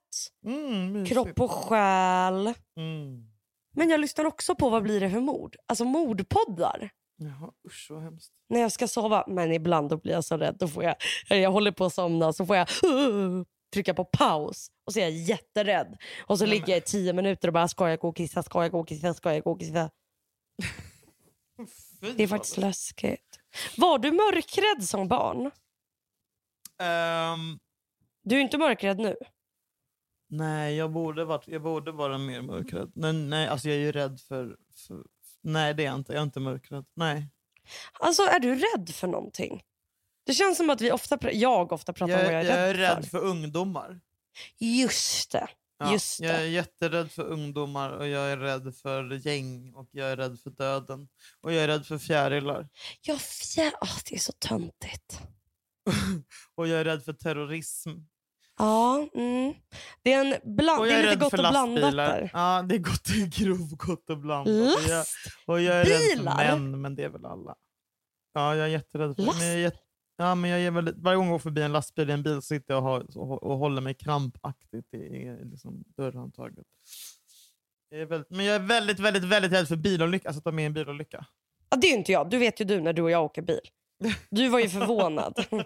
Mm. 0.47 1.07
Kropp 1.07 1.41
och 1.41 1.51
själ. 1.51 2.55
Mm. 2.77 3.31
Men 3.73 3.91
jag 3.91 4.01
lyssnar 4.01 4.25
också 4.25 4.55
på 4.55 4.71
Vad 4.71 4.83
blir 4.83 5.01
det 5.01 5.11
för 5.11 5.21
mord? 5.21 5.57
Alltså 5.67 5.85
mordpoddar. 5.85 6.91
Jaha, 7.17 7.51
usch 7.67 7.87
vad 7.91 8.03
hemskt. 8.03 8.33
När 8.49 8.61
jag 8.61 8.73
ska 8.73 8.89
sova. 8.89 9.25
Men 9.27 9.53
ibland 9.53 9.91
då 9.91 9.97
blir 9.97 10.13
jag 10.13 10.25
så 10.25 10.37
rädd. 10.37 10.57
Då 10.59 10.69
får 10.69 10.85
jag, 10.85 10.97
jag 11.29 11.51
håller 11.51 11.73
på 11.73 11.85
att 11.85 11.95
somna 11.95 12.33
så 12.33 12.47
får 12.47 12.57
jag... 12.57 12.69
trycka 13.73 13.95
på 13.95 14.05
paus 14.05 14.71
och 14.87 14.93
så 14.93 14.99
är 14.99 15.03
jag 15.03 15.13
jätterädd. 15.13 15.97
Och 16.27 16.39
så 16.39 16.47
ligger 16.47 16.69
jag 16.69 16.79
i 16.79 16.81
tio 16.81 17.13
minuter 17.13 17.49
och 17.49 17.55
bara 17.55 17.69
ska 17.69 17.89
jag 17.89 17.99
gå 17.99 18.09
och 18.09 18.17
kissa, 18.17 18.43
ska 18.43 18.63
jag 18.63 18.73
gå 18.73 18.81
och 18.81 18.89
kissa, 18.89 19.15
ska 19.15 19.35
jag 19.35 19.45
gå 19.45 19.53
och 19.53 19.61
kissa. 19.61 19.91
Det 22.17 22.23
är 22.23 22.27
faktiskt 22.27 22.57
läskigt. 22.57 23.41
Var 23.77 23.99
du 23.99 24.11
mörkrädd 24.11 24.89
som 24.89 25.09
barn? 25.09 25.51
Ehm, 26.81 27.59
Du 28.23 28.37
är 28.37 28.41
inte 28.41 28.59
mörkrädd 28.59 28.99
nu. 28.99 29.17
nej, 30.29 30.77
jag 30.77 30.93
borde, 30.93 31.25
varit, 31.25 31.49
jag 31.49 31.63
borde 31.63 31.93
vara 31.93 32.19
mer 32.19 32.43
mörkrädd. 32.43 32.93
Nej, 32.95 33.13
nej, 33.13 33.49
alltså 33.49 33.69
jag 33.69 33.77
är 33.77 33.81
ju 33.81 33.93
rädd 33.93 34.21
för, 34.21 34.57
för... 34.87 35.05
Nej, 35.43 35.75
det 35.75 35.83
är 35.83 35.87
jag 35.87 35.95
inte. 35.95 36.13
Jag 36.13 36.21
är 36.21 36.25
inte 36.25 36.41
mörkrädd. 36.41 36.85
Nej. 36.95 37.29
Alltså 37.93 38.23
är 38.23 38.41
du 38.41 38.55
rädd 38.55 38.91
för 38.95 39.07
någonting? 39.09 39.63
Det 40.27 40.35
känns 40.35 40.57
som 40.57 40.71
att 40.71 40.81
vi 40.81 40.93
ofta, 40.93 41.33
jag 41.33 41.73
ofta 41.73 41.93
pratar 41.93 42.13
Jag, 42.13 42.21
om 42.21 42.25
vad 42.27 42.35
jag 42.35 42.45
är 42.45 42.51
jag 42.51 42.69
är 42.69 42.75
rädd, 42.75 42.97
rädd 42.97 43.05
för. 43.05 43.11
för 43.11 43.25
ungdomar. 43.27 44.01
Just 44.59 45.33
det. 45.33 45.49
Ja, 45.79 45.93
Just 45.93 46.21
Jag 46.21 46.35
är 46.35 46.45
jätterädd 46.45 47.11
för 47.11 47.23
ungdomar 47.25 47.91
och 47.91 48.09
jag 48.09 48.33
är 48.33 48.37
rädd 48.37 48.75
för 48.77 49.27
gäng 49.27 49.75
och 49.75 49.89
jag 49.91 50.11
är 50.11 50.17
rädd 50.17 50.41
för 50.41 50.51
döden. 50.51 51.09
Och 51.41 51.53
jag 51.53 51.63
är 51.65 51.69
rädd 51.69 51.87
för 51.87 51.99
fjärilar. 51.99 52.69
Jag 53.03 53.21
fjär... 53.21 53.73
ah, 53.81 53.99
det 54.09 54.15
är 54.15 54.19
så 54.19 54.33
töntigt. 54.33 55.21
Och 56.55 56.69
jag 56.69 56.81
är 56.81 56.85
rädd 56.85 57.05
för 57.05 57.13
terrorism. 57.13 57.91
Ja, 58.59 59.09
mm. 59.15 59.55
det 60.03 60.13
är, 60.13 60.25
en 60.25 60.55
bland... 60.57 60.81
Och 60.81 60.89
jag 60.89 60.95
är 60.95 60.99
är 60.99 61.03
lite 61.03 61.15
rädd 61.15 61.21
gott 61.21 61.33
och 61.33 61.39
blandat 61.39 61.83
lastbilar. 61.83 62.21
där. 62.21 62.31
Ja, 62.33 62.65
det 62.69 62.75
är 62.75 62.79
gott, 62.79 63.05
det 63.09 63.23
är 63.23 63.45
grovgott 63.45 64.11
och 64.11 64.19
blandat. 64.19 64.77
Och 64.77 64.91
jag, 64.91 65.05
och 65.47 65.61
jag 65.61 65.77
är 65.77 65.85
rädd 65.85 66.19
Bilar? 66.19 66.33
för 66.33 66.59
män, 66.59 66.81
men 66.81 66.95
det 66.95 67.05
är 67.05 67.09
väl 67.09 67.27
alla. 67.27 67.55
Ja, 68.33 68.57
jag 68.57 68.67
är 68.67 68.71
jätterädd 68.71 69.17
för 69.17 69.23
Last? 69.23 69.39
men 69.39 69.47
jag 69.49 69.57
är 69.57 69.61
jätte, 69.61 69.79
Ja, 70.21 70.35
men 70.35 70.51
jag 70.51 70.61
är 70.61 70.71
väldigt, 70.71 70.97
varje 70.99 71.17
gång 71.17 71.27
jag 71.27 71.33
går 71.33 71.39
förbi 71.39 71.63
en 71.63 71.73
lastbil 71.73 72.11
i 72.11 72.13
en 72.13 72.23
bil 72.23 72.43
sitter 72.43 72.75
jag 72.75 72.83
och, 72.83 72.91
har, 72.91 73.19
och, 73.19 73.43
och 73.43 73.59
håller 73.59 73.81
mig 73.81 73.95
krampaktigt 73.95 74.95
i, 74.95 74.97
i 74.97 75.39
liksom 75.45 75.85
dörrhandtaget. 75.97 76.67
Jag 77.89 78.07
väldigt, 78.07 78.31
men 78.31 78.45
jag 78.45 78.55
är 78.55 78.61
väldigt, 78.61 78.99
väldigt, 78.99 79.25
väldigt 79.25 79.53
rädd 79.53 79.69
för 79.69 79.77
bilolycka, 79.77 80.29
alltså 80.29 80.39
att 80.39 80.45
vara 80.45 80.55
med 80.55 80.67
en 80.67 80.73
bilolycka. 80.73 81.27
Ja, 81.71 81.77
det 81.77 81.87
är 81.87 81.97
inte 81.97 82.13
jag. 82.13 82.31
Du 82.31 82.39
vet 82.39 82.61
ju 82.61 82.65
du 82.65 82.81
när 82.81 82.93
du 82.93 83.03
och 83.03 83.11
jag 83.11 83.25
åker 83.25 83.43
bil. 83.43 83.61
Du 84.31 84.49
var 84.49 84.61
ju 84.61 84.69
förvånad. 84.69 85.45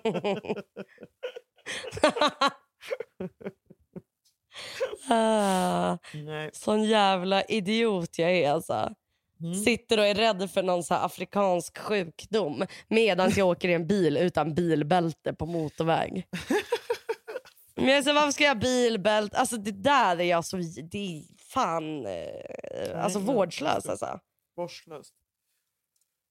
ah, 5.09 5.99
Nej. 6.15 6.51
sån 6.53 6.85
jävla 6.85 7.43
idiot 7.45 8.19
jag 8.19 8.31
är 8.31 8.51
alltså. 8.51 8.95
Mm. 9.41 9.55
Sitter 9.55 9.99
och 9.99 10.07
är 10.07 10.15
rädd 10.15 10.51
för 10.51 10.63
någon 10.63 10.85
så 10.85 10.95
afrikansk 10.95 11.79
sjukdom 11.79 12.67
medan 12.89 13.33
jag 13.37 13.49
åker 13.49 13.69
i 13.69 13.73
en 13.73 13.87
bil 13.87 14.17
utan 14.17 14.55
bilbälte 14.55 15.35
på 15.35 15.47
motorväg. 15.47 16.27
Men 17.77 17.89
jag 17.89 18.05
säger, 18.05 18.15
varför 18.15 18.31
ska 18.31 18.45
jag 18.45 18.55
ha 18.55 18.61
bilbälte? 18.61 19.37
Alltså 19.37 19.57
det 19.57 19.71
där 19.71 20.21
är 20.21 20.25
jag 20.25 20.45
så... 20.45 20.57
Det 20.91 20.99
är 20.99 21.23
fan 21.39 22.07
eh, 22.07 23.05
alltså 23.05 23.19
Nej, 23.19 23.35
vårdslöst 23.35 23.89
alltså. 23.89 24.21
Vårdslöst. 24.57 25.15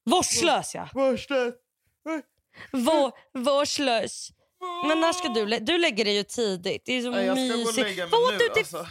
Vårdslös 0.05 0.75
ja. 0.75 0.89
Vårdslöst. 0.93 1.57
Vår, 2.71 3.11
vårdslös. 3.39 4.29
Men 4.87 4.99
när 5.01 5.13
ska 5.13 5.27
du 5.29 5.45
lä- 5.45 5.59
Du 5.59 5.77
lägger 5.77 6.05
dig 6.05 6.15
ju 6.15 6.23
tidigt. 6.23 6.81
Det 6.85 6.93
är 6.93 7.01
så 7.01 7.09
Nej, 7.09 7.25
jag 7.25 7.37
ska 7.37 7.45
gå 7.47 7.53
och 7.53 7.57
mysigt. 7.59 7.77
lägga 7.77 8.07
mig 8.07 8.19
nu 8.31 8.37
till, 8.37 8.51
alltså. 8.57 8.85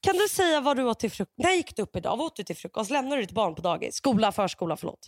Kan 0.00 0.16
du 0.16 0.28
säga 0.28 0.60
vad 0.60 0.76
du 0.76 0.82
åt 0.84 1.00
till 1.00 1.10
frukost? 1.10 1.34
När 1.38 1.52
gick 1.52 1.76
du 1.76 1.82
upp 1.82 1.96
idag? 1.96 2.16
Vad 2.16 2.26
åt 2.26 2.36
du 2.36 2.42
till 2.44 2.56
frukost? 2.56 2.90
Lämnade 2.90 3.16
du 3.16 3.22
ditt 3.22 3.30
barn 3.34 3.54
på 3.54 3.62
dagis? 3.62 3.94
Skola, 3.96 4.32
förskola, 4.32 4.76
förlåt. 4.76 4.98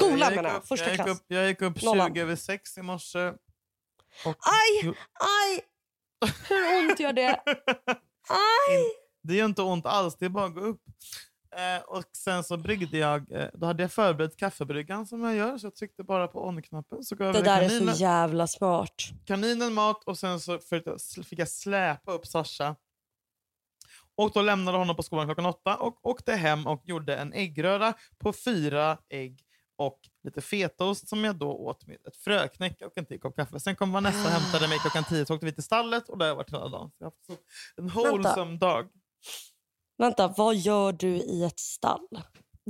Eh, 0.00 0.08
gick 0.08 0.18
menar 0.18 0.50
jag. 0.50 0.64
Första 0.68 0.86
jag 0.86 0.94
klass. 0.94 1.08
Upp, 1.08 1.24
jag 1.28 1.46
gick 1.48 1.62
upp 1.62 1.78
20 1.80 1.86
Nollan. 1.86 2.16
över 2.16 2.36
sex 2.36 2.78
i 2.78 2.82
morse. 2.82 3.28
Och, 4.24 4.36
Aj, 4.40 4.94
aj! 5.14 5.60
Hur 6.48 6.78
ont 6.78 7.00
gör 7.00 7.12
det? 7.12 7.40
Aj! 8.28 8.84
Det 9.22 9.34
gör 9.34 9.44
inte 9.44 9.62
ont 9.62 9.86
alls, 9.86 10.16
det 10.18 10.24
är 10.24 10.28
bara 10.28 10.44
att 10.46 10.54
gå 10.54 10.60
upp. 10.60 10.80
Eh, 11.56 11.82
och 11.86 12.04
sen 12.16 12.44
så 12.44 12.56
bryggde 12.56 12.98
jag, 12.98 13.32
eh, 13.32 13.48
då 13.54 13.66
hade 13.66 13.82
jag 13.82 13.92
förberett 13.92 14.36
kaffebryggan 14.36 15.06
som 15.06 15.24
jag 15.24 15.34
gör, 15.34 15.58
så 15.58 15.66
jag 15.66 15.74
tryckte 15.74 16.02
bara 16.02 16.28
på 16.28 16.46
on-knappen. 16.46 17.04
Så 17.04 17.16
gav 17.16 17.32
Det 17.32 17.42
där 17.42 17.62
är 17.62 17.68
kaninen, 17.68 17.94
så 17.94 18.02
jävla 18.02 18.46
smart. 18.46 19.02
kaninen 19.24 19.72
mat 19.72 20.04
och 20.04 20.18
sen 20.18 20.40
så 20.40 20.58
fick 21.24 21.38
jag, 21.38 21.48
släpa 21.48 22.12
upp 22.12 22.26
Sasha. 22.26 22.76
Och 24.16 24.30
då 24.34 24.42
lämnade 24.42 24.78
honom 24.78 24.96
på 24.96 25.02
skolan 25.02 25.26
klockan 25.26 25.46
åtta 25.46 25.76
och 25.76 26.06
åkte 26.06 26.32
hem 26.32 26.66
och 26.66 26.82
gjorde 26.84 27.16
en 27.16 27.32
äggröra 27.32 27.94
på 28.18 28.32
fyra 28.32 28.98
ägg 29.08 29.40
och 29.76 29.98
lite 30.24 30.40
fetaost 30.40 31.08
som 31.08 31.24
jag 31.24 31.36
då 31.36 31.52
åt 31.52 31.86
med 31.86 31.96
ett 32.06 32.16
fröknäcke 32.16 32.84
och 32.84 32.92
en 32.98 33.18
kopp 33.18 33.36
kaffe. 33.36 33.60
Sen 33.60 33.76
kom 33.76 33.92
Vanessa 33.92 34.24
och 34.24 34.30
hämtade 34.30 34.68
mig 34.68 34.78
klockan 34.78 35.04
tio 35.04 35.26
så 35.26 35.34
åkte 35.34 35.46
vi 35.46 35.52
till 35.52 35.62
stallet 35.62 36.08
och 36.08 36.18
där 36.18 36.24
har 36.26 36.30
jag 36.30 36.36
varit 36.36 36.52
hela 36.52 36.68
dagen. 36.68 36.90
Så 36.90 37.04
jag 37.04 37.06
har 37.06 37.12
haft 37.28 37.42
en 37.78 37.88
wholesome 37.88 38.56
dag. 38.56 38.88
Vänta, 39.98 40.34
vad 40.36 40.56
gör 40.56 40.92
du 40.92 41.16
i 41.16 41.44
ett 41.44 41.58
stall? 41.58 42.08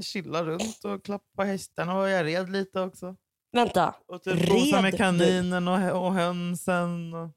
Chilla 0.02 0.44
runt 0.44 0.84
och 0.84 1.04
klappa 1.04 1.44
hästarna 1.44 1.98
och 1.98 2.08
jag 2.08 2.26
red 2.26 2.50
lite 2.50 2.80
också. 2.80 3.16
Vänta, 3.52 3.94
Och 4.06 4.22
typ 4.22 4.48
gosa 4.48 4.80
med 4.82 4.90
Red 4.92 4.98
kaninen 4.98 5.68
och, 5.68 6.04
och 6.06 6.12
hönsen. 6.14 7.14
Och... 7.14 7.30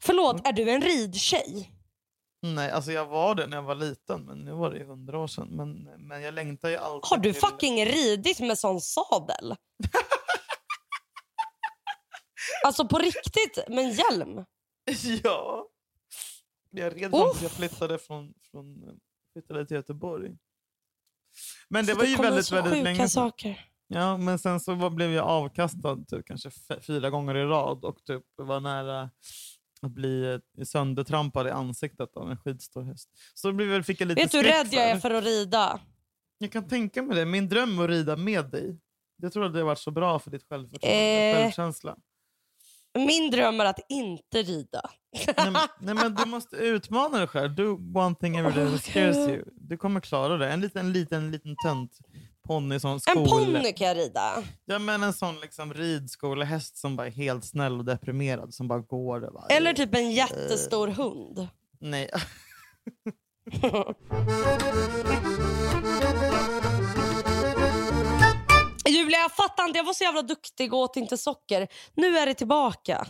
förlåt, 0.00 0.46
är 0.46 0.52
du 0.52 0.70
en 0.70 0.80
ridtjej? 0.80 1.72
Nej, 2.42 2.70
alltså 2.70 2.92
jag 2.92 3.06
var 3.06 3.34
det 3.34 3.46
när 3.46 3.56
jag 3.56 3.62
var 3.62 3.74
liten, 3.74 4.24
men 4.24 4.38
nu 4.38 4.52
var 4.52 4.70
det 4.70 4.78
ju 4.78 4.84
hundra 4.84 5.18
år 5.18 5.26
sedan. 5.26 5.48
Men, 5.50 5.88
men 5.98 6.22
jag 6.22 6.34
längtar 6.34 6.68
ju 6.68 6.76
alltid 6.76 7.08
Har 7.10 7.16
du 7.16 7.32
till... 7.32 7.40
fucking 7.40 7.84
ridit 7.84 8.40
med 8.40 8.58
sån 8.58 8.80
sadel? 8.80 9.50
alltså 12.64 12.88
på 12.88 12.98
riktigt, 12.98 13.58
med 13.68 13.84
en 13.84 13.90
hjälm? 13.90 14.44
Ja. 15.22 15.68
Jag 16.70 17.02
red 17.02 17.12
tills 17.12 17.42
jag 17.42 17.50
flyttade, 17.50 17.98
från, 17.98 18.34
från, 18.50 18.98
flyttade 19.32 19.66
till 19.66 19.74
Göteborg. 19.76 20.36
Men 21.68 21.86
det 21.86 21.92
Så 21.92 21.98
var 21.98 22.04
ju 22.04 22.16
väldigt, 22.16 22.52
väldigt 22.52 22.84
länge 22.84 23.08
saker. 23.08 23.64
Ja, 23.88 24.16
men 24.16 24.38
sen 24.38 24.60
så 24.60 24.74
var, 24.74 24.90
blev 24.90 25.10
jag 25.12 25.26
avkastad 25.26 25.96
typ, 26.08 26.26
kanske 26.26 26.50
fyra 26.86 27.10
gånger 27.10 27.34
i 27.36 27.44
rad 27.44 27.84
och 27.84 28.04
typ 28.04 28.22
var 28.36 28.60
nära 28.60 29.10
att 29.82 29.90
bli 29.90 30.32
eh, 30.58 30.64
söndertrampad 30.64 31.46
i 31.46 31.50
ansiktet 31.50 32.16
av 32.16 32.30
en 32.30 32.36
skitstor 32.36 32.82
häst. 32.82 33.10
Så 33.34 33.52
blev, 33.52 33.82
fick 33.82 34.00
jag 34.00 34.08
lite 34.08 34.20
Vet 34.22 34.30
du 34.30 34.36
hur 34.38 34.44
rädd 34.44 34.68
jag 34.70 34.90
är 34.90 34.94
det. 34.94 35.00
för 35.00 35.10
att 35.10 35.24
rida? 35.24 35.80
Jag 36.38 36.52
kan 36.52 36.68
tänka 36.68 37.02
mig 37.02 37.16
det. 37.16 37.24
Min 37.24 37.48
dröm 37.48 37.78
är 37.78 37.84
att 37.84 37.90
rida 37.90 38.16
med 38.16 38.50
dig. 38.50 38.78
Jag 39.22 39.32
tror 39.32 39.44
att 39.44 39.52
det 39.52 39.58
har 39.58 39.66
varit 39.66 39.78
så 39.78 39.90
bra 39.90 40.18
för 40.18 40.30
ditt 40.30 40.48
självförtroende 40.48 40.96
Eh. 40.98 41.36
självkänsla. 41.36 41.96
Min 42.94 43.30
dröm 43.30 43.60
är 43.60 43.64
att 43.64 43.80
inte 43.88 44.42
rida. 44.42 44.90
Nej, 45.36 45.50
men- 45.50 45.68
nej, 45.80 45.94
men 45.94 46.14
du 46.14 46.24
måste 46.24 46.56
utmana 46.56 47.18
dig 47.18 47.26
själv. 47.26 47.54
Do 47.54 47.74
one 47.94 48.14
thing 48.14 48.36
every 48.36 48.52
day 48.52 48.72
that 48.72 48.82
scares 48.84 49.16
Okej. 49.16 49.34
you. 49.34 49.44
Du 49.56 49.76
kommer 49.76 50.00
klara 50.00 50.36
det. 50.36 50.48
En 50.50 50.60
liten, 50.60 50.92
liten, 50.92 51.30
liten 51.30 51.56
tönt 51.64 51.98
ponny 52.46 52.80
som 52.80 52.90
En 52.90 53.00
skole. 53.00 53.26
ponny 53.28 53.72
kan 53.72 53.86
jag 53.86 53.96
rida. 53.96 54.42
Ja, 54.64 54.78
men 54.78 55.02
en 55.02 55.12
sån 55.12 55.40
liksom 55.40 55.74
ridskolehäst 55.74 56.76
som 56.78 56.96
bara 56.96 57.06
är 57.06 57.10
helt 57.10 57.44
snäll 57.44 57.78
och 57.78 57.84
deprimerad. 57.84 58.54
Som 58.54 58.68
bara 58.68 58.78
går. 58.80 59.24
och 59.24 59.32
Bara, 59.34 59.46
Eller 59.46 59.72
typ 59.72 59.94
en 59.94 60.10
jättestor 60.10 60.88
hund. 60.88 61.48
Nej. 61.80 62.10
Julia, 68.88 69.18
jag 69.18 69.32
fattar 69.32 69.64
inte. 69.66 69.78
Jag 69.78 69.84
var 69.84 69.92
så 69.92 70.04
jävla 70.04 70.22
duktig 70.22 70.72
och 70.74 70.78
åt 70.80 70.96
inte 70.96 71.16
socker. 71.18 71.68
Nu 71.94 72.18
är 72.18 72.26
det 72.26 72.34
tillbaka. 72.34 73.06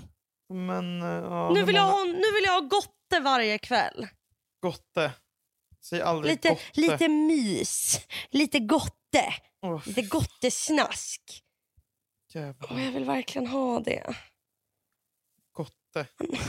Men, 0.48 1.02
eh, 1.02 1.08
ja, 1.08 1.50
Nu 1.54 1.64
vill, 1.64 1.74
jag 1.74 1.82
ha, 1.82 2.04
nu 2.04 2.32
vill 2.34 2.44
jag 2.44 2.52
ha 2.52 2.60
gotte 2.60 3.20
varje 3.20 3.58
kväll. 3.58 4.08
Gotte. 4.60 5.12
Säg 5.80 6.02
aldrig 6.02 6.32
Lite, 6.32 6.48
gotte. 6.48 6.62
lite 6.80 7.08
mys. 7.08 8.00
Lite 8.30 8.58
gotte. 8.58 9.34
Åh, 9.62 9.82
Lite 9.86 10.02
gottesnask. 10.02 11.42
jävlar. 12.34 12.68
Åh, 12.72 12.84
jag 12.84 12.92
vill 12.92 13.04
verkligen 13.04 13.46
ha 13.46 13.80
det. 13.80 14.16
Gotte. 15.52 16.06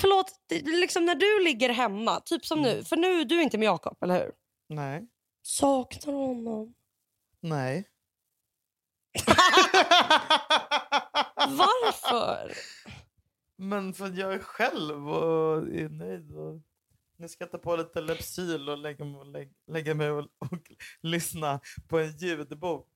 Förlåt, 0.00 0.32
liksom 0.50 1.04
när 1.06 1.14
du 1.14 1.44
ligger 1.44 1.68
hemma, 1.68 2.20
typ 2.20 2.46
som 2.46 2.62
nu. 2.62 2.84
För 2.84 2.96
nu 2.96 3.24
du 3.24 3.38
är 3.38 3.42
inte 3.42 3.58
med 3.58 3.66
Jakob, 3.66 3.96
eller 4.02 4.24
hur? 4.24 4.32
Nej. 4.68 5.02
Saknar 5.42 6.12
honom. 6.12 6.74
Nej. 7.40 7.88
Varför? 11.36 12.52
Men 13.62 13.94
för 13.94 14.06
att 14.06 14.16
jag 14.16 14.34
är 14.34 14.38
själv 14.38 15.08
och 15.08 15.68
är 15.68 15.88
nöjd. 15.88 16.32
Och... 16.32 16.60
Nu 17.16 17.28
ska 17.28 17.44
jag 17.44 17.50
ta 17.50 17.58
på 17.58 17.76
lite 17.76 18.00
Lypsyl 18.00 18.68
och 18.68 18.78
lägga 18.78 19.04
mig 19.04 19.20
och, 19.20 19.26
lägga, 19.26 19.50
lägga 19.66 19.94
mig 19.94 20.10
och, 20.10 20.18
och 20.38 20.72
lyssna 21.02 21.60
på 21.88 21.98
en 21.98 22.16
ljudbok. 22.16 22.88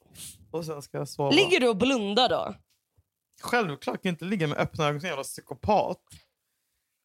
Och 0.51 0.65
sen 0.65 0.83
ska 0.83 0.99
jag 0.99 1.09
sova. 1.09 1.31
Ligger 1.31 1.61
du 1.61 1.69
och 1.69 1.77
blundar 1.77 2.29
då? 2.29 2.55
Självklart 3.43 4.03
kan 4.03 4.09
jag 4.09 4.13
inte 4.13 4.25
ligga 4.25 4.47
med 4.47 4.59
öppna 4.59 4.85
ögon 4.85 5.01
som 5.01 5.07
en 5.07 5.11
jävla 5.11 5.25
psykopat. 5.25 6.03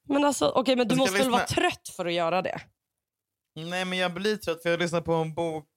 Men 0.07 0.25
alltså, 0.25 0.49
okej, 0.49 0.75
men 0.75 0.87
du 0.87 0.95
måste 0.95 1.17
väl 1.17 1.31
vara 1.31 1.45
trött 1.45 1.89
för 1.95 2.05
att 2.05 2.13
göra 2.13 2.41
det? 2.41 2.61
Nej, 3.55 3.85
men 3.85 3.97
jag 3.97 4.13
blir 4.13 4.37
trött 4.37 4.61
för 4.61 4.69
jag 4.69 4.79
lyssnar 4.79 5.01
på 5.01 5.13
en 5.13 5.33
bok 5.33 5.69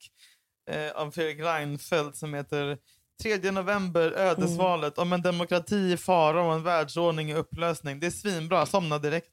eh, 0.71 0.91
av 0.91 1.11
Fredrik 1.11 1.41
Reinfeldt 1.41 2.17
som 2.17 2.35
heter 2.35 2.79
3 3.23 3.51
november, 3.51 4.13
ödesvalet, 4.13 4.99
om 4.99 5.13
en 5.13 5.23
demokrati 5.23 5.93
i 5.93 5.97
fara 5.97 6.43
och 6.43 6.53
en 6.55 6.63
världsordning 6.63 7.31
i 7.31 7.35
upplösning. 7.35 8.01
Det 8.01 8.07
är 8.07 8.11
svinbra, 8.11 8.67
somna 8.67 8.99
direkt. 8.99 9.29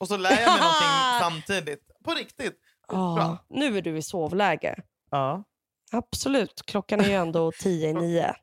Och 0.00 0.08
så 0.08 0.16
lär 0.16 0.30
jag 0.30 0.52
mig 0.52 0.60
någonting 0.60 1.20
samtidigt. 1.20 1.90
På 2.04 2.14
riktigt. 2.14 2.60
Ja, 2.88 3.38
nu 3.48 3.78
är 3.78 3.82
du 3.82 3.96
i 3.96 4.02
sovläge. 4.02 4.82
Ja. 5.10 5.44
Absolut. 5.90 6.62
Klockan 6.66 7.00
är 7.00 7.04
ju 7.08 7.14
ändå 7.14 7.52
tio 7.60 7.88
i 7.88 7.92
nio. 7.94 8.34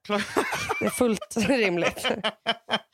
Det 0.79 0.85
är 0.85 0.89
fullt 0.89 1.35
rimligt. 1.47 2.05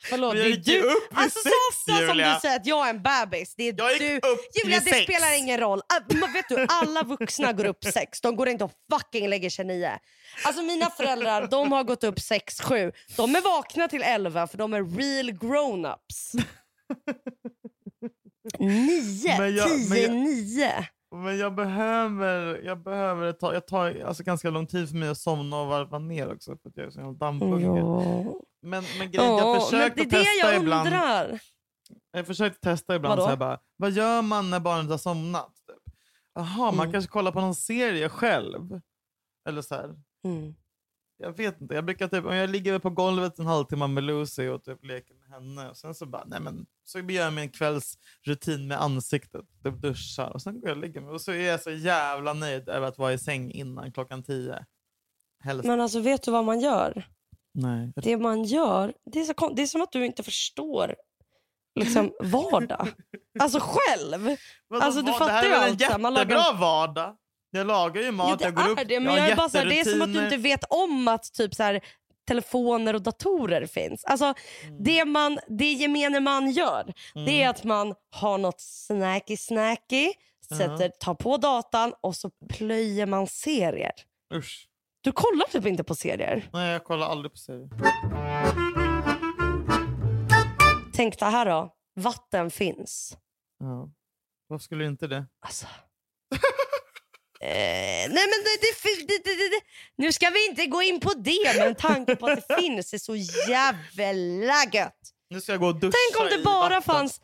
Förlåt, 0.04 0.34
jag 0.36 0.44
det 0.44 0.50
är 0.50 0.56
gick 0.56 0.66
ju 0.68 0.80
du. 0.80 0.86
upp 0.86 1.08
vid 1.12 1.18
Alltså 1.18 1.38
så 1.38 1.42
sex, 1.48 1.54
ofta 1.70 1.92
som 1.96 2.08
Julia. 2.08 2.34
du 2.34 2.40
säger 2.40 2.56
att 2.56 2.66
jag 2.66 2.86
är 2.86 2.90
en 2.90 3.02
bebis. 3.02 3.54
Det 3.56 3.68
är 3.68 3.74
Jag 3.78 3.92
gick 3.92 4.00
du. 4.00 4.16
upp 4.16 4.40
Julia, 4.64 4.80
det 4.80 4.90
sex. 4.90 5.02
spelar 5.04 5.38
ingen 5.38 5.60
roll. 5.60 5.80
Men 6.08 6.32
vet 6.32 6.48
du, 6.48 6.66
alla 6.68 7.02
vuxna 7.02 7.52
går 7.52 7.64
upp 7.64 7.84
sex. 7.84 8.20
De 8.20 8.36
går 8.36 8.48
inte 8.48 8.64
och 8.64 8.72
fucking 8.92 9.28
lägger 9.28 9.50
sig 9.50 9.64
nio. 9.64 9.98
Alltså 10.44 10.62
mina 10.62 10.90
föräldrar, 10.90 11.46
de 11.46 11.72
har 11.72 11.84
gått 11.84 12.04
upp 12.04 12.20
sex, 12.20 12.60
sju. 12.60 12.92
De 13.16 13.36
är 13.36 13.40
vakna 13.40 13.88
till 13.88 14.02
elva 14.02 14.46
för 14.46 14.58
de 14.58 14.74
är 14.74 14.96
real 14.98 15.30
grown-ups. 15.30 16.44
Nio, 18.58 19.48
jag- 19.48 19.68
tio, 19.68 20.02
jag- 20.02 20.14
nio. 20.14 20.86
Men 21.12 21.38
jag 21.38 21.54
behöver, 21.54 22.62
jag 22.64 22.82
behöver 22.82 23.26
ett 23.26 23.40
tag, 23.40 23.54
jag 23.54 23.66
tar 23.66 24.00
alltså 24.06 24.22
ganska 24.22 24.50
lång 24.50 24.66
tid 24.66 24.88
för 24.88 24.96
mig 24.96 25.08
att 25.08 25.18
somna 25.18 25.60
och 25.60 25.66
varva 25.66 25.98
ner 25.98 26.32
också 26.34 26.56
för 26.56 26.68
att 26.68 26.76
jag 26.76 26.86
är 26.86 26.90
så 26.90 26.98
jävla 27.00 27.12
dammbuggig. 27.12 27.66
Ja. 27.66 28.02
Men, 28.62 28.84
men 28.98 29.10
grejen, 29.10 29.32
jag 29.32 29.40
Ja, 29.40 29.52
men 29.52 29.60
försökte 29.60 30.00
det 30.00 30.02
är 30.02 30.10
det 30.10 30.16
testa 30.16 30.46
jag 30.52 30.62
ibland. 30.62 30.86
undrar. 30.86 31.40
Jag 32.12 32.26
försökte 32.26 32.60
testa 32.60 32.94
ibland 32.96 33.12
Vadå? 33.18 33.24
så 33.26 33.30
jag 33.32 33.38
bara, 33.38 33.58
vad 33.76 33.90
gör 33.90 34.22
man 34.22 34.50
när 34.50 34.60
barnet 34.60 34.90
har 34.90 34.98
somnat? 34.98 35.52
Typ. 35.66 35.94
Jaha, 36.34 36.70
man 36.70 36.74
Mm. 36.80 36.92
kanske 36.92 37.10
kollar 37.10 37.32
på 37.32 37.40
någon 37.40 37.54
serie 37.54 38.08
själv. 38.08 38.80
Eller 39.48 39.62
så 39.62 39.74
här. 39.74 39.94
Mm. 40.24 40.54
Jag 41.22 41.36
vet 41.36 41.60
inte. 41.60 41.74
Jag 41.74 41.84
brukar 41.84 42.08
typ, 42.08 42.24
om 42.24 42.34
jag 42.34 42.50
ligger 42.50 42.78
på 42.78 42.90
golvet 42.90 43.38
en 43.38 43.46
halvtimme 43.46 43.86
med 43.86 44.04
Lucy 44.04 44.48
och 44.48 44.64
typ 44.64 44.84
leker 44.84 45.14
med 45.14 45.28
henne. 45.28 45.70
Och 45.70 45.76
sen 45.76 45.94
så 45.94 46.06
bara, 46.06 46.24
nej 46.26 46.40
men, 46.40 46.66
så 46.84 46.98
gör 46.98 47.24
jag 47.24 47.32
mig 47.32 47.44
en 47.44 47.50
kvällsrutin 47.50 48.68
med 48.68 48.82
ansiktet. 48.82 49.44
Typ 49.64 49.74
duschar 49.74 50.30
och 50.30 50.42
sen 50.42 50.60
går 50.60 50.68
jag 50.68 50.76
och 50.76 50.82
lägger 50.82 51.00
mig. 51.00 51.10
Och 51.10 51.20
så 51.20 51.32
är 51.32 51.48
jag 51.48 51.62
så 51.62 51.70
jävla 51.70 52.32
nöjd 52.32 52.68
över 52.68 52.86
att 52.86 52.98
vara 52.98 53.12
i 53.12 53.18
säng 53.18 53.50
innan 53.50 53.92
klockan 53.92 54.22
tio. 54.22 54.66
Helst. 55.44 55.64
Men 55.64 55.80
alltså 55.80 56.00
vet 56.00 56.22
du 56.22 56.30
vad 56.30 56.44
man 56.44 56.60
gör? 56.60 57.04
nej. 57.54 57.92
Det 57.96 58.16
man 58.16 58.44
gör, 58.44 58.92
det 59.12 59.20
är, 59.20 59.24
så, 59.24 59.48
det 59.48 59.62
är 59.62 59.66
som 59.66 59.82
att 59.82 59.92
du 59.92 60.06
inte 60.06 60.22
förstår 60.22 60.94
liksom, 61.74 62.12
vardag. 62.20 62.88
Alltså 63.38 63.58
själv. 63.62 64.36
Alltså, 64.70 65.02
du 65.02 65.12
fattar 65.12 65.26
det 65.26 65.32
här 65.32 65.44
är 65.44 65.50
väl 65.50 65.70
en 65.70 65.76
jättebra 65.76 66.52
vardag. 66.52 67.16
Jag 67.54 67.66
lagar 67.66 68.02
ju 68.02 68.10
mat, 68.10 68.40
Ja, 68.40 68.46
jag 68.46 68.54
går 68.54 68.68
upp, 68.68 68.88
det, 68.88 69.00
men 69.00 69.14
jag 69.14 69.22
jag 69.22 69.28
är 69.28 69.36
bara 69.36 69.48
så 69.48 69.58
här, 69.58 69.64
det 69.64 69.80
är 69.80 69.84
som 69.84 70.02
att 70.02 70.12
du 70.12 70.24
inte 70.24 70.36
vet 70.36 70.64
om 70.70 71.08
att 71.08 71.32
typ 71.32 71.54
så 71.54 71.62
här, 71.62 71.80
telefoner 72.28 72.94
och 72.94 73.02
datorer 73.02 73.66
finns. 73.66 74.04
Alltså, 74.04 74.34
det, 74.80 75.04
man, 75.04 75.38
det 75.48 75.72
gemene 75.72 76.20
man 76.20 76.50
gör, 76.50 76.92
det 77.26 77.42
är 77.42 77.48
att 77.48 77.64
man 77.64 77.94
har 78.10 78.38
något 78.38 78.60
snacky 78.60 79.36
snacky, 79.36 80.12
sätter, 80.48 80.88
tar 80.88 81.14
på 81.14 81.36
datan 81.36 81.94
och 82.00 82.16
så 82.16 82.30
plöjer 82.48 83.06
man 83.06 83.26
serier. 83.26 83.92
Usch. 84.34 84.68
Du 85.00 85.12
kollar 85.12 85.46
typ 85.46 85.66
inte 85.66 85.84
på 85.84 85.94
serier. 85.94 86.48
Nej, 86.52 86.72
jag 86.72 86.84
kollar 86.84 87.06
aldrig 87.06 87.32
på 87.32 87.38
serier. 87.38 87.68
Tänk 90.94 91.18
det 91.18 91.24
här 91.26 91.46
då. 91.46 91.74
Vatten 92.00 92.50
finns. 92.50 93.16
Ja. 93.58 93.88
Varför 94.48 94.62
skulle 94.62 94.86
inte 94.86 95.06
det? 95.06 95.26
Alltså. 95.40 95.66
eh, 97.42 98.08
nej 98.08 98.26
men 98.32 98.38
det, 98.44 98.58
det, 98.60 99.24
det, 99.24 99.34
det, 99.34 99.60
nu 99.96 100.12
ska 100.12 100.30
vi 100.30 100.46
inte 100.46 100.66
gå 100.66 100.82
in 100.82 101.00
på 101.00 101.12
det 101.14 101.58
men 101.58 101.74
tanken 101.74 102.16
på 102.16 102.26
att 102.26 102.48
det 102.48 102.56
finns 102.60 102.94
är 102.94 102.98
så 102.98 103.16
jävla 103.48 104.64
gött. 104.72 104.98
Nu 105.30 105.40
ska 105.40 105.52
jag 105.52 105.60
gå 105.60 105.66
och 105.66 105.80
duscha 105.80 105.96
Tänk 106.10 106.20
om 106.20 106.28
det 106.30 106.40
i 106.40 106.44
bara 106.44 106.68
vatten. 106.68 106.82
fanns... 106.82 107.20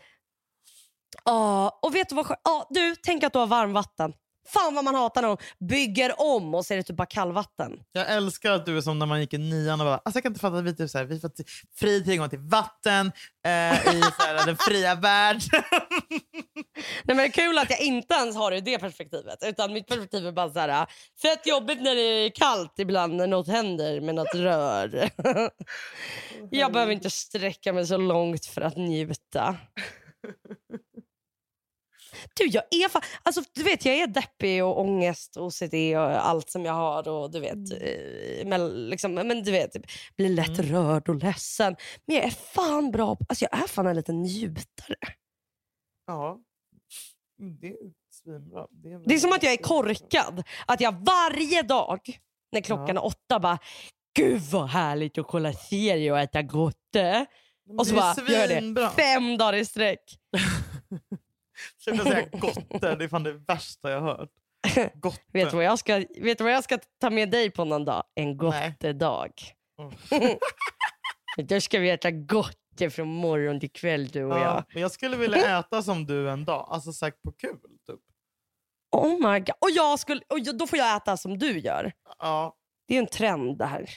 Ja, 1.25 1.79
och 1.83 1.95
vet 1.95 2.09
du 2.09 2.15
vad 2.15 2.37
ja, 2.45 2.67
Du, 2.71 2.97
tänk 3.03 3.25
att 3.25 3.33
du 3.33 3.39
har 3.39 3.47
varmvatten. 3.47 4.13
Fan 4.49 4.75
vad 4.75 4.85
man 4.85 4.95
hatar 4.95 5.23
när 5.23 5.29
de 5.29 5.37
bygger 5.69 6.21
om 6.21 6.55
och 6.55 6.67
så 6.67 6.75
är 6.75 6.77
det 6.77 6.83
typ 6.83 6.97
bara 6.97 7.07
kallvatten. 7.07 7.73
Jag 7.93 8.11
älskar 8.11 8.53
att 8.53 8.67
du 8.67 8.77
är 8.77 8.81
som 8.81 8.99
när 8.99 9.07
man 9.07 9.21
gick 9.21 9.35
i 9.35 9.39
nian 9.39 9.81
och 9.81 9.87
bara, 9.87 9.95
alltså 9.95 10.17
jag 10.17 10.23
kan 10.23 10.31
inte 10.31 10.41
fatta 10.41 10.57
att 10.57 10.65
vi, 10.65 10.77
typ 10.77 10.91
så 10.91 10.99
här, 10.99 11.05
vi 11.05 11.21
får 11.21 11.31
fri 11.79 12.05
tillgång 12.05 12.29
till 12.29 12.39
vatten 12.39 13.13
eh, 13.47 13.95
i 13.95 14.01
så 14.01 14.23
här, 14.23 14.47
den 14.47 14.57
fria 14.57 14.95
världen. 15.01 15.63
Nej, 17.05 17.17
men 17.17 17.17
det 17.17 17.25
är 17.25 17.29
kul 17.29 17.59
att 17.59 17.71
jag 17.71 17.81
inte 17.81 18.15
ens 18.15 18.37
har 18.37 18.51
det 18.51 18.57
i 18.57 18.61
det 18.61 18.79
perspektivet. 18.79 19.39
Utan 19.43 19.73
mitt 19.73 19.87
perspektiv 19.87 20.27
är 20.27 20.33
bara 20.33 20.51
så 20.51 20.59
här, 20.59 20.87
fett 21.23 21.47
jobbigt 21.47 21.83
när 21.83 21.95
det 21.95 22.03
är 22.03 22.31
kallt 22.31 22.79
ibland 22.79 23.15
när 23.15 23.27
något 23.27 23.49
händer 23.49 24.01
med 24.01 24.15
något 24.15 24.35
rör. 24.35 25.11
jag 26.51 26.73
behöver 26.73 26.93
inte 26.93 27.11
sträcka 27.11 27.73
mig 27.73 27.87
så 27.87 27.97
långt 27.97 28.47
för 28.47 28.61
att 28.61 28.77
njuta. 28.77 29.57
Du, 32.35 32.47
jag 32.47 32.63
är 32.71 32.89
fan, 32.89 33.03
alltså, 33.23 33.43
du 33.55 33.63
vet, 33.63 33.85
jag 33.85 33.95
är 33.95 34.07
deppig 34.07 34.65
och 34.65 34.81
ångest 34.81 35.37
och 35.37 35.47
OCD 35.47 35.75
och 35.97 36.27
allt 36.29 36.51
som 36.51 36.65
jag 36.65 36.73
har. 36.73 37.09
Och 37.09 37.31
du 37.31 37.41
vet, 37.41 37.83
eh, 37.83 38.47
men, 38.47 38.89
liksom, 38.91 39.15
men 39.15 39.43
du 39.43 39.51
vet, 39.51 39.77
blir 40.17 40.29
lätt 40.29 40.59
rörd 40.59 41.09
och 41.09 41.15
ledsen. 41.15 41.77
Men 42.07 42.17
jag 42.17 42.25
är 42.25 42.31
fan 42.31 42.91
bra 42.91 43.17
på, 43.17 43.25
alltså 43.29 43.45
jag 43.51 43.63
är 43.63 43.67
fan 43.67 43.87
en 43.87 43.97
liten 43.97 44.23
njutare. 44.23 44.97
ja, 46.07 46.39
det 47.61 47.69
är 47.69 47.77
svinbra. 48.11 48.67
Det 48.71 48.93
är, 48.93 49.09
Det 49.09 49.15
är 49.15 49.19
som 49.19 49.33
att 49.33 49.43
jag 49.43 49.53
är 49.53 49.57
korkad. 49.57 50.43
Att 50.67 50.81
jag 50.81 50.93
varje 51.07 51.63
dag 51.63 52.01
när 52.53 52.61
klockan 52.61 52.97
Ja. 52.97 53.03
är 53.03 53.05
åtta 53.07 53.41
bara 53.41 53.59
Gud 54.17 54.41
vad 54.43 54.69
härligt 54.69 55.19
att 55.19 55.27
kolla 55.27 55.53
serie 55.53 56.13
och 56.13 56.19
äta 56.19 56.43
gotte. 56.43 57.27
Och 57.79 57.87
så 57.87 57.95
bara 57.95 58.15
gör 58.29 58.49
det 58.75 58.91
fem 58.91 59.37
dagar 59.39 59.53
i 59.55 59.65
sträck. 59.65 60.01
Sluta 61.79 62.05
säga 62.05 62.27
gotter, 62.33 62.97
det 62.97 63.05
är 63.05 63.09
fan 63.09 63.23
det 63.23 63.33
värsta 63.33 63.91
jag 63.91 64.01
har 64.01 64.17
hört. 64.17 64.31
Gotter. 64.95 65.23
Vet 65.33 65.51
du, 65.51 65.57
vad 65.57 65.65
jag 65.65 65.79
ska, 65.79 65.97
vet 66.21 66.39
du 66.39 66.45
vad 66.45 66.53
jag 66.53 66.65
ska 66.65 66.79
ta 67.01 67.11
med 67.11 67.31
dig 67.31 67.51
på 67.51 67.65
någon 67.65 67.85
dag? 67.85 68.05
En 68.15 68.37
gottedag. 68.37 69.33
Då 71.37 71.61
ska 71.61 71.79
vi 71.79 71.91
äta 71.91 72.11
gotte 72.11 72.91
från 72.91 73.09
morgon 73.09 73.61
till 73.61 73.71
kväll 73.73 74.09
du 74.09 74.25
och 74.25 74.33
Ja, 74.39 74.43
jag. 74.45 74.65
men 74.73 74.83
jag 74.83 74.91
skulle 74.93 75.17
vilja 75.17 75.59
äta 75.59 75.83
som 75.83 76.07
du 76.07 76.31
en 76.31 76.45
dag, 76.45 76.67
alltså 76.71 76.93
sagt 76.93 77.23
på 77.23 77.33
kul. 77.33 77.57
Typ. 77.87 78.01
Oh 78.97 79.11
my 79.33 79.39
god. 79.41 79.51
Och, 79.61 79.71
jag 79.71 79.99
skulle, 79.99 80.21
och 80.29 80.39
jag- 80.39 80.59
då 80.59 80.67
får 80.67 80.79
jag 80.79 80.97
äta 80.97 81.17
som 81.17 81.39
du 81.39 81.59
gör. 81.59 81.93
Ja. 82.19 82.57
Det 82.89 82.95
är 82.95 82.99
en 82.99 83.07
trend 83.07 83.59
det 83.59 83.67
här. 83.67 83.91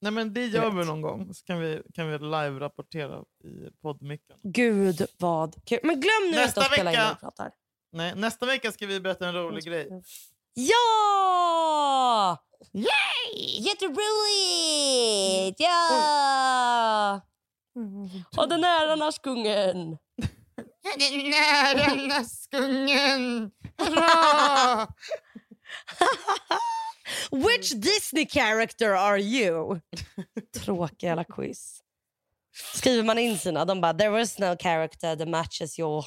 Nej 0.00 0.12
men 0.12 0.34
det 0.34 0.46
gör 0.46 0.70
vi 0.70 0.84
någon 0.84 1.02
gång, 1.02 1.34
så 1.34 1.44
kan 1.44 1.60
vi, 1.60 1.82
kan 1.94 2.08
vi 2.10 2.18
live-rapportera 2.18 3.20
i 3.44 3.70
poddmicken. 3.82 4.36
Gud 4.42 5.06
vad 5.18 5.64
kul. 5.66 5.78
Men 5.82 6.00
glöm 6.00 6.30
nu 6.30 6.36
Nästa 6.36 6.60
inte 6.60 6.60
att 6.60 6.66
spela 6.72 6.90
in 6.90 6.96
vecka- 6.96 7.02
när 7.04 7.14
vi 7.14 7.20
pratar. 7.20 7.50
Nej, 7.92 8.14
nästa 8.14 8.46
vecka 8.46 8.72
ska 8.72 8.86
vi 8.86 9.00
berätta 9.00 9.28
en 9.28 9.34
rolig 9.34 9.64
grej. 9.64 9.88
Ja! 10.54 12.44
Yay! 12.72 13.60
Jätteroligt! 13.60 15.60
Ja! 15.60 17.20
Och 18.36 18.48
den 18.48 18.64
är 18.64 18.88
Annarskungen. 18.88 19.98
Den 20.98 21.30
nära 21.30 22.24
skungen! 22.24 23.50
Which 27.30 27.70
Disney 27.74 28.26
character 28.26 28.90
are 28.94 29.18
you? 29.20 29.80
Tråkiga 30.64 31.08
jävla 31.08 31.24
quiz. 31.24 31.80
Skriver 32.74 33.02
man 33.04 33.18
in 33.18 33.38
sina, 33.38 33.64
de 33.64 33.80
bara 33.80 33.94
there 33.94 34.08
was 34.10 34.38
no 34.38 34.56
character 34.56 35.16
that 35.16 35.28
matches 35.28 35.78
your... 35.78 36.04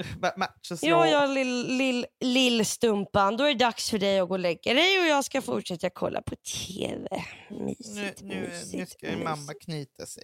Matches 0.36 0.82
Ja, 0.82 1.06
your- 1.06 1.12
ja, 1.12 1.26
lill, 1.26 1.66
lill, 1.76 2.06
lill-stumpan. 2.20 3.36
Då 3.36 3.44
är 3.44 3.48
det 3.48 3.64
dags 3.64 3.90
för 3.90 3.98
dig 3.98 4.18
att 4.18 4.28
gå 4.28 4.34
och 4.34 4.38
lägga 4.38 4.74
dig 4.74 5.00
och 5.00 5.06
jag 5.06 5.24
ska 5.24 5.42
fortsätta 5.42 5.90
kolla 5.90 6.22
på 6.22 6.36
TV. 6.36 7.08
Nu, 7.50 7.64
Mysigt, 7.64 8.20
nu, 8.22 8.34
nu 8.34 8.40
mysigt, 8.48 8.92
ska 8.92 9.06
ju 9.06 9.12
mysigt. 9.12 9.24
mamma 9.24 9.54
knyta 9.60 10.06
sig. 10.06 10.22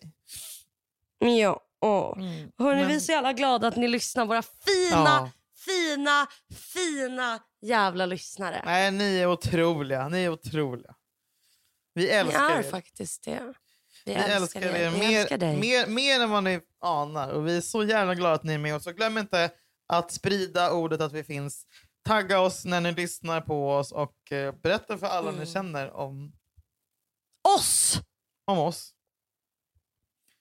Ja. 1.19 1.61
Åh. 1.81 2.19
Mm. 2.19 2.51
Hörni, 2.59 2.81
Men- 2.81 2.89
vi 2.89 2.95
är 2.97 3.01
så 3.01 3.13
jävla 3.13 3.33
glada 3.33 3.69
att 3.69 3.77
ni 3.77 3.89
lyssnar. 3.89 4.27
Våra 4.27 4.43
fina, 4.43 4.91
Ja. 4.91 5.31
fina, 5.65 6.27
fina 6.73 7.39
jävla 7.67 8.07
lyssnare. 8.07 8.63
Nej, 8.65 8.91
ni 8.91 9.19
är 9.19 9.27
otroliga. 9.27 10.09
Ni 10.09 10.25
är 10.25 10.29
otroliga. 10.29 10.95
Vi 11.95 12.03
Ni 12.05 12.09
älskar 12.09 12.51
är 12.51 12.59
er. 12.59 12.71
faktiskt 12.71 13.25
det. 13.25 13.55
Vi, 14.05 14.15
Vi 14.15 14.21
älskar 14.21 14.63
er 14.63 14.91
Vi 14.91 14.99
mer, 14.99 15.21
älskar 15.21 15.39
dig. 15.39 15.57
mer, 15.57 15.87
mer 15.87 16.21
än 16.21 16.31
vad 16.31 16.45
ni 16.45 16.61
anar. 16.81 17.29
Och 17.31 17.47
vi 17.47 17.57
är 17.57 17.61
så 17.61 17.85
jävla 17.85 18.15
glada 18.15 18.35
att 18.35 18.45
ni 18.45 18.55
är 18.55 18.59
med 18.59 18.75
oss. 18.77 18.85
Så 18.85 18.93
glöm 18.93 19.19
inte 19.19 19.51
att 19.87 20.13
sprida 20.13 20.73
ordet 20.73 21.01
att 21.01 21.13
vi 21.13 21.25
finns. 21.25 21.67
Tagga 22.05 22.41
oss 22.41 22.65
när 22.65 22.81
ni 22.81 22.93
lyssnar 22.93 23.41
på 23.41 23.71
oss 23.73 23.93
och 23.93 24.33
eh, 24.33 24.55
berätta 24.55 24.99
för 24.99 25.07
alla 25.07 25.29
Mm. 25.29 25.41
ni 25.41 25.47
känner 25.47 25.91
om, 25.93 26.33
Oss! 27.57 28.01
om 28.45 28.59
oss. 28.59 28.95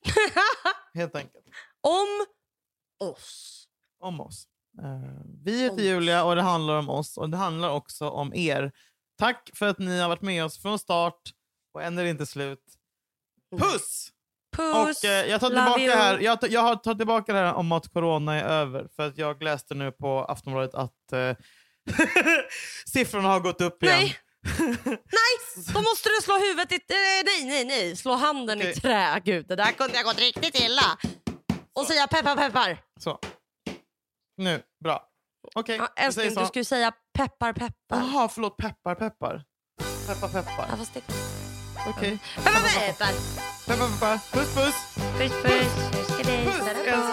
Helt 0.93 1.15
enkelt. 1.15 1.45
Om 1.82 2.26
oss. 3.09 3.67
Om 3.99 4.21
oss. 4.21 4.47
Eh, 4.84 5.26
vi 5.43 5.61
heter 5.63 5.84
Julia 5.84 6.23
och 6.23 6.36
det 6.36 6.41
handlar 6.41 6.78
om 6.78 6.89
oss 6.89 7.17
och 7.17 7.30
det 7.30 7.38
handlar 7.38 7.69
också 7.69 8.09
om 8.09 8.34
er. 8.34 8.71
Tack 9.19 9.49
för 9.53 9.67
att 9.67 9.80
ni 9.80 9.99
har 9.99 10.09
varit 10.09 10.21
med 10.21 10.45
oss 10.45 10.61
från 10.61 10.80
start 10.80 11.21
och 11.73 11.84
än 11.84 11.97
är 11.97 12.03
det 12.03 12.09
inte 12.09 12.26
slut. 12.26 12.63
Puss! 13.59 14.11
Puss. 14.55 15.03
Och 15.03 15.09
eh, 15.09 15.26
jag 15.26 15.39
tar 15.39 15.49
tillbaka 15.49 15.82
you. 15.82 15.95
här. 15.95 16.19
Jag, 16.19 16.38
jag 16.49 16.61
har 16.61 16.76
tagit 16.76 16.99
tillbaka 16.99 17.34
det 17.34 17.39
här 17.39 17.53
om 17.53 17.71
att 17.71 17.93
corona 17.93 18.36
är 18.36 18.43
över. 18.43 18.88
För 18.95 19.07
att 19.07 19.17
jag 19.17 19.43
läste 19.43 19.76
nu 19.76 19.91
på 19.91 20.26
Aftonbladet 20.26 20.76
att 20.76 21.13
eh, 21.13 21.36
siffrorna 22.86 23.30
har 23.30 23.39
gått 23.39 23.61
upp 23.61 23.84
igen. 23.84 23.97
Nej. 23.99 24.17
nej, 24.86 25.65
då 25.73 25.82
måste 25.82 26.09
du 26.09 26.21
slå 26.23 26.38
huvudet 26.38 26.71
i... 26.71 26.76
eh, 26.76 27.26
nej, 27.26 27.45
nej, 27.45 27.65
nej. 27.65 27.95
Slå 27.95 28.13
handen 28.13 28.61
i 28.61 28.73
trä. 28.73 29.21
Gud, 29.26 29.47
det 29.47 29.55
där 29.55 29.71
kunde 29.71 29.95
jag 29.95 30.05
gått 30.05 30.19
riktigt 30.19 30.59
illa. 30.61 30.97
Och 31.73 31.86
säga 31.86 32.07
peppar, 32.07 32.36
peppar. 32.36 32.82
Så. 32.99 33.19
Nu, 34.38 34.64
bra. 34.84 35.04
Okej, 35.56 35.78
Ja, 35.78 35.88
vi 35.96 36.02
säger 36.14 36.28
älskling, 36.28 36.44
du 36.44 36.48
skulle 36.48 36.66
säga 36.66 36.92
peppar, 37.18 37.54
peppar. 37.54 37.98
Jaha, 37.98 38.28
förlåt. 38.28 38.58
Peppar, 38.58 38.96
peppar. 38.96 39.44
Peppar, 40.08 40.28
peppar. 40.28 40.68
Ja, 40.70 40.78
fast 40.78 40.94
det... 40.94 41.02
Okej. 41.90 42.20
Peppar, 42.36 42.52
peppar. 42.52 43.14
Peppar, 43.68 43.88
peppar. 43.88 44.18
Puss, 44.32 44.56
puss. 44.56 44.76
Puss, 45.18 45.32
puss. 45.44 45.52
Puss, 45.52 46.20
älskling. 46.20 46.46
Puss. 46.46 47.05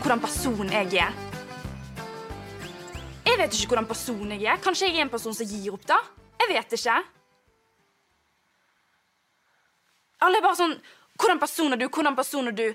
Hvordan 0.00 0.20
person 0.20 0.70
jeg 0.72 0.94
er? 1.00 1.12
Jeg 3.26 3.38
vet 3.38 3.54
ikke 3.54 3.66
hvordan 3.72 3.86
person 3.86 4.32
jeg 4.32 4.44
er. 4.44 4.60
Kanskje 4.62 4.88
jeg 4.88 4.98
er 4.98 5.06
en 5.06 5.12
person 5.12 5.34
som 5.34 5.46
gir 5.46 5.72
opp, 5.74 5.86
da? 5.88 5.98
Jeg 6.40 6.54
vet 6.54 6.76
ikke. 6.78 6.96
Alle 10.26 10.38
er 10.38 10.46
bare 10.46 10.58
sånn 10.58 10.78
Hvordan 11.16 11.38
person 11.40 11.72
er 11.72 11.80
du? 11.80 11.86
Hvordan 11.88 12.16
person 12.16 12.48
er 12.48 12.52
du? 12.52 12.66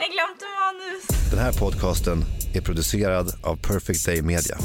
Jeg 0.00 0.08
glemte 0.12 0.46
manus. 0.58 1.06
Den 1.30 1.38
här 1.38 1.52
podcasten 1.52 2.24
är 2.54 2.60
producerad 2.60 3.32
av 3.42 3.56
Perfect 3.56 4.06
Day 4.06 4.22
Media. 4.22 4.56